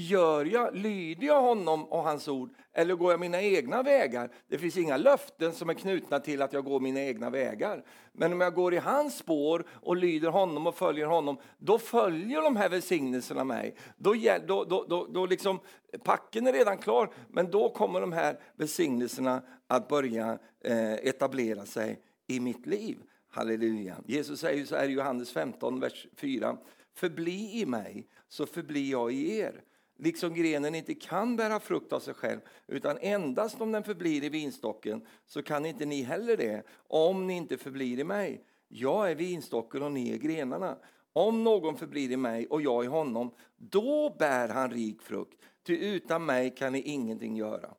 Gör 0.00 0.44
jag, 0.44 0.76
lyder 0.76 1.26
jag 1.26 1.42
honom 1.42 1.84
och 1.84 2.02
hans 2.02 2.28
ord 2.28 2.50
eller 2.72 2.94
går 2.94 3.10
jag 3.10 3.20
mina 3.20 3.42
egna 3.42 3.82
vägar? 3.82 4.30
Det 4.48 4.58
finns 4.58 4.76
inga 4.76 4.96
löften 4.96 5.52
som 5.52 5.70
är 5.70 5.74
knutna 5.74 6.20
till 6.20 6.42
att 6.42 6.52
jag 6.52 6.64
går 6.64 6.80
mina 6.80 7.00
egna 7.00 7.30
vägar. 7.30 7.84
Men 8.12 8.32
om 8.32 8.40
jag 8.40 8.54
går 8.54 8.74
i 8.74 8.76
hans 8.76 9.18
spår 9.18 9.64
och 9.70 9.96
lyder 9.96 10.28
honom 10.28 10.66
och 10.66 10.74
följer 10.74 11.06
honom, 11.06 11.38
då 11.58 11.78
följer 11.78 12.42
de 12.42 12.56
här 12.56 12.68
välsignelserna 12.68 13.44
mig. 13.44 13.74
Då, 13.96 14.14
då, 14.46 14.64
då, 14.64 14.86
då, 14.88 15.06
då 15.06 15.26
liksom, 15.26 15.60
packen 16.04 16.46
är 16.46 16.52
redan 16.52 16.78
klar, 16.78 17.10
men 17.28 17.50
då 17.50 17.68
kommer 17.68 18.00
de 18.00 18.12
här 18.12 18.40
välsignelserna 18.54 19.42
att 19.66 19.88
börja 19.88 20.38
eh, 20.64 20.92
etablera 20.92 21.66
sig 21.66 22.00
i 22.26 22.40
mitt 22.40 22.66
liv. 22.66 22.98
Halleluja. 23.30 23.96
Jesus 24.06 24.40
säger 24.40 24.64
så 24.64 24.76
här 24.76 24.88
i 24.88 24.92
Johannes 24.92 25.32
15, 25.32 25.80
vers 25.80 26.06
4. 26.16 26.56
Förbli 26.94 27.60
i 27.60 27.66
mig, 27.66 28.06
så 28.28 28.46
förblir 28.46 28.90
jag 28.90 29.12
i 29.12 29.38
er 29.38 29.62
liksom 29.98 30.34
grenen 30.34 30.74
inte 30.74 30.94
kan 30.94 31.36
bära 31.36 31.60
frukt 31.60 31.92
av 31.92 32.00
sig 32.00 32.14
själv, 32.14 32.40
utan 32.66 32.98
endast 33.00 33.60
om 33.60 33.72
den 33.72 33.84
förblir 33.84 34.24
i 34.24 34.28
vinstocken, 34.28 35.06
så 35.26 35.42
kan 35.42 35.66
inte 35.66 35.86
ni 35.86 36.02
heller 36.02 36.36
det, 36.36 36.62
om 36.88 37.26
ni 37.26 37.36
inte 37.36 37.58
förblir 37.58 37.98
i 37.98 38.04
mig. 38.04 38.44
Jag 38.68 39.10
är 39.10 39.14
vinstocken 39.14 39.82
och 39.82 39.92
ni 39.92 40.12
är 40.12 40.18
grenarna. 40.18 40.76
Om 41.12 41.44
någon 41.44 41.76
förblir 41.76 42.10
i 42.10 42.16
mig 42.16 42.46
och 42.46 42.62
jag 42.62 42.84
i 42.84 42.86
honom, 42.86 43.30
då 43.56 44.16
bär 44.18 44.48
han 44.48 44.70
rik 44.70 45.02
frukt, 45.02 45.38
ty 45.66 45.76
utan 45.76 46.26
mig 46.26 46.50
kan 46.50 46.72
ni 46.72 46.80
ingenting 46.80 47.36
göra. 47.36 47.74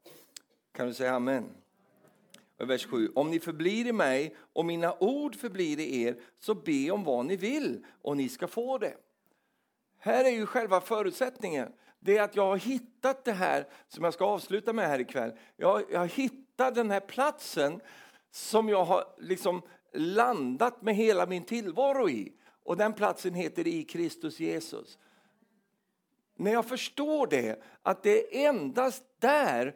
Kan 0.71 0.87
du 0.87 0.93
säga 0.93 1.13
amen? 1.13 1.43
Vers 2.57 2.85
7. 2.85 3.11
Om 3.15 3.31
ni 3.31 3.39
förblir 3.39 3.87
i 3.87 3.91
mig 3.91 4.35
och 4.53 4.65
mina 4.65 4.95
ord 4.99 5.35
förblir 5.35 5.79
i 5.79 6.03
er, 6.03 6.19
så 6.39 6.55
be 6.55 6.91
om 6.91 7.03
vad 7.03 7.25
ni 7.25 7.35
vill 7.35 7.85
och 8.01 8.17
ni 8.17 8.29
ska 8.29 8.47
få 8.47 8.77
det. 8.77 8.93
Här 9.97 10.25
är 10.25 10.29
ju 10.29 10.45
själva 10.45 10.81
förutsättningen 10.81 11.71
det 11.99 12.17
är 12.17 12.23
att 12.23 12.35
jag 12.35 12.45
har 12.45 12.57
hittat 12.57 13.25
det 13.25 13.31
här 13.31 13.67
som 13.87 14.03
jag 14.03 14.13
ska 14.13 14.25
avsluta 14.25 14.73
med 14.73 14.87
här 14.87 14.99
ikväll. 14.99 15.33
Jag, 15.57 15.83
jag 15.91 15.99
har 15.99 16.07
hittat 16.07 16.75
den 16.75 16.91
här 16.91 16.99
platsen 16.99 17.81
som 18.31 18.69
jag 18.69 18.85
har 18.85 19.03
liksom 19.17 19.61
landat 19.93 20.81
med 20.81 20.95
hela 20.95 21.25
min 21.25 21.43
tillvaro 21.43 22.09
i. 22.09 22.33
Och 22.63 22.77
den 22.77 22.93
platsen 22.93 23.33
heter 23.33 23.67
i 23.67 23.83
Kristus 23.83 24.39
Jesus. 24.39 24.97
När 26.35 26.51
jag 26.51 26.65
förstår 26.65 27.27
det, 27.27 27.63
att 27.83 28.03
det 28.03 28.45
är 28.45 28.49
endast 28.49 29.03
där 29.19 29.75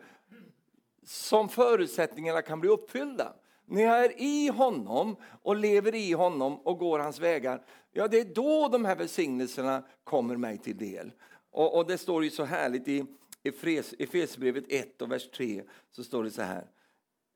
som 1.05 1.49
förutsättningarna 1.49 2.41
kan 2.41 2.59
bli 2.59 2.69
uppfyllda. 2.69 3.34
När 3.65 3.82
jag 3.82 4.05
är 4.05 4.21
i 4.21 4.47
honom 4.47 5.15
och 5.41 5.55
lever 5.55 5.95
i 5.95 6.11
honom 6.11 6.59
och 6.59 6.78
går 6.78 6.99
hans 6.99 7.19
vägar, 7.19 7.65
ja 7.91 8.07
det 8.07 8.19
är 8.19 8.26
då 8.26 8.67
de 8.67 8.86
här 8.86 8.95
välsignelserna 8.95 9.84
kommer 10.03 10.38
mig 10.38 10.57
till 10.57 10.78
del. 10.78 11.11
Och, 11.54 11.78
och 11.78 11.88
det 11.88 11.97
står 11.97 12.24
ju 12.24 12.30
så 12.30 12.43
härligt 12.43 12.88
i 12.88 13.06
Efesierbrevet 13.43 14.64
1 14.68 15.01
och 15.01 15.12
vers 15.12 15.30
3, 15.30 15.64
så 15.91 16.04
står 16.04 16.24
det 16.24 16.32
så 16.32 16.41
här. 16.41 16.68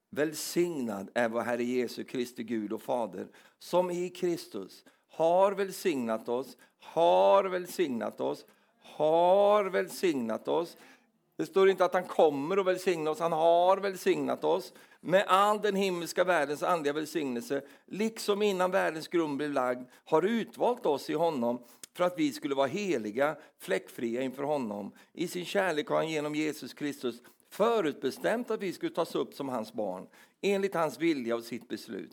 Välsignad 0.10 1.10
är 1.14 1.30
vår 1.30 1.42
Herre 1.42 1.64
Jesu 1.64 2.04
Kristi 2.04 2.44
Gud 2.44 2.74
och 2.74 2.82
Fader, 2.82 3.28
som 3.60 3.92
i 3.92 4.10
Kristus 4.10 4.84
har 5.10 5.52
välsignat 5.52 6.30
oss, 6.30 6.58
har 6.80 7.44
välsignat 7.44 8.22
oss, 8.22 8.46
har 8.82 9.66
välsignat 9.66 10.48
oss. 10.48 10.78
Det 11.36 11.46
står 11.46 11.70
inte 11.70 11.86
att 11.86 11.94
han 11.94 12.04
kommer 12.04 12.58
att 12.58 12.66
välsigna 12.66 13.12
oss, 13.12 13.20
han 13.20 13.32
har 13.32 13.78
välsignat 13.78 14.44
oss 14.44 14.74
med 15.00 15.26
all 15.28 15.62
den 15.62 15.76
himmelska 15.76 16.24
världens 16.24 16.64
andliga 16.64 16.94
välsignelse, 16.94 17.62
liksom 17.86 18.42
innan 18.42 18.72
världens 18.72 19.08
grund 19.08 19.38
blev 19.38 19.52
lagd, 19.52 19.88
har 20.06 20.22
utvalt 20.22 20.86
oss 20.86 21.10
i 21.10 21.14
honom 21.14 21.64
för 21.98 22.04
att 22.04 22.20
vi 22.20 22.34
skulle 22.34 22.56
vara 22.56 22.68
heliga, 22.68 23.36
fläckfria 23.58 24.22
inför 24.22 24.44
honom. 24.44 24.92
I 25.14 25.28
sin 25.28 25.46
kärlek 25.46 25.88
har 25.88 25.96
han 25.96 26.10
genom 26.10 26.36
Jesus 26.36 26.74
Kristus 26.74 27.22
förutbestämt 27.50 28.52
att 28.52 28.62
vi 28.62 28.74
skulle 28.74 28.92
tas 28.92 29.16
upp 29.16 29.34
som 29.34 29.50
hans 29.50 29.74
barn, 29.74 30.08
enligt 30.42 30.74
hans 30.74 31.00
vilja 31.00 31.36
och 31.36 31.44
sitt 31.44 31.68
beslut. 31.68 32.12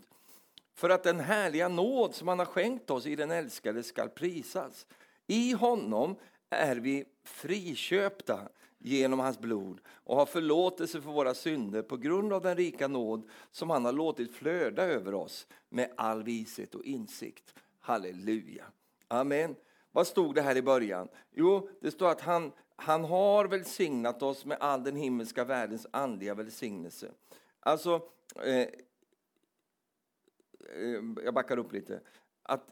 För 0.74 0.90
att 0.90 1.02
den 1.02 1.20
härliga 1.20 1.68
nåd 1.68 2.14
som 2.14 2.28
han 2.28 2.38
har 2.38 2.46
skänkt 2.46 2.90
oss 2.90 3.06
i 3.06 3.16
den 3.16 3.30
älskade 3.30 3.82
skall 3.82 4.08
prisas. 4.08 4.86
I 5.26 5.52
honom 5.52 6.16
är 6.50 6.76
vi 6.76 7.04
friköpta 7.24 8.48
genom 8.78 9.20
hans 9.20 9.38
blod 9.38 9.80
och 9.86 10.16
har 10.16 10.26
förlåtelse 10.26 11.00
för 11.00 11.10
våra 11.10 11.34
synder 11.34 11.82
på 11.82 11.96
grund 11.96 12.32
av 12.32 12.42
den 12.42 12.56
rika 12.56 12.88
nåd 12.88 13.28
som 13.50 13.70
han 13.70 13.84
har 13.84 13.92
låtit 13.92 14.34
flöda 14.34 14.84
över 14.84 15.14
oss 15.14 15.46
med 15.68 15.92
all 15.96 16.22
vishet 16.22 16.74
och 16.74 16.84
insikt. 16.84 17.54
Halleluja. 17.80 18.64
Amen. 19.08 19.56
Vad 19.94 20.06
stod 20.06 20.34
det 20.34 20.42
här 20.42 20.56
i 20.56 20.62
början? 20.62 21.08
Jo, 21.30 21.68
det 21.80 21.90
står 21.90 22.10
att 22.10 22.20
han, 22.20 22.52
han 22.76 23.04
har 23.04 23.44
välsignat 23.44 24.22
oss 24.22 24.44
med 24.44 24.58
all 24.60 24.84
den 24.84 24.96
himmelska 24.96 25.44
världens 25.44 25.86
andliga 25.90 26.34
välsignelse. 26.34 27.10
Alltså, 27.60 28.08
eh, 28.36 28.58
eh 28.58 28.68
jag 31.24 31.34
backar 31.34 31.56
upp 31.56 31.72
lite. 31.72 32.00
Att, 32.42 32.66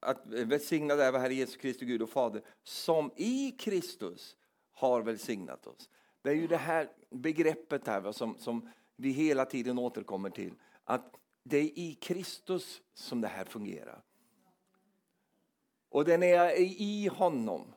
att 0.00 0.26
välsignad 0.26 1.00
är 1.00 1.12
Herre 1.12 1.34
Jesus 1.34 1.56
Kristus, 1.56 1.88
Gud 1.88 2.02
och 2.02 2.10
Fader, 2.10 2.42
som 2.62 3.12
i 3.16 3.50
Kristus 3.50 4.36
har 4.72 5.02
välsignat 5.02 5.66
oss. 5.66 5.90
Det 6.22 6.30
är 6.30 6.34
ju 6.34 6.46
det 6.46 6.56
här 6.56 6.90
begreppet 7.10 7.86
här 7.86 8.12
som, 8.12 8.38
som 8.38 8.70
vi 8.96 9.10
hela 9.10 9.44
tiden 9.44 9.78
återkommer 9.78 10.30
till. 10.30 10.54
Att 10.84 11.14
det 11.42 11.58
är 11.58 11.78
i 11.78 11.98
Kristus 12.00 12.82
som 12.94 13.20
det 13.20 13.28
här 13.28 13.44
fungerar. 13.44 14.02
Och 15.88 16.04
den 16.04 16.22
är 16.22 16.54
i 16.58 17.08
honom. 17.08 17.74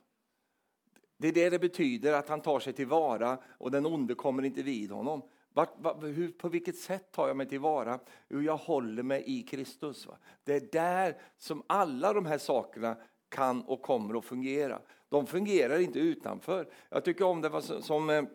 Det 1.16 1.28
är 1.28 1.32
det 1.32 1.50
det 1.50 1.58
betyder 1.58 2.12
att 2.12 2.28
han 2.28 2.40
tar 2.40 2.60
sig 2.60 2.72
tillvara 2.72 3.38
och 3.58 3.70
den 3.70 3.86
onde 3.86 4.14
kommer 4.14 4.42
inte 4.42 4.62
vid 4.62 4.90
honom. 4.90 5.22
Vart, 5.52 5.74
var, 5.78 6.08
hur, 6.08 6.32
på 6.32 6.48
vilket 6.48 6.76
sätt 6.76 7.12
tar 7.12 7.28
jag 7.28 7.36
mig 7.36 7.48
tillvara? 7.48 7.98
Jo, 8.28 8.42
jag 8.42 8.56
håller 8.56 9.02
mig 9.02 9.22
i 9.26 9.42
Kristus. 9.42 10.06
Va? 10.06 10.16
Det 10.44 10.54
är 10.54 10.68
där 10.72 11.16
som 11.38 11.62
alla 11.66 12.12
de 12.12 12.26
här 12.26 12.38
sakerna 12.38 12.96
kan 13.28 13.62
och 13.62 13.82
kommer 13.82 14.18
att 14.18 14.24
fungera. 14.24 14.80
De 15.08 15.26
fungerar 15.26 15.78
inte 15.78 15.98
utanför. 15.98 16.68
Jag 16.88 17.04
tycker 17.04 17.24
om 17.24 17.40
det 17.40 17.48
var 17.48 17.60
som, 17.60 17.82
som 17.82 18.26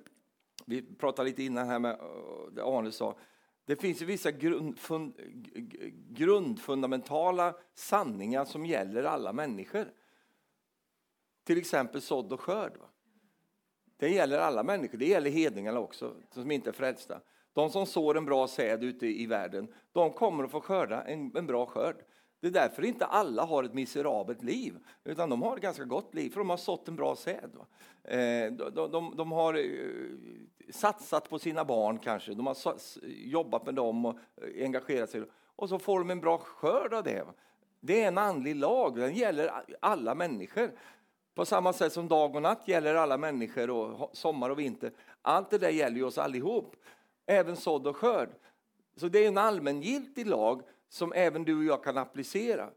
vi 0.65 0.81
pratade 0.81 1.29
lite 1.29 1.43
innan 1.43 1.67
här 1.67 1.79
med 1.79 1.91
eh, 1.91 2.51
det 2.51 2.63
Arne 2.63 2.91
sa. 2.91 3.15
Det 3.67 3.75
finns 3.75 4.01
ju 4.01 4.05
vissa 4.05 4.31
grundfund, 4.31 5.13
grundfundamentala 6.09 7.55
sanningar 7.73 8.45
som 8.45 8.65
gäller 8.65 9.03
alla 9.03 9.33
människor. 9.33 9.91
Till 11.43 11.57
exempel 11.57 12.01
sådd 12.01 12.33
och 12.33 12.41
skörd. 12.41 12.77
Va? 12.77 12.89
Det 13.97 14.09
gäller 14.09 14.39
alla 14.39 14.63
människor, 14.63 14.97
det 14.97 15.05
gäller 15.05 15.29
hedningarna 15.29 15.79
också, 15.79 16.15
som 16.31 16.51
inte 16.51 16.69
är 16.69 16.73
frälsta. 16.73 17.21
De 17.53 17.69
som 17.69 17.85
sår 17.85 18.17
en 18.17 18.25
bra 18.25 18.47
säd 18.47 18.83
ute 18.83 19.07
i 19.07 19.25
världen, 19.25 19.73
de 19.91 20.13
kommer 20.13 20.43
att 20.43 20.51
få 20.51 20.61
skörda 20.61 21.03
en, 21.03 21.37
en 21.37 21.47
bra 21.47 21.65
skörd. 21.65 21.95
Det 22.39 22.47
är 22.47 22.51
därför 22.51 22.85
inte 22.85 23.05
alla 23.05 23.45
har 23.45 23.63
ett 23.63 23.73
miserabelt 23.73 24.43
liv, 24.43 24.77
utan 25.03 25.29
de 25.29 25.41
har 25.41 25.55
ett 25.55 25.61
ganska 25.61 25.83
gott 25.83 26.13
liv, 26.13 26.29
för 26.29 26.39
de 26.39 26.49
har 26.49 26.57
sått 26.57 26.87
en 26.87 26.95
bra 26.95 27.15
säd. 27.15 27.51
Eh, 28.03 28.51
de, 28.51 28.91
de, 28.91 29.13
de, 29.17 29.31
har 29.31 29.53
eh, 29.53 30.71
satsat 30.71 31.29
på 31.29 31.39
sina 31.39 31.65
barn 31.65 31.99
kanske, 31.99 32.33
de 32.33 32.47
har 32.47 32.55
jobbat 33.07 33.65
med 33.65 33.75
dem 33.75 34.05
och 34.05 34.17
eh, 34.41 34.63
engagerat 34.63 35.09
sig, 35.09 35.23
och 35.55 35.69
så 35.69 35.79
får 35.79 35.99
de 35.99 36.09
en 36.09 36.19
bra 36.19 36.37
skörd 36.37 36.93
av 36.93 37.03
det. 37.03 37.23
Det 37.79 38.03
är 38.03 38.07
en 38.07 38.17
andlig 38.17 38.55
lag, 38.55 38.95
den 38.95 39.15
gäller 39.15 39.51
alla 39.79 40.15
människor. 40.15 40.71
På 41.35 41.45
samma 41.45 41.73
sätt 41.73 41.93
som 41.93 42.07
dag 42.07 42.35
och 42.35 42.41
natt 42.41 42.67
gäller 42.67 42.95
alla 42.95 43.17
människor, 43.17 43.69
och 43.69 44.09
sommar 44.17 44.49
och 44.49 44.59
vinter. 44.59 44.91
Allt 45.21 45.49
det 45.49 45.57
där 45.57 45.69
gäller 45.69 45.97
ju 45.97 46.03
oss 46.03 46.17
allihop, 46.17 46.75
även 47.25 47.55
sådd 47.55 47.87
och 47.87 47.97
skörd. 47.97 48.29
Så 48.95 49.07
det 49.07 49.23
är 49.23 49.27
en 49.27 49.37
allmängiltig 49.37 50.27
lag 50.27 50.61
som 50.89 51.13
även 51.15 51.43
du 51.43 51.57
och 51.57 51.63
jag 51.63 51.83
kan 51.83 51.97
applicera. 51.97 52.69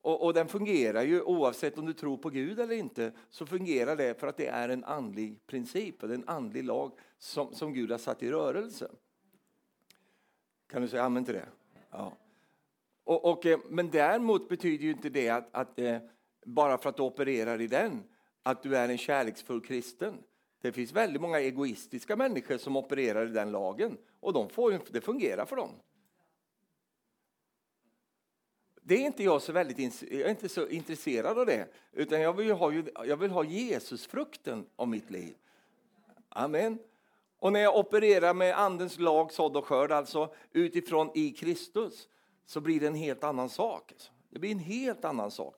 Och, 0.00 0.24
och, 0.24 0.34
den 0.34 0.48
fungerar 0.48 1.02
ju 1.02 1.22
oavsett 1.22 1.78
om 1.78 1.86
du 1.86 1.92
tror 1.92 2.16
på 2.16 2.30
Gud 2.30 2.60
eller 2.60 2.74
inte, 2.74 3.12
så 3.30 3.46
fungerar 3.46 3.96
det 3.96 4.20
för 4.20 4.26
att 4.26 4.36
det 4.36 4.46
är 4.46 4.68
en 4.68 4.84
andlig 4.84 5.46
princip, 5.46 6.00
det 6.00 6.14
en 6.14 6.28
andlig 6.28 6.64
lag 6.64 6.92
som, 7.18 7.54
som 7.54 7.72
Gud 7.74 7.90
har 7.90 7.98
satt 7.98 8.22
i 8.22 8.30
rörelse. 8.30 8.90
Kan 10.68 10.82
du 10.82 10.88
säga 10.88 11.02
amen 11.02 11.24
till 11.24 11.34
det? 11.34 11.48
Ja. 11.90 12.12
Och, 13.04 13.24
och, 13.24 13.46
eh, 13.46 13.58
men 13.68 13.90
däremot 13.90 14.48
betyder 14.48 14.84
ju 14.84 14.90
inte 14.90 15.08
det 15.10 15.28
att, 15.28 15.48
att 15.52 15.78
eh, 15.78 15.98
bara 16.46 16.78
för 16.78 16.88
att 16.88 16.96
du 16.96 17.02
opererar 17.02 17.60
i 17.60 17.66
den, 17.66 18.02
att 18.42 18.62
du 18.62 18.76
är 18.76 18.88
en 18.88 18.98
kärleksfull 18.98 19.60
kristen. 19.60 20.14
Det 20.60 20.72
finns 20.72 20.92
väldigt 20.92 21.22
många 21.22 21.40
egoistiska 21.40 22.16
människor 22.16 22.58
som 22.58 22.76
opererar 22.76 23.26
i 23.26 23.30
den 23.30 23.52
lagen 23.52 23.98
och 24.20 24.32
de 24.32 24.48
får, 24.48 24.80
det 24.90 25.00
fungerar 25.00 25.44
för 25.44 25.56
dem. 25.56 25.70
Det 28.86 28.94
är 28.94 29.06
inte 29.06 29.24
jag 29.24 29.42
så 29.42 29.52
väldigt 29.52 30.02
jag 30.02 30.20
är 30.20 30.28
inte 30.28 30.48
så 30.48 30.68
intresserad 30.68 31.38
av 31.38 31.46
det, 31.46 31.68
utan 31.92 32.20
jag 32.20 32.32
vill 32.32 32.50
ha, 32.50 32.72
jag 33.04 33.16
vill 33.16 33.30
ha 33.30 33.44
Jesusfrukten 33.44 34.66
av 34.76 34.88
mitt 34.88 35.10
liv. 35.10 35.34
Amen. 36.28 36.78
Och 37.38 37.52
när 37.52 37.60
jag 37.60 37.76
opererar 37.76 38.34
med 38.34 38.58
Andens 38.58 38.98
lag, 38.98 39.32
sådd 39.32 39.56
och 39.56 39.66
skörd, 39.66 39.92
alltså 39.92 40.34
utifrån 40.52 41.10
i 41.14 41.30
Kristus, 41.30 42.08
så 42.46 42.60
blir 42.60 42.80
det 42.80 42.86
en 42.86 42.94
helt 42.94 43.24
annan 43.24 43.48
sak. 43.48 43.92
Alltså. 43.92 44.12
Det 44.30 44.38
blir 44.38 44.50
en 44.50 44.58
helt 44.58 45.04
annan 45.04 45.30
sak. 45.30 45.56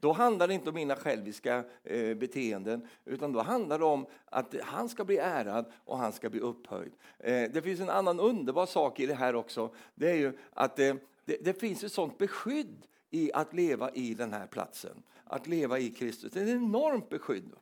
Då 0.00 0.12
handlar 0.12 0.48
det 0.48 0.54
inte 0.54 0.68
om 0.68 0.74
mina 0.74 0.96
själviska 0.96 1.64
eh, 1.84 2.14
beteenden, 2.14 2.88
utan 3.04 3.32
då 3.32 3.40
handlar 3.40 3.78
det 3.78 3.84
om 3.84 4.06
att 4.24 4.54
han 4.62 4.88
ska 4.88 5.04
bli 5.04 5.16
ärad 5.16 5.72
och 5.84 5.98
han 5.98 6.12
ska 6.12 6.30
bli 6.30 6.40
upphöjd. 6.40 6.92
Eh, 7.18 7.50
det 7.50 7.62
finns 7.62 7.80
en 7.80 7.90
annan 7.90 8.20
underbar 8.20 8.66
sak 8.66 9.00
i 9.00 9.06
det 9.06 9.14
här 9.14 9.34
också. 9.34 9.74
Det 9.94 10.10
är 10.10 10.14
ju 10.14 10.38
att 10.52 10.78
eh, 10.78 10.94
det, 11.24 11.36
det, 11.44 11.60
finns 11.60 11.84
ett 11.84 11.92
sånt 11.92 12.18
beskydd 12.18 12.86
i 13.10 13.32
att 13.32 13.54
leva 13.54 13.90
i 13.90 14.14
den 14.14 14.32
här 14.32 14.46
platsen. 14.46 15.02
Att 15.24 15.46
leva 15.46 15.78
i 15.78 15.90
Kristus. 15.90 16.32
Det 16.32 16.40
är 16.40 16.44
ett 16.44 16.50
enormt 16.50 17.08
beskydd. 17.08 17.52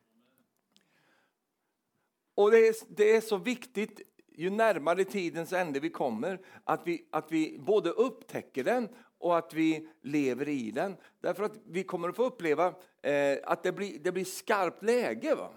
Och 2.34 2.50
det 2.50 2.68
är, 2.68 2.74
det 2.88 3.16
är 3.16 3.20
så 3.20 3.36
viktigt 3.36 4.00
ju 4.40 4.50
närmare 4.50 5.04
tidens 5.04 5.52
ände 5.52 5.80
vi 5.80 5.90
kommer 5.90 6.40
att 6.64 6.86
vi, 6.86 7.08
att 7.10 7.32
vi 7.32 7.58
både 7.58 7.90
upptäcker 7.90 8.64
den 8.64 8.88
och 9.18 9.38
att 9.38 9.54
vi 9.54 9.88
lever 10.02 10.48
i 10.48 10.70
den. 10.70 10.96
Därför 11.20 11.44
att 11.44 11.58
vi 11.66 11.82
kommer 11.84 12.08
att 12.08 12.16
få 12.16 12.24
uppleva 12.24 12.74
eh, 13.02 13.38
att 13.44 13.62
det 13.62 13.72
blir, 13.72 13.98
det 13.98 14.12
blir 14.12 14.24
skarpt 14.24 14.82
läge. 14.82 15.34
Va? 15.34 15.50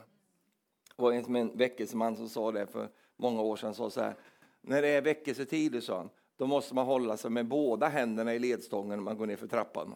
Det 0.95 1.01
var 1.01 1.11
en, 1.11 1.35
en 1.35 1.57
väckelseman 1.57 2.15
som 2.15 2.29
sa 2.29 2.51
det 2.51 2.67
för 2.67 2.89
många 3.17 3.41
år 3.41 3.55
sedan. 3.55 3.73
Sa 3.73 3.89
så 3.89 4.01
här, 4.01 4.15
när 4.61 4.81
det 4.81 4.87
är 4.87 5.01
väckelsetider, 5.01 5.81
sa 5.81 5.97
han, 5.97 6.09
då 6.43 6.47
måste 6.47 6.75
man 6.75 6.85
hålla 6.85 7.17
sig 7.17 7.31
med 7.31 7.45
båda 7.45 7.87
händerna 7.87 8.33
i 8.33 8.39
ledstången 8.39 8.89
när 8.89 9.03
man 9.03 9.17
går 9.17 9.25
ner 9.25 9.35
för 9.35 9.47
trappan. 9.47 9.95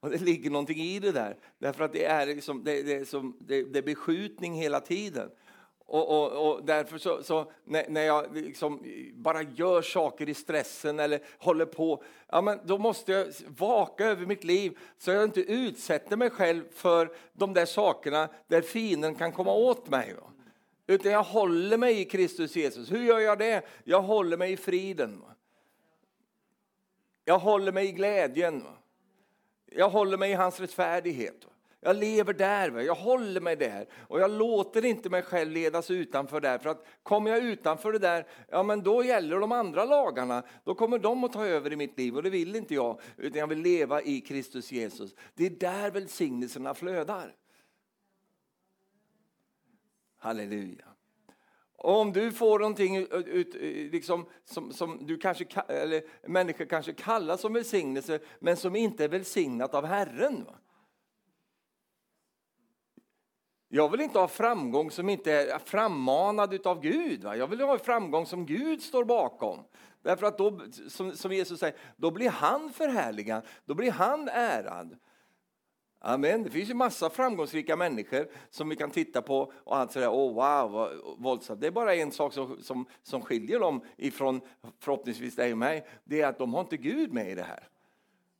Och 0.00 0.10
det 0.10 0.20
ligger 0.20 0.50
någonting 0.50 0.78
i 0.78 0.98
det 0.98 1.12
där, 1.12 1.36
därför 1.58 1.84
att 1.84 1.92
det 1.92 2.04
är, 2.04 2.26
liksom, 2.26 2.64
det, 2.64 2.82
det, 2.82 2.94
är, 2.94 3.04
som, 3.04 3.36
det, 3.40 3.62
det 3.62 3.78
är 3.78 3.82
beskjutning 3.82 4.54
hela 4.54 4.80
tiden. 4.80 5.30
Och, 5.78 6.08
och, 6.08 6.50
och, 6.50 6.64
därför 6.64 6.98
så, 6.98 7.22
så 7.22 7.52
när, 7.64 7.88
när, 7.88 8.02
jag 8.02 8.36
liksom 8.36 8.82
bara 9.14 9.42
gör 9.42 9.82
saker 9.82 10.28
i 10.28 10.34
stressen 10.34 11.00
eller 11.00 11.20
håller 11.38 11.66
på, 11.66 12.02
ja, 12.28 12.40
men 12.40 12.58
då 12.64 12.78
måste 12.78 13.12
jag 13.12 13.26
vaka 13.58 14.04
över 14.06 14.26
mitt 14.26 14.44
liv 14.44 14.78
så 14.98 15.10
jag 15.10 15.24
inte 15.24 15.40
utsätter 15.40 16.16
mig 16.16 16.30
själv 16.30 16.64
för 16.72 17.12
de 17.32 17.54
där 17.54 17.66
sakerna 17.66 18.28
där 18.46 18.60
fienden 18.60 19.14
kan 19.14 19.32
komma 19.32 19.52
åt 19.52 19.90
mig. 19.90 20.14
Utan 20.86 21.12
jag 21.12 21.22
håller 21.22 21.78
mig 21.78 22.00
i 22.00 22.04
Kristus 22.04 22.56
Jesus. 22.56 22.92
Hur 22.92 23.02
gör 23.02 23.18
jag 23.18 23.38
det? 23.38 23.62
Jag 23.84 24.02
håller 24.02 24.36
mig 24.36 24.52
i 24.52 24.56
friden. 24.56 25.22
Jag 27.24 27.38
håller 27.38 27.72
mig 27.72 27.88
i 27.88 27.92
glädjen. 27.92 28.62
Jag 29.66 29.90
håller 29.90 30.18
mig 30.18 30.30
i 30.30 30.34
hans 30.34 30.60
rättfärdighet. 30.60 31.46
Jag 31.84 31.96
lever 31.96 32.32
där, 32.32 32.80
jag 32.80 32.94
håller 32.94 33.40
mig 33.40 33.56
där 33.56 33.86
och 34.08 34.20
jag 34.20 34.30
låter 34.30 34.84
inte 34.84 35.10
mig 35.10 35.22
själv 35.22 35.50
ledas 35.50 35.90
utanför 35.90 36.40
där. 36.40 36.58
För 36.58 36.70
att 36.70 36.86
kommer 37.02 37.30
jag 37.30 37.44
utanför 37.44 37.92
det 37.92 37.98
där, 37.98 38.26
ja 38.48 38.62
men 38.62 38.82
då 38.82 39.04
gäller 39.04 39.38
de 39.40 39.52
andra 39.52 39.84
lagarna. 39.84 40.42
Då 40.64 40.74
kommer 40.74 40.98
de 40.98 41.24
att 41.24 41.32
ta 41.32 41.46
över 41.46 41.72
i 41.72 41.76
mitt 41.76 41.98
liv 41.98 42.16
och 42.16 42.22
det 42.22 42.30
vill 42.30 42.56
inte 42.56 42.74
jag. 42.74 43.00
Utan 43.16 43.38
jag 43.38 43.46
vill 43.46 43.58
leva 43.58 44.02
i 44.02 44.20
Kristus 44.20 44.72
Jesus. 44.72 45.14
Det 45.34 45.46
är 45.46 45.50
där 45.50 45.90
välsignelserna 45.90 46.74
flödar. 46.74 47.34
Halleluja. 50.22 50.84
Och 51.76 52.00
om 52.00 52.12
du 52.12 52.32
får 52.32 52.58
någonting 52.58 52.96
ut, 53.10 53.54
liksom, 53.92 54.26
som, 54.44 54.72
som 54.72 55.06
du 55.06 55.18
kanske, 55.18 55.44
eller 55.68 56.02
människor 56.28 56.64
kanske 56.64 56.92
kallar 56.92 57.36
som 57.36 57.52
välsignelse 57.52 58.20
men 58.38 58.56
som 58.56 58.76
inte 58.76 59.04
är 59.04 59.08
välsignat 59.08 59.74
av 59.74 59.86
Herren. 59.86 60.44
Va? 60.44 60.54
Jag 63.68 63.90
vill 63.90 64.00
inte 64.00 64.18
ha 64.18 64.28
framgång 64.28 64.90
som 64.90 65.08
inte 65.08 65.32
är 65.32 65.58
frammanad 65.58 66.66
av 66.66 66.80
Gud. 66.80 67.24
Va? 67.24 67.36
Jag 67.36 67.46
vill 67.46 67.60
ha 67.60 67.78
framgång 67.78 68.26
som 68.26 68.46
Gud 68.46 68.82
står 68.82 69.04
bakom. 69.04 69.64
Därför 70.02 70.26
att 70.26 70.38
då, 70.38 70.60
som, 70.88 71.16
som 71.16 71.32
Jesus 71.32 71.60
säger, 71.60 71.76
då 71.96 72.10
blir 72.10 72.30
han 72.30 72.72
förhärligad, 72.72 73.42
då 73.64 73.74
blir 73.74 73.90
han 73.90 74.28
ärad. 74.28 74.96
Amen. 76.04 76.42
Det 76.42 76.50
finns 76.50 76.70
ju 76.70 76.74
massa 76.74 77.10
framgångsrika 77.10 77.76
människor 77.76 78.28
som 78.50 78.68
vi 78.68 78.76
kan 78.76 78.90
titta 78.90 79.22
på 79.22 79.52
och 79.56 79.76
allt 79.76 79.92
sådär, 79.92 80.08
oh 80.08 80.34
wow, 80.34 80.88
våldsamt. 81.18 81.60
Det 81.60 81.66
är 81.66 81.70
bara 81.70 81.94
en 81.94 82.12
sak 82.12 82.32
som, 82.32 82.58
som, 82.62 82.86
som 83.02 83.22
skiljer 83.22 83.60
dem 83.60 83.80
ifrån 83.96 84.40
förhoppningsvis 84.80 85.36
dig 85.36 85.52
och 85.52 85.58
mig, 85.58 85.86
det 86.04 86.20
är 86.20 86.26
att 86.26 86.38
de 86.38 86.54
har 86.54 86.60
inte 86.60 86.76
Gud 86.76 87.12
med 87.12 87.30
i 87.30 87.34
det 87.34 87.42
här. 87.42 87.68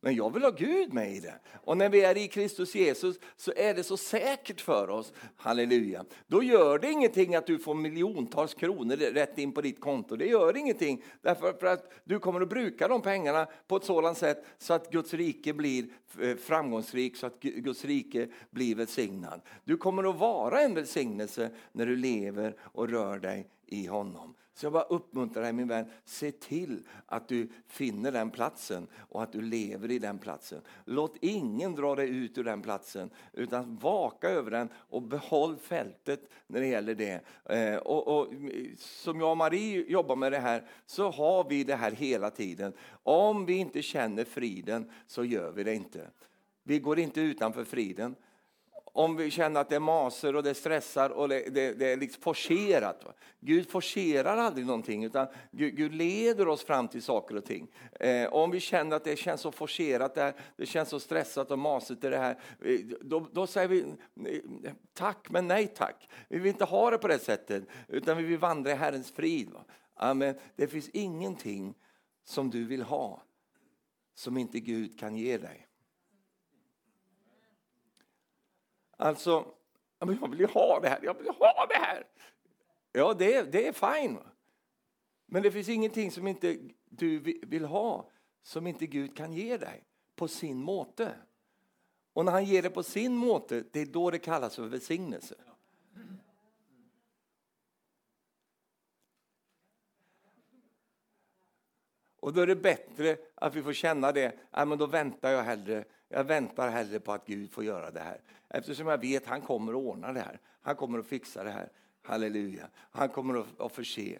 Men 0.03 0.15
jag 0.15 0.33
vill 0.33 0.43
ha 0.43 0.49
Gud 0.49 0.93
med 0.93 1.11
i 1.11 1.19
det. 1.19 1.39
Och 1.53 1.77
när 1.77 1.89
vi 1.89 2.03
är 2.03 2.17
i 2.17 2.27
Kristus 2.27 2.75
Jesus 2.75 3.19
så 3.35 3.53
är 3.55 3.73
det 3.73 3.83
så 3.83 3.97
säkert 3.97 4.61
för 4.61 4.89
oss. 4.89 5.13
Halleluja. 5.35 6.05
Då 6.27 6.43
gör 6.43 6.79
det 6.79 6.91
ingenting 6.91 7.35
att 7.35 7.47
du 7.47 7.59
får 7.59 7.73
miljontals 7.73 8.53
kronor 8.53 8.95
rätt 8.95 9.37
in 9.37 9.51
på 9.51 9.61
ditt 9.61 9.79
konto. 9.79 10.15
Det 10.15 10.25
gör 10.25 10.57
ingenting. 10.57 11.03
Därför 11.21 11.65
att 11.65 11.91
du 12.03 12.19
kommer 12.19 12.41
att 12.41 12.49
bruka 12.49 12.87
de 12.87 13.01
pengarna 13.01 13.47
på 13.67 13.75
ett 13.75 13.83
sådant 13.83 14.17
sätt 14.17 14.45
så 14.57 14.73
att 14.73 14.91
Guds 14.91 15.13
rike 15.13 15.53
blir 15.53 15.85
eh, 16.21 16.35
framgångsrikt, 16.35 17.17
så 17.17 17.27
att 17.27 17.39
Guds 17.39 17.85
rike 17.85 18.27
blir 18.49 18.75
välsignad. 18.75 19.41
Du 19.63 19.77
kommer 19.77 20.09
att 20.09 20.19
vara 20.19 20.61
en 20.61 20.75
välsignelse 20.75 21.49
när 21.71 21.85
du 21.85 21.95
lever 21.95 22.55
och 22.61 22.89
rör 22.89 23.19
dig 23.19 23.47
i 23.65 23.85
honom. 23.85 24.35
Så 24.53 24.65
jag 24.65 24.73
bara 24.73 24.83
uppmuntrar 24.83 25.43
dig 25.43 25.53
min 25.53 25.67
vän, 25.67 25.85
se 26.05 26.31
till 26.31 26.87
att 27.05 27.27
du 27.27 27.49
finner 27.67 28.11
den 28.11 28.31
platsen 28.31 28.87
och 28.97 29.23
att 29.23 29.31
du 29.31 29.41
lever 29.41 29.91
i 29.91 29.99
den 29.99 30.17
platsen. 30.17 30.61
Låt 30.85 31.17
ingen 31.21 31.75
dra 31.75 31.95
dig 31.95 32.09
ut 32.09 32.37
ur 32.37 32.43
den 32.43 32.61
platsen 32.61 33.09
utan 33.33 33.77
vaka 33.77 34.29
över 34.29 34.51
den 34.51 34.69
och 34.75 35.01
behåll 35.01 35.57
fältet 35.57 36.29
när 36.47 36.59
det 36.59 36.67
gäller 36.67 36.95
det. 36.95 37.21
Eh, 37.45 37.75
och, 37.75 38.07
och, 38.07 38.27
som 38.77 39.19
jag 39.19 39.31
och 39.31 39.37
Marie 39.37 39.91
jobbar 39.91 40.15
med 40.15 40.31
det 40.31 40.39
här 40.39 40.67
så 40.85 41.11
har 41.11 41.49
vi 41.49 41.63
det 41.63 41.75
här 41.75 41.91
hela 41.91 42.29
tiden. 42.29 42.73
Om 43.03 43.45
vi 43.45 43.53
inte 43.53 43.81
känner 43.81 44.23
friden 44.23 44.91
så 45.07 45.23
gör 45.23 45.51
vi 45.51 45.63
det 45.63 45.75
inte. 45.75 46.09
Vi 46.63 46.79
går 46.79 46.99
inte 46.99 47.21
utanför 47.21 47.63
friden 47.63 48.15
om 48.95 49.15
vi 49.15 49.31
känner 49.31 49.61
att 49.61 49.69
det 49.69 49.75
är 49.75 49.79
maser 49.79 50.35
och 50.35 50.43
det 50.43 50.53
stressar 50.53 51.09
och 51.09 51.29
det, 51.29 51.49
det, 51.49 51.73
det 51.73 51.91
är 51.91 51.97
liksom 51.97 52.21
forcerat. 52.21 53.05
Va? 53.05 53.13
Gud 53.39 53.69
forcerar 53.69 54.37
aldrig 54.37 54.65
någonting 54.65 55.03
utan 55.03 55.27
Gud, 55.51 55.75
Gud, 55.75 55.93
leder 55.93 56.47
oss 56.47 56.63
fram 56.63 56.87
till 56.87 57.01
saker 57.01 57.35
och 57.35 57.45
ting. 57.45 57.67
Eh, 57.99 58.33
om 58.33 58.51
vi 58.51 58.59
känner 58.59 58.95
att 58.95 59.03
det 59.03 59.15
känns 59.15 59.41
så 59.41 59.51
forcerat, 59.51 60.15
det, 60.15 60.33
det 60.57 60.65
känns 60.65 60.89
så 60.89 60.99
stressat 60.99 61.51
och 61.51 61.59
masigt 61.59 62.03
i 62.03 62.09
det 62.09 62.17
här, 62.17 62.39
då, 63.01 63.27
då 63.31 63.47
säger 63.47 63.67
vi 63.67 63.79
eh, 63.81 64.73
tack 64.93 65.29
men 65.29 65.47
nej 65.47 65.67
tack. 65.67 66.09
Vi 66.29 66.39
vill 66.39 66.51
inte 66.51 66.65
ha 66.65 66.91
det 66.91 66.97
på 66.97 67.07
det 67.07 67.19
sättet 67.19 67.63
utan 67.87 68.17
vi 68.17 68.23
vill 68.23 68.39
vandra 68.39 68.71
i 68.71 68.75
Herrens 68.75 69.11
frid. 69.11 69.49
Va? 69.49 69.65
Amen. 69.95 70.35
Det 70.55 70.67
finns 70.67 70.89
ingenting 70.89 71.75
som 72.25 72.49
du 72.49 72.65
vill 72.65 72.81
ha 72.81 73.23
som 74.15 74.37
inte 74.37 74.59
Gud 74.59 74.99
kan 74.99 75.15
ge 75.15 75.37
dig. 75.37 75.67
Alltså, 79.03 79.45
jag 79.99 80.29
vill 80.29 80.39
ju 80.39 80.45
ha 80.45 80.79
det 80.79 80.89
här, 80.89 80.99
jag 81.03 81.13
vill 81.17 81.27
ha 81.27 81.65
det 81.69 81.75
här. 81.75 82.07
Ja, 82.91 83.13
det, 83.13 83.33
är, 83.33 83.43
det 83.43 83.67
är 83.67 83.73
fine. 83.73 84.19
Men 85.25 85.43
det 85.43 85.51
finns 85.51 85.69
ingenting 85.69 86.11
som 86.11 86.27
inte 86.27 86.57
du 86.85 87.19
vill 87.43 87.65
ha 87.65 88.09
som 88.43 88.67
inte 88.67 88.87
Gud 88.87 89.17
kan 89.17 89.33
ge 89.33 89.57
dig 89.57 89.83
på 90.15 90.27
sin 90.27 90.57
måte. 90.57 91.15
Och 92.13 92.25
när 92.25 92.31
han 92.31 92.45
ger 92.45 92.61
det 92.61 92.69
på 92.69 92.83
sin 92.83 93.15
måte, 93.15 93.63
det 93.71 93.79
är 93.79 93.85
då 93.85 94.11
det 94.11 94.19
kallas 94.19 94.55
för 94.55 94.67
välsignelse. 94.67 95.35
Och 102.19 102.33
då 102.33 102.41
är 102.41 102.47
det 102.47 102.55
bättre 102.55 103.17
att 103.35 103.55
vi 103.55 103.63
får 103.63 103.73
känna 103.73 104.11
det, 104.11 104.39
ja, 104.51 104.65
men 104.65 104.77
då 104.77 104.85
väntar 104.85 105.31
jag 105.31 105.43
hellre, 105.43 105.85
jag 106.13 106.23
väntar 106.23 106.69
hellre 106.69 106.99
på 106.99 107.11
att 107.11 107.25
Gud 107.25 107.51
får 107.51 107.63
göra 107.63 107.91
det 107.91 107.99
här. 107.99 108.21
Eftersom 108.49 108.87
jag 108.87 108.97
vet 108.97 109.23
att 109.23 109.29
han 109.29 109.41
kommer 109.41 109.71
att 109.71 109.77
ordna 109.77 110.13
det 110.13 110.19
här. 110.19 110.39
Han 110.61 110.75
kommer 110.75 110.99
att 110.99 111.07
fixa 111.07 111.43
det 111.43 111.51
här. 111.51 111.69
Halleluja. 112.01 112.67
Han 112.75 113.09
kommer 113.09 113.39
att, 113.39 113.61
att 113.61 113.71
förse. 113.71 114.19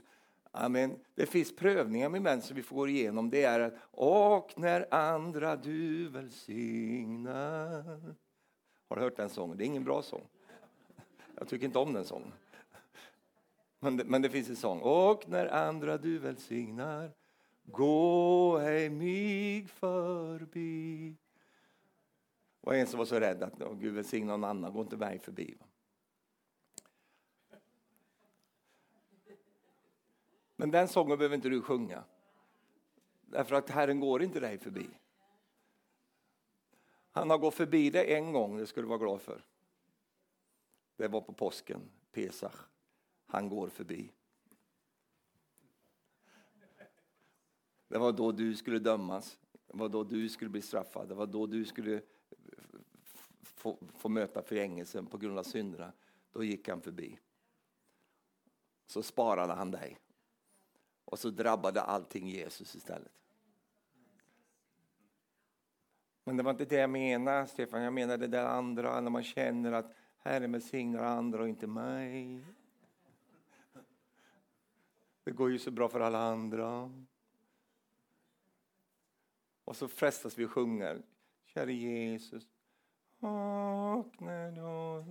Amen. 0.52 1.00
Det 1.16 1.26
finns 1.26 1.56
prövningar 1.56 2.10
med 2.10 2.22
män 2.22 2.42
som 2.42 2.56
vi 2.56 2.64
får 2.64 2.76
gå 2.76 2.88
igenom. 2.88 3.30
Det 3.30 3.44
är 3.44 3.60
att 3.60 3.74
och 3.92 4.54
när 4.56 4.94
andra 4.94 5.56
du 5.56 6.10
välsignar. 6.10 8.14
Har 8.90 8.96
du 8.96 9.02
hört 9.02 9.18
den 9.18 9.30
sången? 9.30 9.58
Det 9.58 9.64
är 9.64 9.66
ingen 9.66 9.84
bra 9.84 10.02
sång. 10.02 10.28
Jag 11.36 11.48
tycker 11.48 11.66
inte 11.66 11.80
om 11.80 11.94
den 11.94 12.06
sången. 12.06 12.34
Men 13.80 13.98
det, 13.98 14.04
men 14.04 14.22
det 14.22 14.30
finns 14.30 14.50
en 14.50 14.56
sång. 14.56 14.80
Och 14.80 15.30
när 15.30 15.48
andra 15.48 15.98
du 15.98 16.20
välsignar 16.20 17.12
gå 17.64 18.60
ej 18.60 18.90
mig 18.90 19.68
förbi. 19.68 21.16
Och 22.64 22.76
en 22.76 22.88
som 22.88 22.98
var 22.98 23.06
så 23.06 23.20
rädd 23.20 23.44
att 23.44 23.54
Gud 23.80 23.94
välsigne 23.94 24.28
någon 24.28 24.44
annan, 24.44 24.74
gå 24.74 24.82
inte 24.82 24.98
mig 24.98 25.20
förbi. 25.20 25.58
Men 30.56 30.72
den 30.72 30.88
sången 30.88 31.18
behöver 31.18 31.36
inte 31.36 31.50
du 31.50 31.62
sjunga. 31.62 32.04
Därför 33.22 33.56
att 33.56 33.70
Herren 33.70 34.00
går 34.00 34.24
inte 34.24 34.40
dig 34.40 34.58
förbi. 34.58 34.90
Han 37.12 37.30
har 37.30 37.38
gått 37.38 37.54
förbi 37.54 37.90
dig 37.90 38.14
en 38.14 38.34
gång, 38.34 38.58
det 38.58 38.68
ska 38.68 38.82
du 38.82 38.88
vara 38.88 38.98
glad 38.98 39.22
för. 39.22 39.46
Det 40.96 41.08
var 41.08 41.22
på 41.22 41.34
påsken, 41.34 41.82
Pesach. 42.12 42.56
Han 43.26 43.50
går 43.50 43.68
förbi. 43.68 44.12
Det 47.88 47.98
var 47.98 48.12
då 48.12 48.32
du 48.32 48.56
skulle 48.56 48.80
dömas, 48.80 49.40
det 49.52 49.78
var 49.78 49.90
då 49.90 50.04
du 50.04 50.30
skulle 50.30 50.50
bli 50.50 50.62
straffad, 50.62 51.10
det 51.10 51.16
var 51.16 51.28
då 51.28 51.48
du 51.48 51.66
skulle 51.66 52.02
få, 53.44 53.78
få 53.94 54.10
möta 54.10 54.42
förgängelsen 54.42 55.06
på 55.06 55.18
grund 55.18 55.40
av 55.40 55.44
synderna. 55.44 55.92
Då 56.32 56.44
gick 56.44 56.70
han 56.70 56.82
förbi. 56.82 57.20
Så 58.86 59.04
sparade 59.04 59.54
han 59.54 59.72
dig. 59.72 60.00
Och 61.06 61.20
så 61.20 61.30
drabbade 61.30 61.82
allting 61.82 62.28
Jesus 62.28 62.76
istället. 62.76 63.12
Men 66.24 66.38
det 66.38 66.44
var 66.44 66.52
inte 66.52 66.66
det 66.66 66.76
jag 66.76 66.90
menade, 66.90 67.48
Stefan. 67.48 67.82
Jag 67.82 67.94
menade 67.94 68.28
det 68.28 68.38
där 68.38 68.46
andra, 68.46 69.02
när 69.02 69.10
man 69.10 69.24
känner 69.24 69.72
att 69.72 69.96
Herren 70.18 70.52
välsignar 70.52 71.04
andra 71.04 71.42
och 71.42 71.50
inte 71.50 71.68
mig. 71.68 72.46
Det 75.24 75.32
går 75.32 75.52
ju 75.52 75.60
så 75.60 75.72
bra 75.72 75.90
för 75.90 76.00
alla 76.00 76.20
andra. 76.20 76.92
Och 79.66 79.76
så 79.76 79.88
frestas 79.88 80.38
vi 80.38 80.46
att 80.46 80.52
sjunga, 80.52 80.98
käre 81.54 81.74
Jesus, 81.74 82.48
vakna 83.20 84.52
då. 84.52 85.06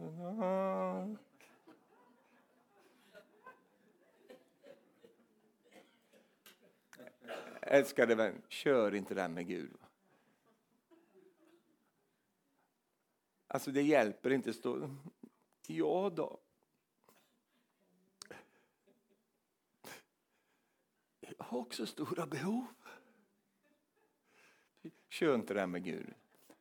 Älskade 7.61 8.15
vän, 8.15 8.43
kör 8.49 8.95
inte 8.95 9.15
den 9.15 9.35
med 9.35 9.47
Gud. 9.47 9.77
Alltså 13.47 13.71
det 13.71 13.83
hjälper 13.83 14.31
inte 14.31 14.51
att 14.51 14.57
stå, 14.57 14.97
ja 15.67 16.11
då. 16.11 16.41
Jag 21.21 21.45
har 21.45 21.59
också 21.59 21.87
stora 21.87 22.27
behov. 22.27 22.67
Kör 25.09 25.35
inte 25.35 25.55
den 25.55 25.71
med 25.71 25.85
Gud, 25.85 26.15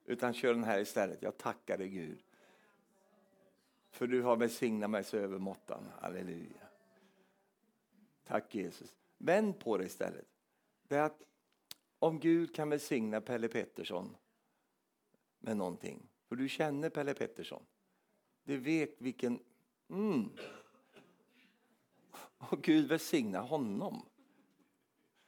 utan 0.06 0.34
kör 0.34 0.54
den 0.54 0.64
här 0.64 0.80
istället. 0.80 1.22
Jag 1.22 1.38
tackar 1.38 1.78
dig 1.78 1.90
Gud. 1.90 2.24
För 3.92 4.08
du 4.08 4.22
har 4.22 4.36
välsignat 4.36 4.90
mig 4.90 5.04
så 5.04 5.18
övermåttan. 5.18 5.90
Halleluja. 6.00 6.68
Tack 8.24 8.56
Jesus. 8.56 8.96
Vänd 9.18 9.60
på 9.60 9.78
det 9.78 9.86
istället. 9.86 10.28
Det 10.88 10.96
är 10.96 11.04
att 11.04 11.22
om 12.00 12.20
Gud 12.20 12.56
kan 12.56 12.70
välsigna 12.70 13.22
Pelle 13.22 13.48
Pettersson 13.48 14.16
med 15.40 15.58
någonting. 15.58 16.10
För 16.28 16.36
du 16.36 16.50
känner 16.50 16.90
Pelle 16.90 17.14
Pettersson. 17.14 17.66
Du 18.44 18.58
vet 18.58 19.02
vilken... 19.02 19.40
Mm. 19.90 20.30
Och 22.38 22.62
Gud 22.64 22.88
välsigna 22.88 23.40
honom. 23.40 24.06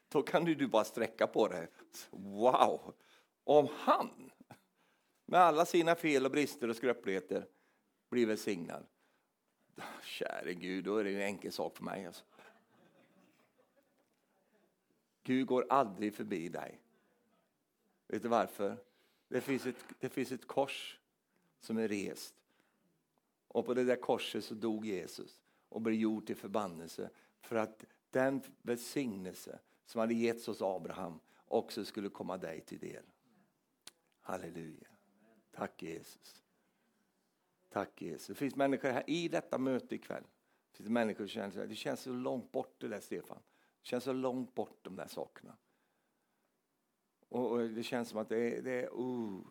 Då 0.07 0.21
kan 0.21 0.45
du 0.45 0.67
bara 0.67 0.83
sträcka 0.83 1.27
på 1.27 1.47
dig. 1.47 1.67
Wow! 2.11 2.93
Om 3.43 3.67
han 3.71 4.31
med 5.25 5.39
alla 5.39 5.65
sina 5.65 5.95
fel 5.95 6.25
och 6.25 6.31
brister 6.31 6.69
och 6.69 6.75
skröpligheter 6.75 7.47
blir 8.09 8.25
välsignad. 8.25 8.85
Käre 10.03 10.53
Gud, 10.53 10.83
då 10.83 10.97
är 10.97 11.03
det 11.03 11.15
en 11.15 11.21
enkel 11.21 11.51
sak 11.51 11.77
för 11.77 11.83
mig. 11.83 12.05
Alltså. 12.05 12.23
Gud 15.23 15.47
går 15.47 15.65
aldrig 15.69 16.13
förbi 16.13 16.49
dig. 16.49 16.81
Vet 18.07 18.21
du 18.21 18.27
varför? 18.27 18.77
Det 19.27 19.41
finns 19.41 19.65
ett, 19.65 19.85
det 19.99 20.09
finns 20.09 20.31
ett 20.31 20.47
kors 20.47 20.99
som 21.59 21.77
är 21.77 21.87
rest. 21.87 22.35
Och 23.47 23.65
på 23.65 23.73
det 23.73 23.83
där 23.83 23.95
korset 23.95 24.45
så 24.45 24.53
dog 24.53 24.85
Jesus 24.85 25.39
och 25.69 25.81
blev 25.81 25.95
gjord 25.95 26.25
till 26.25 26.35
förbannelse 26.35 27.09
för 27.41 27.55
att 27.55 27.85
den 28.09 28.41
välsignelse 28.61 29.59
som 29.85 29.99
hade 29.99 30.13
getts 30.13 30.47
hos 30.47 30.61
Abraham 30.61 31.19
också 31.45 31.85
skulle 31.85 32.09
komma 32.09 32.37
dig 32.37 32.61
till 32.61 32.79
del. 32.79 33.03
Halleluja. 34.21 34.92
Tack 35.55 35.83
Jesus. 35.83 36.43
Tack 37.69 38.01
Jesus. 38.01 38.27
Det 38.27 38.35
finns 38.35 38.55
människor 38.55 38.89
här 38.89 39.09
i 39.09 39.27
detta 39.27 39.57
möte 39.57 39.95
ikväll. 39.95 40.23
Det 40.71 40.77
finns 40.77 40.89
människor 40.89 41.27
som 41.27 41.27
känner 41.27 41.63
att 41.63 41.69
det 41.69 41.75
känns 41.75 42.01
så 42.01 42.13
långt 42.13 42.51
bort 42.51 42.75
det 42.77 42.87
där 42.87 42.99
Stefan. 42.99 43.41
Det 43.81 43.87
känns 43.87 44.03
så 44.03 44.13
långt 44.13 44.55
bort 44.55 44.79
de 44.81 44.95
där 44.95 45.07
sakerna. 45.07 45.57
Och, 47.29 47.51
och 47.51 47.69
det 47.69 47.83
känns 47.83 48.09
som 48.09 48.19
att 48.19 48.29
det 48.29 48.37
är, 48.37 48.61
det 48.61 48.71
är 48.71 48.99
uh. 48.99 49.41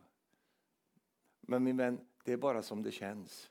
Men 1.41 1.65
min 1.65 1.77
vän, 1.77 2.07
det 2.25 2.33
är 2.33 2.37
bara 2.37 2.63
som 2.63 2.83
det 2.83 2.93
känns. 2.93 3.51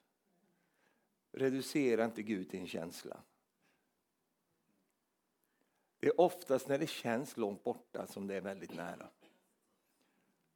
Reducera 1.32 2.06
inte 2.06 2.24
Gud 2.24 2.50
till 2.50 2.60
en 2.60 2.68
känsla. 2.68 3.24
Det 6.00 6.08
är 6.08 6.22
oftast 6.22 6.68
när 6.68 6.78
det 6.78 6.90
känns 6.90 7.38
långt 7.38 7.64
borta 7.64 8.08
som 8.08 8.28
det 8.28 8.36
är 8.36 8.42
väldigt 8.42 8.76
nära. 8.76 9.10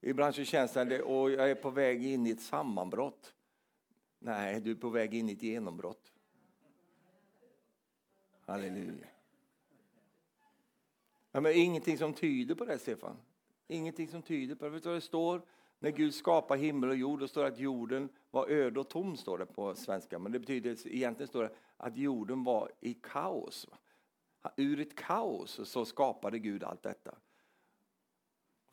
Ibland 0.08 0.36
så 0.36 0.43
känns 0.43 0.74
det 0.74 0.82
att 0.82 0.91
jag 0.91 1.49
är 1.49 1.56
på 1.56 1.70
väg 1.70 2.06
in 2.06 2.28
i 2.28 2.30
ett 2.30 2.41
sammanbrott. 2.41 3.34
Nej, 4.20 4.62
du 4.62 4.72
är 4.72 4.76
på 4.76 4.89
väg 4.89 5.14
in 5.14 5.30
i 5.30 5.34
ett 5.34 5.43
genombrott. 5.43 6.14
Halleluja. 8.45 9.08
Ja, 11.32 11.41
men 11.41 11.51
ingenting 11.56 11.97
som 11.97 12.14
tyder 12.14 12.56
på 12.56 12.66
det, 12.66 12.80
Stefan. 12.80 13.18
Ingenting 13.68 14.08
som 14.08 14.22
tyder 14.22 14.56
på 14.56 14.66
det. 14.66 14.72
Vet 14.72 14.84
du 14.84 14.89
vad 14.89 14.97
det 14.97 15.01
står? 15.01 15.41
När 15.80 15.91
Gud 15.91 16.14
skapar 16.14 16.58
himmel 16.58 16.89
och 16.89 16.95
jord, 16.95 17.20
då 17.20 17.28
står 17.28 17.41
det 17.41 17.47
att 17.47 17.60
jorden 17.60 18.10
var 18.32 18.49
öde 18.49 18.80
och 18.80 18.89
tom, 18.89 19.18
står 19.18 19.38
det 19.38 19.45
på 19.45 19.76
svenska. 19.76 20.20
Men 20.20 20.32
det 20.32 20.39
betyder, 20.39 20.88
egentligen 20.88 21.28
står 21.28 21.43
det 21.43 21.56
att 21.78 21.97
jorden 21.97 22.43
var 22.43 22.72
i 22.80 22.93
kaos. 22.93 23.68
Ur 24.58 24.80
ett 24.80 24.95
kaos 24.95 25.70
så 25.70 25.86
skapade 25.86 26.39
Gud 26.39 26.64
allt 26.64 26.84
detta. 26.84 27.18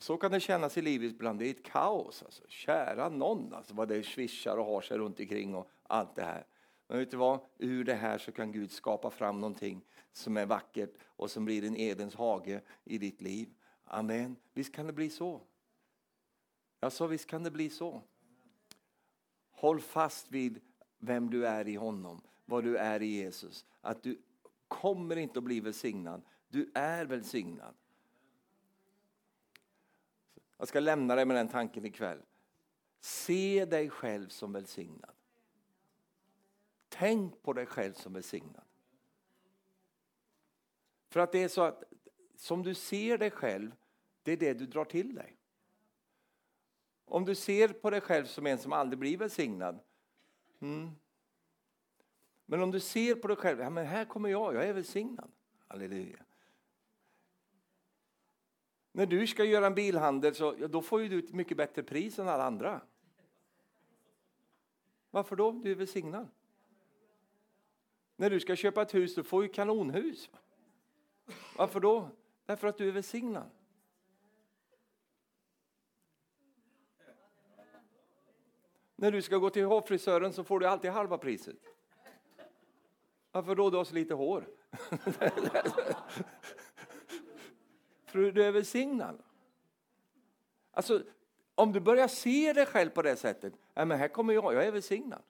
Så 0.03 0.17
kan 0.17 0.31
det 0.31 0.41
kännas 0.41 0.79
i 0.79 0.83
livet 0.83 1.11
ibland. 1.11 1.39
Det 1.39 1.47
är 1.47 1.51
ett 1.51 1.63
kaos. 1.63 2.23
Alltså. 2.23 2.43
Kära 2.49 3.09
någon, 3.09 3.55
alltså, 3.55 3.75
vad 3.75 3.89
det 3.89 4.03
svischar 4.03 4.57
och 4.57 4.65
har 4.65 4.81
sig 4.81 4.99
runt 4.99 5.21
omkring 5.21 5.55
och 5.55 5.71
allt 5.83 6.15
det 6.15 6.23
här. 6.23 6.47
Men 6.89 6.99
vet 6.99 7.11
du 7.11 7.17
vad? 7.17 7.41
Ur 7.59 7.85
det 7.85 7.95
här 7.95 8.19
så 8.19 8.33
kan 8.33 8.53
Gud 8.53 8.71
skapa 8.71 9.11
fram 9.11 9.41
någonting 9.41 9.85
som 10.13 10.37
är 10.37 10.47
vackert 10.47 10.95
och 11.05 11.31
som 11.31 11.45
blir 11.45 11.65
en 11.65 11.77
Edens 11.77 12.15
hage 12.15 12.61
i 12.85 12.99
ditt 12.99 13.21
liv. 13.21 13.49
Amen. 13.85 14.37
Visst 14.53 14.75
kan 14.75 14.87
det 14.87 14.93
bli 14.93 15.11
så. 15.11 15.41
Jag 16.81 16.93
sa 16.93 17.07
visst 17.07 17.27
kan 17.27 17.43
det 17.43 17.51
bli 17.51 17.71
så. 17.71 18.03
Håll 19.51 19.81
fast 19.81 20.31
vid 20.31 20.61
vem 20.99 21.31
du 21.31 21.47
är 21.47 21.69
i 21.69 21.75
honom, 21.75 22.23
vad 22.45 22.65
du 22.65 22.77
är 22.77 23.03
i 23.03 23.07
Jesus. 23.07 23.67
Att 23.81 24.03
du 24.03 24.23
kommer 24.69 25.17
inte 25.17 25.39
att 25.39 25.45
bli 25.45 25.61
välsignad. 25.61 26.23
Du 26.49 26.71
är 26.75 27.05
välsignad. 27.05 27.75
Jag 30.63 30.69
ska 30.69 30.81
lämna 30.81 31.15
dig 31.15 31.25
med 31.25 31.37
den 31.37 31.49
tanken 31.49 31.85
ikväll. 31.85 32.23
Se 33.01 33.65
dig 33.65 33.91
själv 33.91 34.29
som 34.29 34.53
välsignad. 34.53 35.15
Tänk 36.89 37.43
på 37.43 37.53
dig 37.53 37.67
själv 37.67 37.93
som 37.93 38.13
välsignad. 38.13 38.65
För 41.09 41.21
att 41.21 41.33
det 41.33 41.43
är 41.43 41.49
så 41.49 41.63
att 41.63 41.85
som 42.37 42.63
du 42.63 42.75
ser 42.75 43.19
dig 43.19 43.31
själv, 43.31 43.75
det 44.23 44.33
är 44.33 44.37
det 44.37 44.55
du 44.55 44.67
drar 44.67 44.85
till 44.85 45.15
dig. 45.15 45.37
Om 47.05 47.25
du 47.25 47.35
ser 47.35 47.69
på 47.69 47.91
dig 47.91 48.01
själv 48.01 48.25
som 48.25 48.47
en 48.47 48.59
som 48.59 48.73
aldrig 48.73 48.99
blir 48.99 49.17
välsignad. 49.17 49.79
Mm. 50.61 50.91
Men 52.47 52.63
om 52.63 52.71
du 52.71 52.81
ser 52.81 53.15
på 53.15 53.29
dig 53.29 53.37
själv, 53.37 53.61
ja 53.61 53.71
men 53.71 53.87
här 53.87 54.05
kommer 54.05 54.29
jag, 54.29 54.55
jag 54.55 54.65
är 54.65 54.73
välsignad. 54.73 55.31
Halleluja. 55.67 56.25
När 58.93 59.07
du 59.07 59.27
ska 59.27 59.45
göra 59.45 59.67
en 59.67 59.75
bilhandel 59.75 60.35
så 60.35 60.55
ja, 60.59 60.69
då 60.69 60.83
får 60.83 61.03
ju 61.03 61.09
du 61.09 61.19
ett 61.19 61.33
mycket 61.33 61.57
bättre 61.57 61.83
pris 61.83 62.19
än 62.19 62.29
alla 62.29 62.45
andra. 62.45 62.81
Varför 65.11 65.37
då? 65.37 65.53
Du 65.53 65.71
är 65.71 65.75
välsignad. 65.75 66.29
När 68.17 68.31
du 68.31 68.41
ska 68.41 68.57
köpa 68.57 68.83
ett 68.83 68.95
hus, 68.95 69.15
du 69.15 69.23
får 69.23 69.43
ju 69.43 69.49
kanonhus. 69.49 70.31
Varför 71.57 71.81
då? 71.81 72.09
Därför 72.47 72.69
att 72.69 72.79
du 72.79 72.89
är 72.89 72.93
välsignad. 72.93 73.51
När 78.97 79.13
du 79.13 79.23
ska 79.23 79.37
gå 79.37 79.51
till 79.51 79.65
hårfrisören 79.65 80.33
så 80.33 80.45
får 80.45 80.61
du 80.61 80.67
alltid 80.67 80.91
halva 80.91 81.19
priset. 81.19 81.57
Varför 83.33 83.55
då? 83.55 83.71
Du 83.71 83.77
har 83.77 83.85
så 83.85 83.95
lite 83.95 84.15
hår. 84.15 84.49
För 88.13 88.19
du 88.19 88.45
är 88.45 88.53
välsignad. 88.53 89.23
Alltså, 90.71 91.03
om 91.55 91.73
du 91.73 91.81
börjar 91.81 92.09
se 92.09 92.53
dig 92.53 92.67
själv 92.67 92.91
på 92.91 93.03
det 93.03 93.17
sättet, 93.17 93.55
ja, 93.75 93.85
men 93.85 93.99
här 93.99 94.09
kommer 94.09 94.35
jag, 94.35 94.55
jag 94.55 94.67
är 94.67 94.73
välsignad. 94.73 95.23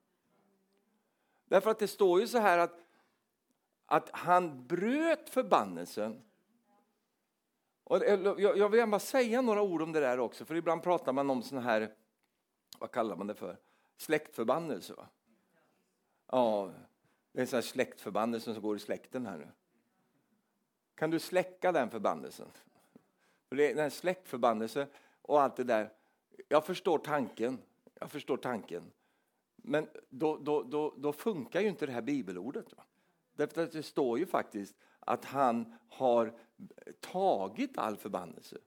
Därför 1.45 1.71
att 1.71 1.79
det 1.79 1.89
står 1.89 2.21
ju 2.21 2.29
så 2.29 2.39
här 2.39 2.59
att, 2.59 2.87
att 3.87 4.11
han 4.13 4.67
bröt 4.67 5.29
förbannelsen. 5.31 6.23
Och 7.85 7.99
jag 8.39 8.69
vill 8.69 8.79
gärna 8.79 8.99
säga 8.99 9.41
några 9.41 9.63
ord 9.63 9.83
om 9.83 9.93
det 9.93 10.01
där 10.01 10.21
också, 10.21 10.45
för 10.45 10.55
ibland 10.55 10.83
pratar 10.83 11.13
man 11.13 11.31
om 11.31 11.43
sån 11.43 11.59
här, 11.59 11.95
vad 12.79 12.91
kallar 12.91 13.17
man 13.17 13.27
det 13.27 13.35
för, 13.35 13.59
släktförbannelse. 13.97 14.95
Va? 14.95 15.09
Ja, 16.27 16.73
det 17.33 17.39
är 17.39 17.41
en 17.41 17.47
sån 17.47 17.57
här 17.57 17.63
släktförbannelse 17.63 18.55
som 18.55 18.63
går 18.63 18.77
i 18.77 18.81
släkten 18.81 19.27
här 19.27 19.39
nu. 19.39 19.49
Kan 20.95 21.11
du 21.11 21.19
släcka 21.19 21.73
den 21.73 21.91
förbannelsen? 21.91 22.49
Den 23.53 23.59
det 23.59 23.71
är 23.71 23.75
den 23.75 23.91
släktförbannelse 23.91 24.87
och 25.23 25.43
allt 25.43 25.57
det 25.57 25.65
där. 25.65 25.93
Jag 26.49 26.67
förstår 26.67 26.99
tanken. 26.99 27.59
Jag 28.01 28.11
förstår 28.11 28.37
tanken. 28.37 28.91
Men 29.57 29.89
då, 30.09 30.37
då, 30.37 30.63
då, 30.63 30.95
då 30.97 31.13
funkar 31.13 31.61
ju 31.61 31.69
inte 31.69 31.87
det 31.87 31.93
här 31.93 32.03
bibelordet. 32.03 32.77
Va? 32.77 32.85
Därför 33.33 33.63
att 33.63 33.73
det 33.73 33.83
står 33.83 34.19
ju 34.19 34.27
faktiskt 34.27 34.77
att 35.01 35.25
han 35.25 35.75
har 35.89 36.39
tagit 37.01 37.79
all 37.79 37.97
förbannelse. 37.97 38.59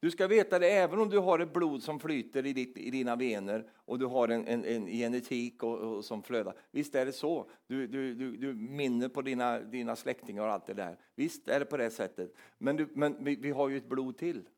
Du 0.00 0.10
ska 0.10 0.26
veta 0.26 0.58
det, 0.58 0.70
även 0.70 0.98
om 0.98 1.08
du 1.08 1.18
har 1.18 1.38
ett 1.38 1.52
blod 1.52 1.82
som 1.82 2.00
flyter 2.00 2.46
i, 2.46 2.52
ditt, 2.52 2.78
i 2.78 2.90
dina 2.90 3.16
vener 3.16 3.70
och 3.74 3.98
du 3.98 4.06
har 4.06 4.28
en, 4.28 4.46
en, 4.46 4.64
en 4.64 4.86
genetik 4.86 5.62
och, 5.62 5.78
och, 5.78 6.04
som 6.04 6.22
flödar. 6.22 6.54
Visst 6.70 6.94
är 6.94 7.06
det 7.06 7.12
så. 7.12 7.50
Du, 7.66 7.86
du, 7.86 8.14
du, 8.14 8.36
du 8.36 8.54
minner 8.54 9.08
på 9.08 9.22
dina, 9.22 9.60
dina 9.60 9.96
släktingar 9.96 10.42
och 10.42 10.52
allt 10.52 10.66
det 10.66 10.74
där. 10.74 10.98
Visst 11.14 11.48
är 11.48 11.60
det 11.60 11.66
på 11.66 11.76
det 11.76 11.90
sättet. 11.90 12.34
Men, 12.58 12.76
du, 12.76 12.88
men 12.94 13.24
vi, 13.24 13.36
vi 13.36 13.50
har 13.50 13.68
ju 13.68 13.76
ett 13.76 13.88
blod 13.88 14.16
till. 14.16 14.48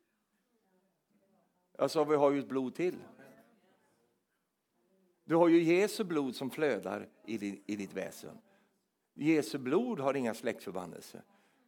Alltså, 1.78 2.04
vi 2.04 2.16
har 2.16 2.30
ju 2.30 2.38
ett 2.38 2.48
blod 2.48 2.74
till. 2.74 2.96
Du 5.24 5.36
har 5.36 5.48
ju 5.48 5.62
Jesu 5.62 6.04
blod 6.04 6.36
som 6.36 6.50
flödar 6.50 7.08
i, 7.26 7.38
din, 7.38 7.62
i 7.66 7.76
ditt 7.76 7.94
väsen. 7.94 8.38
Jesu 9.14 9.58
blod 9.58 10.00
har 10.00 10.14
inga 10.14 10.34
släktförbannelser. 10.34 11.22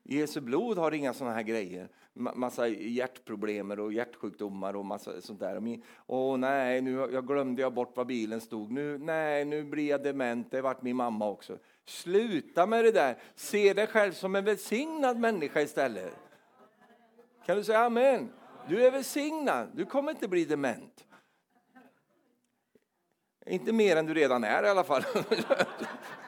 Jesu 0.05 0.41
blod 0.41 0.79
har 0.79 0.95
inga 0.95 1.15
sådana 1.15 1.35
här 1.35 1.43
grejer. 1.43 1.89
Massa 2.15 2.69
hjärtproblem 2.69 3.71
och 3.71 3.93
hjärtsjukdomar 3.93 4.77
och 4.77 4.85
massa 4.85 5.21
sånt 5.21 5.41
där. 5.41 5.81
Åh 6.07 6.37
nej, 6.37 6.81
nu 6.81 6.91
jag 6.91 7.27
glömde 7.27 7.63
jag 7.63 7.75
bort 7.75 7.97
var 7.97 8.05
bilen 8.05 8.41
stod. 8.41 8.71
Nu, 8.71 8.99
nej, 8.99 9.45
nu 9.45 9.65
blir 9.65 9.89
jag 9.89 10.03
dement. 10.03 10.51
Det 10.51 10.63
vart 10.63 10.83
min 10.83 10.97
mamma 10.97 11.29
också. 11.29 11.59
Sluta 11.85 12.67
med 12.67 12.85
det 12.85 12.93
där. 12.93 13.17
Se 13.35 13.75
dig 13.75 13.87
själv 13.87 14.13
som 14.13 14.37
en 14.37 14.45
välsignad 14.45 15.19
människa 15.19 15.61
istället. 15.61 16.15
Kan 17.47 17.57
du 17.57 17.65
säga 17.65 17.79
amen? 17.79 18.33
Du 18.69 18.87
är 18.87 18.91
välsignad. 18.91 19.69
Du 19.75 19.85
kommer 19.85 20.11
inte 20.11 20.29
bli 20.29 20.45
dement. 20.45 21.05
Inte 23.47 23.73
mer 23.73 23.97
än 23.97 24.07
du 24.07 24.15
redan 24.15 24.45
är 24.45 24.65
i 24.65 24.69
alla 24.69 24.85
fall. 24.85 25.03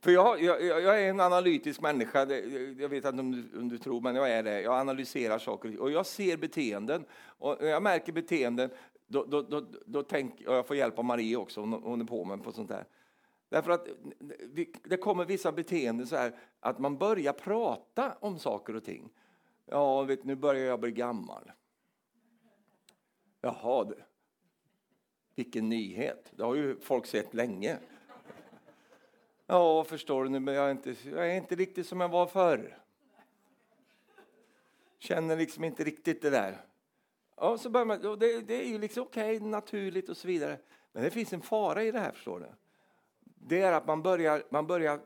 För 0.00 0.10
jag, 0.10 0.42
jag, 0.42 0.62
jag, 0.62 1.02
är 1.02 1.10
en 1.10 1.20
analytisk 1.20 1.80
människa, 1.80 2.18
jag 2.78 2.88
vet 2.88 3.04
inte 3.04 3.08
om 3.08 3.32
du, 3.32 3.58
om 3.58 3.68
du, 3.68 3.78
tror, 3.78 4.00
men 4.00 4.14
jag 4.14 4.30
är 4.30 4.42
det. 4.42 4.60
Jag 4.60 4.74
analyserar 4.74 5.38
saker 5.38 5.80
och 5.80 5.90
jag 5.90 6.06
ser 6.06 6.36
beteenden. 6.36 7.04
Och 7.24 7.56
när 7.60 7.68
jag 7.68 7.82
märker 7.82 8.12
beteenden, 8.12 8.70
då, 9.06 9.24
då, 9.24 9.42
då, 9.42 9.66
då 9.86 10.02
tänk, 10.02 10.34
och 10.46 10.54
jag 10.54 10.66
får 10.66 10.76
hjälp 10.76 10.98
av 10.98 11.04
Marie 11.04 11.36
också, 11.36 11.60
hon 11.60 12.00
är 12.00 12.04
på 12.04 12.24
mig 12.24 12.38
på 12.38 12.52
sånt 12.52 12.68
där. 12.68 12.84
Därför 13.48 13.70
att 13.70 13.88
det 14.82 14.96
kommer 14.96 15.24
vissa 15.24 15.52
beteenden 15.52 16.06
så 16.06 16.16
här 16.16 16.34
att 16.60 16.78
man 16.78 16.98
börjar 16.98 17.32
prata 17.32 18.16
om 18.20 18.38
saker 18.38 18.76
och 18.76 18.84
ting. 18.84 19.10
Ja, 19.66 20.02
vet, 20.02 20.24
nu 20.24 20.34
börjar 20.34 20.64
jag 20.64 20.80
bli 20.80 20.90
gammal. 20.90 21.52
Jaha, 23.40 23.84
du. 23.84 23.94
vilken 25.34 25.68
nyhet. 25.68 26.32
Det 26.36 26.42
har 26.42 26.54
ju 26.54 26.80
folk 26.80 27.06
sett 27.06 27.34
länge. 27.34 27.78
Ja, 29.52 29.84
förstår 29.84 30.24
du, 30.24 30.40
men 30.40 30.54
jag 30.54 30.66
är 30.66 30.70
inte, 30.70 30.94
jag 31.04 31.30
är 31.30 31.36
inte 31.36 31.54
riktigt 31.54 31.86
som 31.86 32.00
jag 32.00 32.08
var 32.08 32.26
förr. 32.26 32.78
Känner 34.98 35.36
liksom 35.36 35.64
inte 35.64 35.84
riktigt 35.84 36.22
det 36.22 36.30
där. 36.30 36.64
Ja, 37.36 37.58
så 37.58 37.70
börjar 37.70 37.86
man, 37.86 38.18
det, 38.18 38.40
det 38.40 38.54
är 38.54 38.68
ju 38.68 38.78
liksom 38.78 39.02
okej, 39.02 39.36
okay, 39.36 39.48
naturligt 39.48 40.08
och 40.08 40.16
så 40.16 40.28
vidare. 40.28 40.58
Men 40.92 41.02
det 41.02 41.10
finns 41.10 41.32
en 41.32 41.40
fara 41.40 41.82
i 41.82 41.90
det 41.90 41.98
här, 41.98 42.12
förstår 42.12 42.40
du. 42.40 42.46
Det 43.24 43.60
är 43.60 43.72
att 43.72 43.86
man 43.86 44.02
börjar, 44.02 44.42
man 44.50 44.66
börjar 44.66 45.00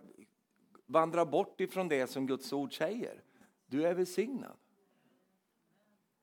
vandra 0.87 1.25
bort 1.25 1.61
ifrån 1.61 1.89
det 1.89 2.07
som 2.07 2.27
Guds 2.27 2.53
ord 2.53 2.77
säger. 2.77 3.23
Du 3.67 3.87
är 3.87 3.95
välsignad. 3.95 4.57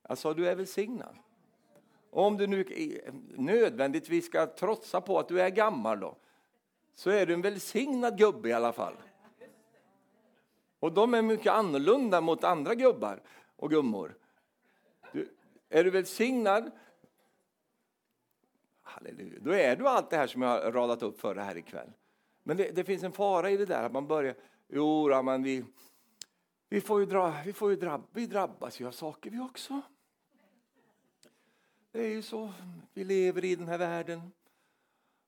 Jag 0.07 0.17
sa 0.17 0.33
du 0.33 0.47
är 0.47 0.55
välsignad. 0.55 1.15
om 2.09 2.37
du 2.37 2.47
nu 2.47 2.65
nödvändigtvis 3.37 4.25
ska 4.25 4.45
trotsa 4.45 5.01
på 5.01 5.19
att 5.19 5.27
du 5.27 5.41
är 5.41 5.49
gammal 5.49 5.99
då, 5.99 6.17
så 6.95 7.09
är 7.09 7.25
du 7.25 7.33
en 7.33 7.41
välsignad 7.41 8.17
gubbe 8.17 8.49
i 8.49 8.53
alla 8.53 8.73
fall. 8.73 8.95
Och 10.79 10.91
de 10.91 11.13
är 11.13 11.21
mycket 11.21 11.53
annorlunda 11.53 12.21
mot 12.21 12.43
andra 12.43 12.75
gubbar 12.75 13.21
och 13.55 13.69
gummor. 13.69 14.17
Du, 15.11 15.35
är 15.69 15.83
du 15.83 15.89
välsignad, 15.89 16.71
halleluja, 18.81 19.39
då 19.41 19.51
är 19.51 19.75
du 19.75 19.87
allt 19.87 20.09
det 20.09 20.17
här 20.17 20.27
som 20.27 20.41
jag 20.41 20.49
har 20.49 20.71
radat 20.71 21.03
upp 21.03 21.19
för 21.19 21.35
dig 21.35 21.43
här 21.43 21.57
ikväll. 21.57 21.91
Men 22.43 22.57
det, 22.57 22.71
det, 22.71 22.83
finns 22.83 23.03
en 23.03 23.11
fara 23.11 23.49
i 23.49 23.57
det 23.57 23.65
där 23.65 23.83
att 23.83 23.91
man 23.91 24.07
börjar, 24.07 24.35
jo 24.67 25.09
då, 25.09 25.23
men 25.23 25.43
vi, 25.43 25.65
vi 26.69 26.81
får 26.81 26.99
ju, 26.99 27.05
dra, 27.05 27.33
vi 27.45 27.53
får 27.53 27.69
ju 27.69 27.75
drabb, 27.75 28.07
vi 28.11 28.25
drabbas 28.25 28.79
ju 28.81 28.87
av 28.87 28.91
saker 28.91 29.29
vi 29.29 29.39
också. 29.39 29.81
Det 31.91 32.01
är 32.01 32.09
ju 32.09 32.21
så, 32.21 32.53
vi 32.93 33.03
lever 33.03 33.45
i 33.45 33.55
den 33.55 33.67
här 33.67 33.77
världen. 33.77 34.31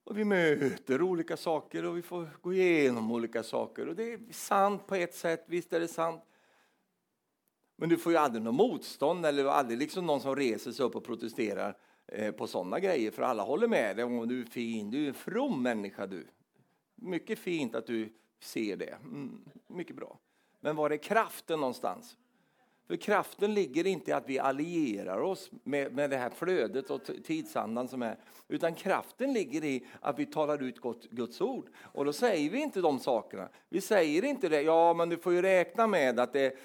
Och 0.04 0.18
vi 0.18 0.26
möter 0.26 1.01
olika 1.01 1.38
saker 1.38 1.86
och 1.86 1.97
vi 1.97 2.01
får 2.01 2.30
gå 2.41 2.54
igenom 2.54 3.12
olika 3.12 3.43
saker. 3.43 3.88
Och 3.88 3.95
det 3.95 4.14
är 4.14 4.20
sant 4.32 4.88
på 4.88 4.95
ett 4.95 5.16
sätt, 5.16 5.45
visst 5.47 5.74
är 5.74 5.80
det 5.80 5.88
sant. 5.88 6.24
Men 7.76 7.89
du 7.89 7.97
får 7.97 8.12
ju 8.12 8.18
aldrig 8.18 8.43
något 8.43 8.56
motstånd 8.56 9.26
eller 9.26 9.45
aldrig 9.45 9.80
liksom 9.80 10.06
någon 10.06 10.22
som 10.22 10.36
reser 10.36 10.72
sig 10.72 10.86
upp 10.86 10.95
och 10.95 11.04
protesterar 11.04 11.78
eh, 12.08 12.32
på 12.32 12.47
sådana 12.47 12.80
grejer. 12.80 13.12
För 13.12 13.24
alla 13.24 13.43
håller 13.43 13.68
med 13.68 13.97
dig 13.97 14.28
du 14.28 14.41
är 14.41 14.45
fin, 14.45 14.91
du 14.91 15.04
är 15.04 15.08
en 15.08 15.14
from 15.14 15.64
människa 15.64 16.08
du. 16.08 16.28
Mycket 16.95 17.39
fint 17.39 17.76
att 17.76 17.88
du 17.88 18.14
ser 18.39 18.78
det, 18.78 18.97
mm, 19.04 19.45
mycket 19.68 19.95
bra. 19.95 20.20
Men 20.60 20.76
var 20.76 20.89
är 20.89 20.97
kraften 20.97 21.60
någonstans? 21.60 22.18
För 22.88 22.96
kraften 22.96 23.54
ligger 23.54 23.88
inte 23.88 24.12
i 24.12 24.14
att 24.14 24.30
vi 24.30 24.40
allierar 24.40 25.22
oss 25.22 25.52
med, 25.64 25.96
med 25.96 26.10
det 26.10 26.18
här 26.18 26.30
flödet 26.30 26.90
och 26.90 27.02
tidsandan 27.26 27.88
som 27.88 28.02
är. 28.02 28.18
Utan 28.48 28.76
kraften 28.76 29.34
ligger 29.34 29.64
i 29.64 29.86
att 30.02 30.20
vi 30.20 30.26
talar 30.26 30.64
ut 30.64 30.82
Guds, 30.82 31.08
Guds 31.10 31.42
ord. 31.42 31.70
Och 31.82 32.06
då 32.06 32.14
säger 32.14 32.50
vi 32.50 32.62
inte 32.62 32.82
de 32.82 33.00
sakerna. 33.00 33.50
Vi 33.70 33.82
säger 33.82 34.26
inte 34.26 34.50
det, 34.50 34.62
ja 34.62 34.94
men 34.94 35.10
du 35.10 35.18
får 35.18 35.34
ju 35.34 35.42
räkna 35.42 35.88
med 35.88 36.20
att 36.20 36.34
det 36.34 36.58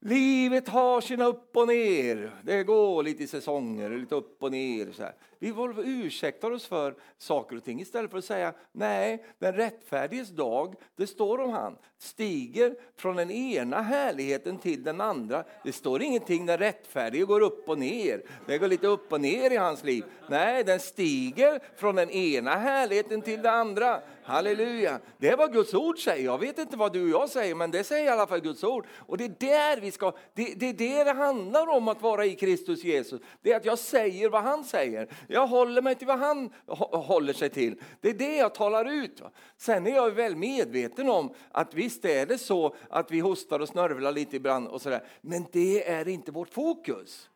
Livet 0.00 0.68
har 0.68 1.00
sina 1.00 1.24
upp 1.24 1.56
och 1.56 1.68
ner. 1.68 2.40
Det 2.42 2.64
går 2.64 3.02
lite 3.02 3.22
i 3.22 3.26
säsonger, 3.26 3.90
lite 3.90 4.14
upp 4.14 4.42
och 4.42 4.50
ner. 4.50 4.92
Så 4.92 5.02
här. 5.02 5.14
Vi 5.38 5.54
ursäktar 5.84 6.50
oss 6.50 6.66
för 6.66 6.94
saker 7.18 7.56
och 7.56 7.64
ting 7.64 7.80
istället 7.80 8.10
för 8.10 8.18
att 8.18 8.24
säga 8.24 8.54
nej, 8.72 9.24
den 9.38 9.52
rättfärdiges 9.52 10.28
dag, 10.28 10.74
det 10.96 11.06
står 11.06 11.40
om 11.40 11.50
han, 11.50 11.76
stiger 11.98 12.74
från 12.96 13.16
den 13.16 13.30
ena 13.30 13.82
härligheten 13.82 14.58
till 14.58 14.82
den 14.82 15.00
andra. 15.00 15.44
Det 15.64 15.72
står 15.72 16.02
ingenting 16.02 16.46
den 16.46 16.58
rättfärdige 16.58 17.24
går 17.24 17.40
upp 17.40 17.68
och 17.68 17.78
ner. 17.78 18.22
Det 18.46 18.58
går 18.58 18.68
lite 18.68 18.86
upp 18.86 19.12
och 19.12 19.20
ner 19.20 19.50
i 19.50 19.56
hans 19.56 19.84
liv. 19.84 20.04
Nej, 20.28 20.64
den 20.64 20.80
stiger 20.80 21.60
från 21.76 21.94
den 21.94 22.10
ena 22.10 22.56
härligheten 22.56 23.22
till 23.22 23.42
den 23.42 23.54
andra. 23.54 24.00
Halleluja! 24.22 25.00
Det 25.18 25.28
är 25.28 25.36
vad 25.36 25.52
Guds 25.52 25.74
ord 25.74 25.98
säger. 25.98 26.24
Jag 26.24 26.38
vet 26.38 26.58
inte 26.58 26.76
vad 26.76 26.92
du 26.92 27.02
och 27.02 27.22
jag 27.22 27.30
säger, 27.30 27.54
men 27.54 27.70
det 27.70 27.84
säger 27.84 28.04
i 28.04 28.08
alla 28.08 28.26
fall 28.26 28.40
Guds 28.40 28.64
ord. 28.64 28.86
Och 28.96 29.18
det 29.18 29.24
är 29.24 29.34
där 29.40 29.80
vi 29.80 29.90
ska, 29.90 30.12
det, 30.34 30.54
det 30.56 30.68
är 30.68 30.72
det 30.72 31.04
det 31.04 31.12
handlar 31.12 31.66
om 31.66 31.88
att 31.88 32.02
vara 32.02 32.24
i 32.24 32.34
Kristus 32.34 32.84
Jesus. 32.84 33.20
Det 33.42 33.52
är 33.52 33.56
att 33.56 33.64
jag 33.64 33.78
säger 33.78 34.28
vad 34.28 34.42
han 34.42 34.64
säger. 34.64 35.08
Jag 35.28 35.46
håller 35.46 35.82
mig 35.82 35.94
till 35.94 36.06
vad 36.06 36.18
han 36.18 36.50
håller 36.92 37.32
sig 37.32 37.50
till. 37.50 37.80
Det 38.00 38.08
är 38.08 38.14
det 38.14 38.36
jag 38.36 38.54
talar 38.54 38.84
ut. 38.84 39.22
Sen 39.56 39.86
är 39.86 39.90
jag 39.90 40.10
väl 40.10 40.36
medveten 40.36 41.10
om 41.10 41.34
att 41.50 41.74
visst 41.74 42.04
är 42.04 42.26
det 42.26 42.38
så 42.38 42.74
att 42.90 43.10
vi 43.10 43.20
hostar 43.20 43.60
och 43.60 43.68
snörvlar 43.68 44.12
lite 44.12 44.36
ibland 44.36 44.68
och 44.68 44.82
sådär. 44.82 45.06
Men 45.20 45.46
det 45.52 45.88
är 45.88 46.08
inte 46.08 46.32
vårt 46.32 46.50
fokus. 46.50 47.30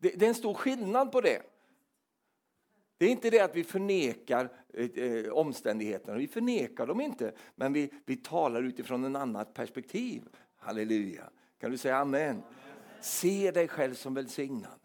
Det, 0.00 0.08
det 0.08 0.24
är 0.24 0.28
en 0.28 0.34
stor 0.34 0.54
skillnad 0.54 1.12
på 1.12 1.20
det. 1.20 1.42
Det 2.98 3.06
är 3.06 3.10
inte 3.10 3.30
det 3.30 3.40
att 3.40 3.56
vi 3.56 3.64
förnekar 3.64 4.50
eh, 4.74 5.04
eh 5.04 5.32
omständigheterna, 5.32 6.18
vi 6.18 6.28
förnekar 6.28 6.86
dem 6.86 7.00
inte, 7.00 7.32
men 7.54 7.72
vi, 7.72 7.90
vi 8.06 8.16
talar 8.16 8.62
utifrån 8.62 9.04
en 9.04 9.16
annat 9.16 9.54
perspektiv. 9.54 10.22
Halleluja. 10.56 11.30
Kan 11.60 11.70
du 11.70 11.76
säga 11.76 11.96
amen? 11.96 12.30
amen. 12.30 12.42
Se 13.00 13.50
dig 13.50 13.68
själv 13.68 13.94
som 13.94 14.14
välsignad. 14.14 14.80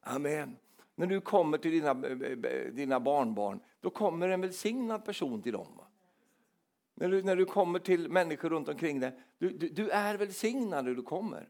Amen. 0.00 0.56
När 0.94 1.06
du 1.06 1.20
kommer 1.20 1.58
till 1.58 1.70
dina, 1.70 1.90
eh, 1.90 2.20
eh, 2.22 2.52
eh, 2.52 2.72
dina 2.72 3.00
barnbarn, 3.00 3.60
då 3.80 3.90
kommer 3.90 4.28
en 4.28 4.40
välsignad 4.40 5.04
person 5.04 5.42
till 5.42 5.52
dem. 5.52 5.80
När 6.94 7.08
du, 7.08 7.22
när 7.22 7.36
du 7.36 7.44
kommer 7.44 7.78
till 7.78 8.10
människor 8.10 8.50
runt 8.50 8.68
omkring 8.68 9.00
dig, 9.00 9.20
du, 9.38 9.50
du, 9.50 9.68
du 9.68 9.90
är 9.90 10.14
välsignad 10.16 10.84
när 10.84 10.94
du 10.94 11.02
kommer. 11.02 11.48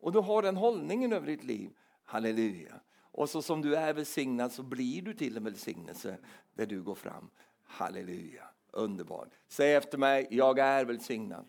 Och 0.00 0.12
du 0.12 0.18
har 0.18 0.42
den 0.42 0.56
hållningen 0.56 1.12
över 1.12 1.26
ditt 1.26 1.44
liv. 1.44 1.70
Halleluja. 2.04 2.80
Och 3.00 3.30
så 3.30 3.42
som 3.42 3.62
du 3.62 3.76
är 3.76 3.94
välsignad 3.94 4.52
så 4.52 4.62
blir 4.62 5.02
du 5.02 5.14
till 5.14 5.36
en 5.36 5.44
välsignelse 5.44 6.18
där 6.54 6.66
du 6.66 6.82
går 6.82 6.94
fram. 6.94 7.30
Halleluja, 7.64 8.44
underbart. 8.70 9.28
Säg 9.48 9.74
efter 9.74 9.98
mig, 9.98 10.26
jag 10.30 10.58
är 10.58 10.84
välsignad. 10.84 11.44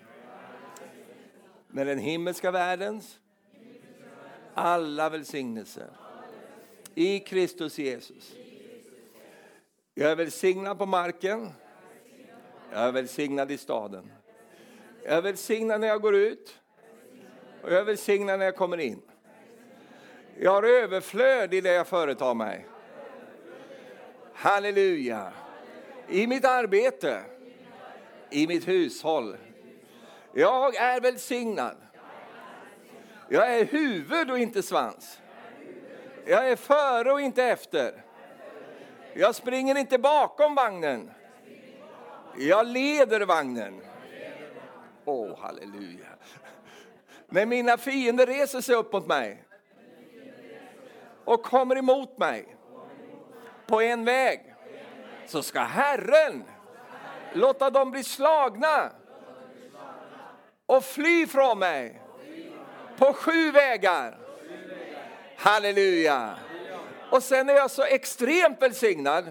Med 1.67 1.88
den 1.88 1.99
himmelska 1.99 2.51
världens 2.51 3.19
alla 4.53 5.09
välsignelser 5.09 6.04
i 6.95 7.19
Kristus 7.19 7.77
Jesus. 7.79 8.35
Jag 9.93 10.11
är 10.11 10.15
välsignad 10.15 10.77
på 10.77 10.85
marken. 10.85 11.49
Jag 12.71 12.81
är 12.81 12.91
välsignad 12.91 13.51
i 13.51 13.57
staden. 13.57 14.11
Jag 15.03 15.13
är 15.13 15.21
välsignad 15.21 15.81
när 15.81 15.87
jag 15.87 16.01
går 16.01 16.15
ut. 16.15 16.59
Och 17.61 17.71
jag 17.71 17.79
är 17.79 17.83
välsignad 17.83 18.39
när 18.39 18.45
jag 18.45 18.55
kommer 18.55 18.77
in. 18.77 19.01
Jag 20.39 20.51
har 20.51 20.63
överflöd 20.63 21.53
i 21.53 21.61
det 21.61 21.73
jag 21.73 21.87
företar 21.87 22.33
mig. 22.33 22.65
Halleluja. 24.33 25.33
I 26.09 26.27
mitt 26.27 26.45
arbete, 26.45 27.21
i 28.29 28.47
mitt 28.47 28.67
hushåll. 28.67 29.37
Jag 30.33 30.75
är 30.75 31.01
välsignad. 31.01 31.77
Jag 33.29 33.59
är 33.59 33.65
huvud 33.65 34.31
och 34.31 34.39
inte 34.39 34.63
svans. 34.63 35.19
Jag 36.28 36.49
är 36.49 36.55
före 36.55 37.11
och 37.11 37.21
inte 37.21 37.43
efter. 37.43 38.03
Jag 39.13 39.36
springer 39.36 39.78
inte 39.78 39.97
bakom 39.97 40.55
vagnen. 40.55 41.11
Jag 42.38 42.67
leder 42.67 43.21
vagnen. 43.21 43.82
Åh, 45.05 45.32
oh, 45.32 45.39
halleluja. 45.39 46.07
När 47.28 47.45
mina 47.45 47.78
fiender 47.78 48.26
reser 48.26 48.61
sig 48.61 48.76
upp 48.76 48.93
mot 48.93 49.07
mig 49.07 49.43
och 51.26 51.43
kommer 51.43 51.76
emot 51.76 52.17
mig 52.17 52.55
på 53.67 53.82
en 53.82 54.05
väg 54.05 54.55
så 55.26 55.43
ska 55.43 55.59
Herren 55.59 56.43
låta 57.34 57.69
dem 57.69 57.91
bli 57.91 58.03
slagna 58.03 58.91
och 60.65 60.84
fly 60.84 61.28
från 61.28 61.59
mig 61.59 62.01
på 62.97 63.13
sju 63.13 63.51
vägar. 63.51 64.24
Halleluja! 65.38 66.36
Och 67.09 67.23
sen 67.23 67.49
är 67.49 67.53
jag 67.53 67.71
så 67.71 67.83
extremt 67.83 68.61
välsignad 68.61 69.25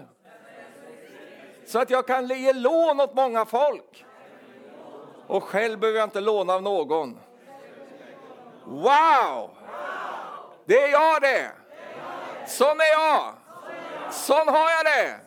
så 1.65 1.79
att 1.79 1.89
jag 1.89 2.07
kan 2.07 2.27
ge 2.27 2.53
lån 2.53 2.99
åt 2.99 3.13
många 3.13 3.45
folk. 3.45 4.05
Och 5.27 5.43
själv 5.43 5.79
behöver 5.79 5.99
jag 5.99 6.07
inte 6.07 6.21
låna 6.21 6.53
av 6.53 6.63
någon. 6.63 7.19
Wow! 8.65 9.49
Det 10.65 10.77
är 10.77 10.91
jag 10.91 11.21
det! 11.21 11.51
Sån 12.47 12.79
är 12.79 12.91
jag! 12.91 13.33
Sån 14.11 14.47
har 14.47 14.69
jag 14.69 14.85
det! 14.85 15.19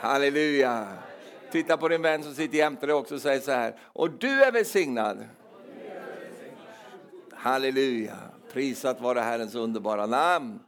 Halleluja! 0.00 0.86
Titta 1.50 1.76
på 1.76 1.88
din 1.88 2.02
vän 2.02 2.22
som 2.22 2.34
sitter 2.34 2.58
jämte 2.58 2.86
dig 2.86 2.94
också 2.94 3.14
och 3.14 3.20
säger 3.20 3.40
så 3.40 3.52
här. 3.52 3.74
Och 3.82 4.10
du 4.10 4.44
är 4.44 4.52
välsignad. 4.52 5.28
Halleluja. 7.32 8.16
Prisat 8.54 9.00
vare 9.00 9.20
Herrens 9.20 9.54
underbara 9.54 10.06
namn. 10.06 10.60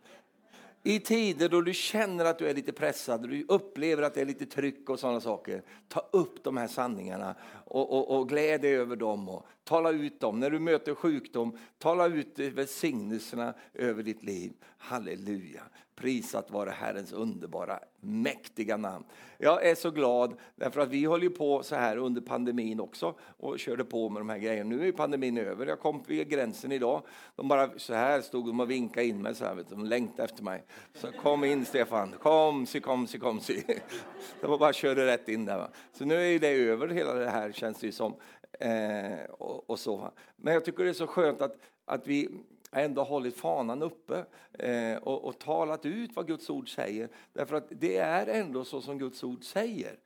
I 0.83 1.01
tider 1.01 1.49
då 1.49 1.61
du 1.61 1.75
känner 1.75 2.25
att 2.25 2.39
du 2.39 2.49
är 2.49 2.55
lite 2.55 2.73
pressad, 2.73 3.29
du 3.29 3.45
upplever 3.49 4.03
att 4.03 4.15
det 4.15 4.21
är 4.21 4.25
lite 4.25 4.47
tryck 4.47 4.91
och 4.91 5.01
sådana 5.01 5.21
saker. 5.21 5.63
Ta 5.89 6.09
upp 6.13 6.45
de 6.45 6.57
här 6.57 6.67
sanningarna 6.67 7.35
och, 7.65 7.93
och, 7.93 8.19
och 8.19 8.29
gläd 8.29 8.61
dig 8.61 8.77
över 8.77 8.97
dem 8.97 9.29
och 9.29 9.47
tala 9.65 9.91
ut 9.91 10.21
dem. 10.21 10.41
När 10.41 10.51
du 10.51 10.59
möter 10.59 10.95
sjukdom, 10.95 11.59
tala 11.79 12.07
ut 12.07 12.39
välsignelserna 12.39 13.55
över 13.75 14.03
ditt 14.03 14.23
liv. 14.23 14.53
Halleluja. 14.79 15.63
Prisat 15.97 16.51
vare 16.51 16.71
Herrens 16.71 17.13
underbara, 17.13 17.79
mäktiga 18.01 18.77
namn. 18.77 19.05
Jag 19.39 19.67
är 19.67 19.75
så 19.75 19.91
glad 19.91 20.35
därför 20.57 20.81
att 20.81 20.89
vi 20.89 21.07
höll 21.07 21.23
ju 21.23 21.31
på 21.31 21.63
så 21.63 21.77
här 21.77 21.97
under 21.97 22.21
pandemin 22.21 22.81
också 22.81 23.15
och 23.21 23.59
körde 23.59 23.85
på 23.85 24.09
med 24.09 24.21
de 24.21 24.29
här 24.29 24.39
grejerna. 24.39 24.71
Nu 24.71 24.89
är 24.89 24.93
pandemin 24.93 25.39
över. 25.39 25.67
Jag 25.67 25.81
kom 25.81 26.03
vid 26.07 26.29
gränsen 26.29 26.73
idag. 26.73 27.03
De 27.37 27.49
bara 27.49 27.71
så 27.77 27.95
här 27.95 28.21
stod 28.21 28.47
de 28.47 28.61
och 28.61 28.71
vinkade 28.71 29.07
in 29.07 29.23
mig 29.23 29.35
så 29.35 29.45
här. 29.45 29.55
Vet 29.55 29.69
du. 29.69 29.75
De 29.75 29.85
längtade 29.85 30.25
efter 30.25 30.43
mig. 30.43 30.65
Så 30.95 31.13
kom 31.13 31.45
in 31.45 31.65
Stefan, 31.65 32.15
kom 32.23 32.67
si, 32.67 32.81
kom 32.81 33.07
si, 33.07 33.19
kom 33.19 33.41
si. 33.41 33.65
De 34.41 34.59
bara 34.59 34.73
körde 34.73 35.07
rätt 35.07 35.29
in 35.29 35.45
där. 35.45 35.59
Va? 35.59 35.69
Så 35.93 36.05
nu 36.05 36.35
är 36.35 36.39
det 36.39 36.49
över 36.49 36.89
hela 36.89 37.15
det 37.15 37.31
här 37.31 37.53
känns 37.53 37.79
det 37.79 37.87
ju 37.87 37.93
som. 37.93 38.15
Eh, 38.61 39.31
och, 39.31 39.71
och, 39.71 39.79
så. 39.79 40.11
Men 40.37 40.55
jag 40.55 40.65
tycker 40.65 40.85
det 40.85 40.91
är 40.91 40.95
så 40.95 41.07
skönt 41.07 41.43
att, 41.43 41.57
att 41.85 42.07
vi 42.07 42.29
ändå 42.77 43.03
hållit 43.03 43.37
fanan 43.37 43.83
uppe 43.83 44.25
eh, 44.53 44.97
och, 44.97 45.25
och, 45.25 45.39
talat 45.39 45.87
ut 45.87 46.17
vad 46.17 46.27
Guds 46.27 46.51
ord 46.51 46.75
säger. 46.75 47.09
Därför 47.33 47.57
att 47.57 47.67
det 47.71 47.97
är 47.97 48.27
ändå 48.27 48.65
så 48.65 48.81
som 48.81 48.99
Guds 48.99 49.25
ord 49.25 49.45
säger. 49.45 49.99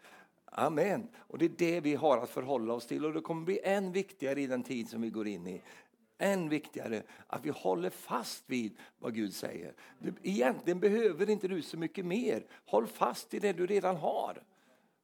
Amen. 0.45 1.09
Och 1.17 1.39
det 1.39 1.45
är 1.45 1.53
det 1.59 1.81
vi 1.81 1.95
har 1.95 2.19
att 2.19 2.31
förhålla 2.31 2.75
oss 2.75 2.87
till 2.87 3.05
och 3.05 3.13
det 3.13 3.21
kommer 3.21 3.45
bli 3.45 3.61
än 3.63 3.93
viktigare 3.93 4.41
i 4.41 4.47
den 4.47 4.63
tid 4.63 4.89
som 4.89 5.03
vi 5.03 5.11
går 5.11 5.29
in 5.29 5.47
i. 5.47 5.63
Än 6.19 6.49
viktigare 6.49 7.03
att 7.27 7.45
vi 7.45 7.51
håller 7.51 7.91
fast 7.91 8.45
vid 8.47 8.77
vad 8.99 9.15
Gud 9.15 9.35
säger. 9.35 9.73
Du, 9.99 10.15
egentligen 10.23 10.81
behöver 10.81 11.31
inte 11.31 11.49
du 11.49 11.63
så 11.63 11.77
mycket 11.77 12.05
mer. 12.05 12.45
Håll 12.65 12.87
fast 12.87 13.35
i 13.35 13.39
det 13.39 13.53
du 13.53 13.67
redan 13.67 13.97
har. 13.97 14.43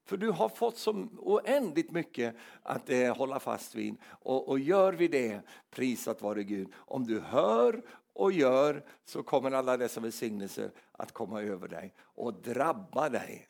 För 0.06 0.16
du 0.16 0.30
har 0.30 0.48
fått 0.48 0.78
så 0.78 1.08
oändligt 1.18 1.90
mycket 1.90 2.36
att 2.62 2.90
eh, 2.90 3.16
hålla 3.16 3.40
fast 3.40 3.74
vid. 3.74 3.96
Och, 4.04 4.48
och 4.48 4.58
gör 4.58 4.92
vi 4.92 5.08
det, 5.08 5.40
prisat 5.70 6.22
vare 6.22 6.42
Gud. 6.42 6.72
Om 6.76 7.06
du 7.06 7.20
hör 7.20 7.82
och 8.12 8.32
gör 8.32 8.84
så 9.04 9.22
kommer 9.22 9.50
alla 9.50 9.76
dessa 9.76 10.00
välsignelser 10.00 10.70
att 10.92 11.12
komma 11.12 11.42
över 11.42 11.68
dig 11.68 11.94
och 12.00 12.34
drabba 12.34 13.08
dig. 13.08 13.48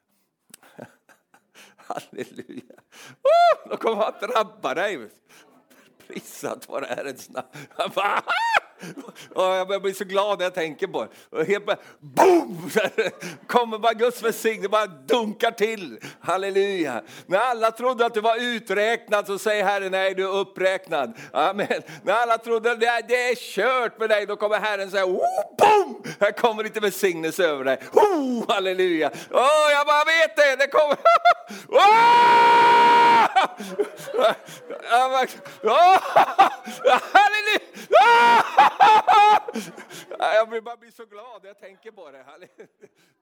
Halleluja! 1.77 2.75
Oh, 3.23 3.69
de 3.71 3.77
kommer 3.77 4.03
att 4.03 4.21
drabba 4.21 4.75
dig. 4.75 5.11
Prisat 6.07 6.69
vare 6.69 6.87
Herrens 6.87 7.31
namn. 7.31 7.49
jag 9.35 9.83
blir 9.83 9.93
så 9.93 10.05
glad 10.05 10.39
när 10.39 10.45
jag 10.45 10.55
tänker 10.55 10.87
på 10.87 11.03
det. 11.03 11.39
Och 11.39 11.45
helt 11.45 11.67
bara, 11.67 11.77
boom! 12.01 12.71
kommer 13.47 13.79
bara 13.79 13.93
Guds 13.93 14.23
välsignelse, 14.23 14.69
bara 14.69 14.87
dunkar 14.87 15.51
till. 15.51 15.99
Halleluja. 16.21 17.03
När 17.27 17.39
alla 17.39 17.71
trodde 17.71 18.07
att 18.07 18.15
du 18.15 18.21
var 18.21 18.37
uträknad 18.37 19.27
så 19.27 19.39
säger 19.39 19.65
Herren, 19.65 19.93
nej 19.93 20.15
du 20.15 20.23
är 20.25 20.37
uppräknad. 20.37 21.17
Amen. 21.33 21.83
När 22.03 22.13
alla 22.15 22.39
trodde 22.39 22.73
att 22.73 22.81
det 22.81 22.87
är 23.31 23.35
kört 23.35 23.99
med 23.99 24.09
dig, 24.09 24.27
då 24.27 24.37
kommer 24.37 24.61
Herren 24.61 24.91
säga, 24.91 25.07
oh, 25.07 25.57
boom! 25.59 26.03
Här 26.21 26.33
kommer 26.33 26.65
lite 26.65 26.81
välsignelse 26.81 27.45
över 27.45 27.65
dig. 27.65 27.79
Oh, 27.93 28.45
halleluja. 28.49 29.11
Oh, 29.31 29.73
jag 29.73 29.87
bara 29.87 30.05
vet 30.05 30.37
det, 30.37 30.57
det 30.57 30.67
kommer. 30.67 30.97
Oh! 31.69 31.87
oh! 35.63 35.99
Halleluja! 37.13 38.46
Jag 40.19 40.49
blir 40.49 40.61
bara 40.61 40.77
så 40.97 41.05
glad 41.05 41.43
när 41.43 41.49
jag 41.49 41.61
tänker 41.61 41.91
på 41.91 42.11
det. 42.11 42.25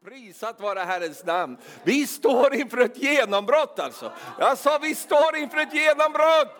Prisat 0.04 0.60
vara 0.60 0.84
Herrens 0.84 1.24
namn. 1.24 1.56
Vi 1.84 2.06
står 2.06 2.54
inför 2.54 2.78
ett 2.78 3.02
genombrott 3.02 3.78
alltså. 3.78 4.12
Jag 4.38 4.58
sa 4.58 4.78
vi 4.82 4.94
står 4.94 5.36
inför 5.36 5.58
ett 5.58 5.74
genombrott. 5.74 6.56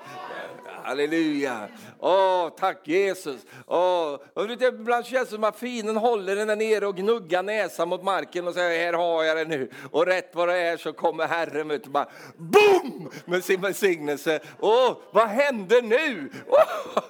Halleluja. 0.85 1.68
Åh, 1.99 2.49
tack 2.59 2.89
Jesus. 2.89 3.41
Åh, 3.66 4.18
och 4.35 4.51
ibland 4.51 5.07
känns 5.07 5.29
det 5.29 5.35
som 5.35 5.45
att 5.45 5.59
fienden 5.59 5.97
håller 5.97 6.37
den 6.37 6.49
där 6.49 6.57
nere 6.57 6.87
och 6.87 6.97
gnuggar 6.97 7.43
näsan 7.43 7.89
mot 7.89 8.03
marken 8.03 8.49
och 8.49 8.55
säger 8.55 8.85
här 8.85 8.93
har 8.93 9.25
jag 9.25 9.37
det 9.37 9.45
nu. 9.45 9.70
Och 9.91 10.07
rätt 10.07 10.31
vad 10.35 10.49
det 10.49 10.59
är 10.59 10.77
så 10.77 10.93
kommer 10.93 11.27
Herren 11.27 11.68
vet, 11.68 11.87
bara 11.87 12.09
boom 12.37 13.11
med 13.25 13.45
sin 13.45 13.61
välsignelse. 13.61 14.41
Åh, 14.61 14.97
vad 15.11 15.29
händer 15.29 15.83
nu? 15.83 16.31
Åh, 16.49 17.03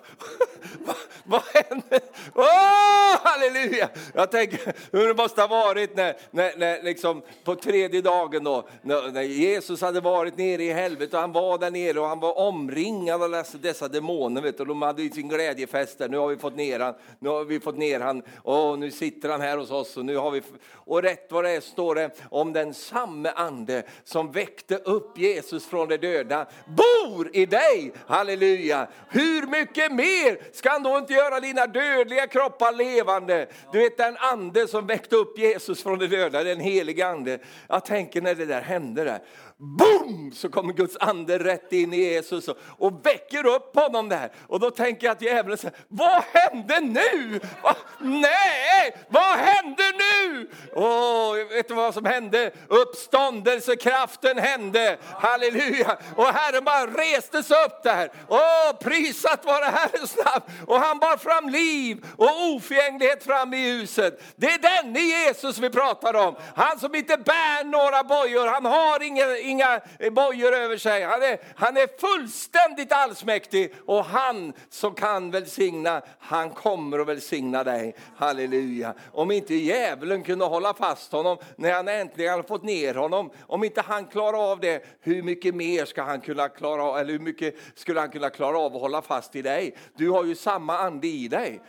vad, 1.24 1.42
vad 1.54 1.64
händer? 1.64 2.00
Åh, 2.34 3.16
halleluja! 3.22 3.88
Jag 4.14 4.30
tänker 4.30 4.74
hur 4.92 5.08
det 5.08 5.14
måste 5.14 5.40
ha 5.40 5.48
varit 5.48 5.96
när, 5.96 6.16
när, 6.30 6.52
när 6.56 6.82
liksom 6.82 7.22
på 7.44 7.54
tredje 7.54 8.00
dagen 8.00 8.44
då, 8.44 8.68
när, 8.82 9.12
när 9.12 9.22
Jesus 9.22 9.80
hade 9.80 10.00
varit 10.00 10.36
nere 10.36 10.62
i 10.64 10.72
helvetet 10.72 11.14
och 11.14 11.20
han 11.20 11.32
var 11.32 11.58
där 11.58 11.70
nere 11.70 12.00
och 12.00 12.06
han 12.06 12.20
var 12.20 12.38
omringad 12.38 13.22
av 13.22 13.30
dessa 13.30 13.58
dessa 13.58 13.88
demoner. 13.88 14.42
Vet 14.42 14.56
du, 14.56 14.62
och 14.62 14.66
de 14.66 14.82
hade 14.82 15.08
sin 15.08 15.28
glädjefest 15.28 15.98
där. 15.98 16.08
Nu 16.08 16.16
har 16.16 16.28
vi 16.28 16.36
fått 16.36 16.56
ner 16.56 16.80
han, 16.80 16.94
nu 17.18 17.28
har 17.28 17.44
vi 17.44 17.60
fått 17.60 17.76
ner 17.76 18.00
han 18.00 18.22
och 18.42 18.78
nu 18.78 18.90
sitter 18.90 19.28
han 19.28 19.40
här 19.40 19.56
hos 19.56 19.70
oss. 19.70 19.96
Och, 19.96 20.04
nu 20.04 20.16
har 20.16 20.30
vi, 20.30 20.42
och 20.74 21.02
rätt 21.02 21.32
vad 21.32 21.44
det 21.44 21.50
är 21.50 21.60
står 21.60 21.94
det 21.94 22.10
om 22.30 22.52
den 22.52 22.74
samme 22.74 23.30
ande 23.30 23.82
som 24.04 24.32
väckte 24.32 24.76
upp 24.76 25.18
Jesus 25.18 25.66
från 25.66 25.88
de 25.88 25.96
döda 25.96 26.46
bor 26.66 27.30
i 27.32 27.46
dig. 27.46 27.92
Halleluja! 28.06 28.88
Hur 29.08 29.46
mycket 29.46 29.92
mer 29.92 30.38
ska 30.52 30.70
han 30.70 30.82
då 30.82 30.98
inte 30.98 31.13
göra 31.14 31.40
dina 31.40 31.66
dödliga 31.66 32.26
kroppar 32.26 32.72
levande? 32.72 33.48
Du 33.72 33.78
vet 33.78 33.96
den 33.96 34.16
ande 34.16 34.68
som 34.68 34.86
väckte 34.86 35.16
upp 35.16 35.38
Jesus 35.38 35.82
från 35.82 35.98
de 35.98 36.06
döda, 36.06 36.44
den 36.44 36.60
helige 36.60 37.06
ande. 37.06 37.38
Jag 37.68 37.84
tänker 37.84 38.22
när 38.22 38.34
det 38.34 38.46
där 38.46 38.62
hände 38.62 39.04
där 39.04 39.20
boom, 39.58 40.32
så 40.34 40.48
kommer 40.48 40.72
Guds 40.72 40.96
ande 41.00 41.38
rätt 41.38 41.72
in 41.72 41.94
i 41.94 41.96
Jesus 41.96 42.48
och, 42.48 42.56
och 42.78 43.06
väcker 43.06 43.46
upp 43.46 43.76
honom 43.76 44.08
där. 44.08 44.32
Och 44.46 44.60
då 44.60 44.70
tänker 44.70 45.06
jag 45.06 45.12
att 45.12 45.22
djävulen 45.22 45.58
säger, 45.58 45.76
vad 45.88 46.22
hände 46.32 46.80
nu? 46.80 47.40
Va? 47.62 47.76
Nej, 48.00 48.96
vad 49.08 49.36
hände 49.36 49.82
nu? 49.98 50.50
Åh, 50.72 51.34
vet 51.34 51.68
du 51.68 51.74
vad 51.74 51.94
som 51.94 52.04
hände? 52.04 52.50
Uppståndelsekraften 52.68 54.38
hände, 54.38 54.98
halleluja. 55.12 55.98
Och 56.16 56.26
Herren 56.26 56.64
bara 56.64 56.86
reste 56.86 57.42
sig 57.42 57.56
upp 57.66 57.82
där. 57.82 58.12
Åh, 58.28 58.78
prisat 58.80 59.44
vare 59.44 59.64
Herrens 59.64 60.16
namn. 60.16 60.44
Och 60.66 60.80
han 60.80 60.98
bar 60.98 61.16
fram 61.16 61.48
liv 61.48 62.06
och 62.16 62.54
oförgänglighet 62.54 63.24
fram 63.24 63.54
i 63.54 63.56
ljuset. 63.56 64.22
Det 64.36 64.46
är 64.46 64.82
denne 64.82 65.00
Jesus 65.00 65.58
vi 65.58 65.70
pratar 65.70 66.14
om. 66.14 66.36
Han 66.56 66.78
som 66.78 66.94
inte 66.94 67.16
bär 67.16 67.64
några 67.64 68.04
bojor, 68.04 68.46
han 68.46 68.64
har 68.64 69.02
ingen 69.02 69.43
inga 69.44 69.80
bojor 70.12 70.52
över 70.52 70.76
sig. 70.76 71.02
Han 71.02 71.22
är, 71.22 71.38
han 71.56 71.76
är 71.76 72.00
fullständigt 72.00 72.92
allsmäktig 72.92 73.74
och 73.86 74.04
han 74.04 74.52
som 74.68 74.94
kan 74.94 75.30
välsigna, 75.30 76.02
han 76.18 76.50
kommer 76.50 76.98
att 76.98 77.08
välsigna 77.08 77.64
dig. 77.64 77.94
Halleluja. 78.16 78.94
Om 79.12 79.30
inte 79.30 79.54
djävulen 79.54 80.22
kunde 80.22 80.44
hålla 80.44 80.74
fast 80.74 81.12
honom 81.12 81.38
när 81.56 81.72
han 81.72 81.88
äntligen 81.88 82.30
hade 82.30 82.42
fått 82.42 82.62
ner 82.62 82.94
honom, 82.94 83.30
om 83.46 83.64
inte 83.64 83.80
han 83.80 84.04
klarar 84.04 84.50
av 84.50 84.60
det, 84.60 84.84
hur 85.00 85.22
mycket 85.22 85.54
mer 85.54 85.84
ska 85.84 86.02
han 86.02 86.20
kunna 86.20 86.48
klara 86.48 86.84
av, 86.84 86.98
eller 86.98 87.12
hur 87.12 87.18
mycket 87.18 87.54
skulle 87.74 88.00
han 88.00 88.10
kunna 88.10 88.30
klara 88.30 88.58
av 88.58 88.74
att 88.74 88.80
hålla 88.80 89.02
fast 89.02 89.36
i 89.36 89.42
dig? 89.42 89.76
Du 89.96 90.10
har 90.10 90.24
ju 90.24 90.34
samma 90.34 90.78
ande 90.78 91.06
i 91.06 91.28
dig. 91.28 91.60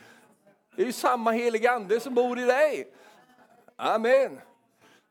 Det 0.75 0.81
är 0.81 0.85
ju 0.85 0.91
samma 0.91 1.31
heliga 1.31 1.71
ande 1.71 1.99
som 1.99 2.13
bor 2.13 2.39
i 2.39 2.43
dig. 2.43 2.87
Amen. 3.77 4.39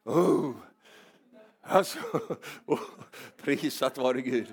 Oh. 0.05 0.51
Alltså, 1.67 1.99
oh, 2.67 2.81
prisat 3.37 3.99
vare 3.99 4.21
Gud. 4.21 4.53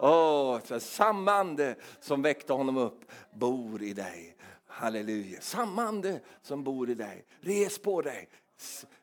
Oh, 0.00 0.78
samma 0.78 1.32
ande 1.32 1.76
som 2.00 2.22
väckte 2.22 2.52
honom 2.52 2.76
upp 2.76 3.00
bor 3.34 3.82
i 3.82 3.92
dig. 3.92 4.36
Halleluja. 4.66 5.40
Samma 5.40 5.82
ande 5.82 6.20
som 6.42 6.64
bor 6.64 6.90
i 6.90 6.94
dig. 6.94 7.24
Res 7.40 7.78
på 7.78 8.02
dig. 8.02 8.28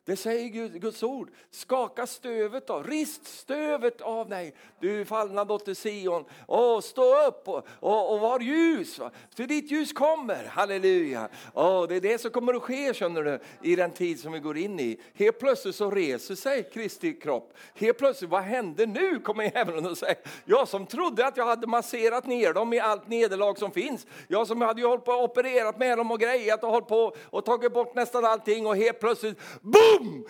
Det 0.10 0.16
säger 0.16 0.68
Guds 0.68 1.03
ord. 1.03 1.30
Skaka 1.51 2.07
stövet 2.07 2.70
av, 2.70 2.88
rist 2.88 3.28
stövet 3.28 4.01
av 4.01 4.30
dig, 4.30 4.53
du 4.80 5.05
fallna 5.05 5.45
dotter 5.45 5.74
Sion. 5.74 6.26
Åh, 6.47 6.82
stå 6.82 7.28
upp 7.28 7.47
och, 7.47 7.68
och, 7.80 8.14
och 8.14 8.20
var 8.20 8.39
ljus, 8.39 8.99
va? 8.99 9.12
för 9.36 9.43
ditt 9.43 9.72
ljus 9.72 9.93
kommer. 9.93 10.45
Halleluja. 10.45 11.30
Åh, 11.53 11.88
det 11.88 11.95
är 11.95 12.01
det 12.01 12.22
som 12.22 12.32
kommer 12.32 12.53
att 12.53 12.62
ske 12.62 12.93
känner 12.93 13.24
du, 13.24 13.39
i 13.64 13.76
den 13.76 13.91
tid 13.91 14.20
som 14.20 14.32
vi 14.32 14.39
går 14.39 14.57
in 14.57 14.80
i. 14.80 14.99
Helt 15.14 15.39
plötsligt 15.39 15.76
så 15.76 15.91
reser 15.91 16.36
sig 16.36 16.64
Kristi 16.64 17.14
kropp. 17.14 17.53
Helt 17.76 17.97
plötsligt, 17.97 18.32
vad 18.32 18.43
hände 18.43 18.86
nu? 18.86 19.20
kommer 19.20 19.43
djävulen 19.43 19.86
och 19.86 19.97
säger. 19.97 20.18
Jag 20.45 20.68
som 20.68 20.86
trodde 20.86 21.28
att 21.28 21.38
jag 21.38 21.45
hade 21.45 21.68
masserat 21.68 22.26
ner 22.26 22.53
dem 22.53 22.74
i 22.74 22.80
allt 22.80 23.07
nederlag 23.07 23.55
som 23.57 23.72
finns. 23.72 24.07
Jag 24.28 24.47
som 24.47 24.62
hade 24.62 24.84
hållit 24.84 25.05
på 25.05 25.12
och 25.12 25.24
opererat 25.24 25.80
med 25.80 25.97
dem 25.97 26.12
och 26.12 26.20
grejat 26.20 26.64
och 26.64 26.70
hållit 26.70 26.88
på 26.88 27.16
och 27.30 27.45
tagit 27.45 27.74
bort 27.74 27.95
nästan 27.95 28.26
allting 28.26 28.68
och 28.68 28.76
helt 28.76 28.99
plötsligt, 28.99 29.39
boom! 29.62 29.98
Boom! 29.99 30.25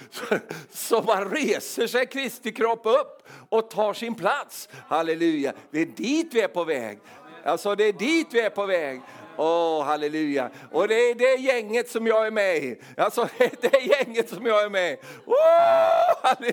Så 0.69 1.01
man 1.07 1.31
reser 1.31 1.87
sig 1.87 2.05
Kristi 2.05 2.51
kropp 2.51 2.81
upp 2.83 3.27
och 3.49 3.69
tar 3.69 3.93
sin 3.93 4.15
plats. 4.15 4.69
Halleluja! 4.87 5.53
Det 5.71 5.81
är 5.81 5.85
dit 5.85 6.27
vi 6.31 6.41
är 6.41 6.47
på 6.47 6.63
väg. 6.63 6.99
Alltså 7.45 7.75
det 7.75 7.83
är 7.83 7.93
dit 7.93 8.27
vi 8.31 8.39
är 8.39 8.49
på 8.49 8.65
väg. 8.65 9.01
Åh, 9.41 9.45
oh, 9.45 9.83
halleluja. 9.83 10.49
Och 10.71 10.87
det 10.87 10.95
är 10.95 11.15
det 11.15 11.35
gänget 11.41 11.89
som 11.89 12.07
jag 12.07 12.27
är 12.27 12.31
med 12.31 12.57
i. 12.57 12.81
Alltså 12.97 13.29
det 13.37 13.43
är 13.65 13.71
det 13.71 13.79
gänget 13.79 14.29
som 14.29 14.45
jag 14.45 14.63
är 14.63 14.69
med 14.69 14.93
i. 14.93 14.97
Oh, 15.25 16.49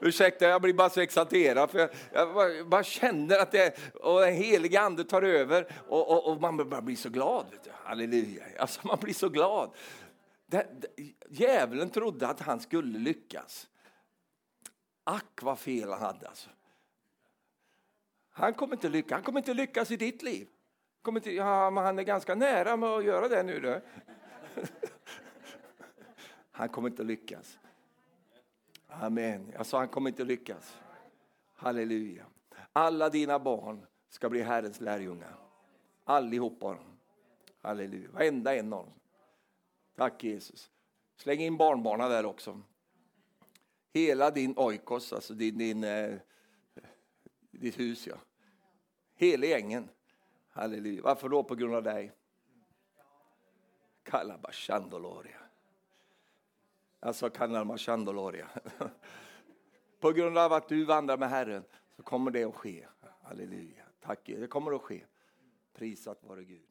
Ursäkta, 0.00 0.44
jag 0.48 0.62
blir 0.62 0.72
bara 0.72 0.90
så 0.90 1.00
exalterad. 1.00 1.70
För 1.70 1.78
jag, 1.78 1.90
jag 2.12 2.34
bara 2.34 2.64
bara, 2.64 2.82
känner 2.84 3.38
att 3.38 3.52
det, 3.52 3.78
och 3.94 4.20
den 4.20 4.34
helige 4.34 4.80
ande 4.80 5.04
tar 5.04 5.22
över 5.22 5.66
och, 5.88 6.10
och, 6.10 6.32
och 6.32 6.40
man 6.40 6.68
bara 6.68 6.82
blir 6.82 6.96
så 6.96 7.08
glad. 7.08 7.46
Vet 7.50 7.64
du. 7.64 7.70
Halleluja. 7.84 8.42
Alltså 8.58 8.80
man 8.82 8.98
blir 9.00 9.14
så 9.14 9.28
glad. 9.28 9.70
Djävulen 11.28 11.90
trodde 11.90 12.28
att 12.28 12.40
han 12.40 12.60
skulle 12.60 12.98
lyckas. 12.98 13.68
Ack 15.04 15.42
vad 15.42 15.58
fel 15.58 15.90
han 15.90 16.00
hade 16.00 16.28
alltså. 16.28 16.50
Han 18.30 18.54
kommer 18.54 18.74
inte 18.74 18.88
lyckas, 18.88 19.12
han 19.12 19.22
kommer 19.22 19.40
inte 19.40 19.54
lyckas 19.54 19.90
i 19.90 19.96
ditt 19.96 20.22
liv. 20.22 20.48
Kommer 21.02 21.20
inte, 21.20 21.30
ja, 21.32 21.70
men 21.70 21.84
han 21.84 21.98
är 21.98 22.02
ganska 22.02 22.34
nära 22.34 22.76
med 22.76 22.88
att 22.88 23.04
göra 23.04 23.28
det 23.28 23.42
nu. 23.42 23.60
Då. 23.60 23.80
Han 26.50 26.68
kommer 26.68 26.88
inte 26.88 27.02
lyckas. 27.02 27.58
Amen. 28.86 29.52
Jag 29.52 29.66
sa 29.66 29.78
han 29.78 29.88
kommer 29.88 30.10
inte 30.10 30.24
lyckas. 30.24 30.78
Halleluja. 31.54 32.24
Alla 32.72 33.08
dina 33.08 33.38
barn 33.38 33.86
ska 34.08 34.28
bli 34.28 34.42
Herrens 34.42 34.80
lärjungar. 34.80 35.36
Allihopa. 36.04 36.78
Halleluja. 37.60 38.10
Varenda 38.10 38.56
en 38.56 38.72
av 38.72 38.84
dem. 38.84 38.94
Tack 39.98 40.24
Jesus. 40.24 40.70
Släng 41.16 41.40
in 41.40 41.56
barnbarna 41.56 42.08
där 42.08 42.26
också. 42.26 42.62
Hela 43.92 44.30
din 44.30 44.58
oikos, 44.58 45.12
alltså 45.12 45.34
din, 45.34 45.58
din, 45.58 45.84
eh, 45.84 46.18
ditt 47.50 47.78
hus. 47.78 48.06
Ja. 48.06 48.16
Hela 49.14 49.46
gängen. 49.46 49.88
Halleluja. 50.48 51.02
Varför 51.02 51.28
då? 51.28 51.44
På 51.44 51.54
grund 51.54 51.74
av 51.74 51.82
dig. 51.82 52.12
Kalabashandoloria. 54.02 55.40
Alltså 57.00 57.30
Kalabashandoloria. 57.30 58.48
På 60.00 60.12
grund 60.12 60.38
av 60.38 60.52
att 60.52 60.68
du 60.68 60.84
vandrar 60.84 61.16
med 61.16 61.30
Herren 61.30 61.64
så 61.96 62.02
kommer 62.02 62.30
det 62.30 62.44
att 62.44 62.54
ske. 62.54 62.86
Halleluja. 63.22 63.84
Tack, 64.00 64.20
det 64.24 64.46
kommer 64.46 64.72
att 64.72 64.82
ske. 64.82 65.04
Prisat 65.72 66.22
vare 66.22 66.44
Gud. 66.44 66.67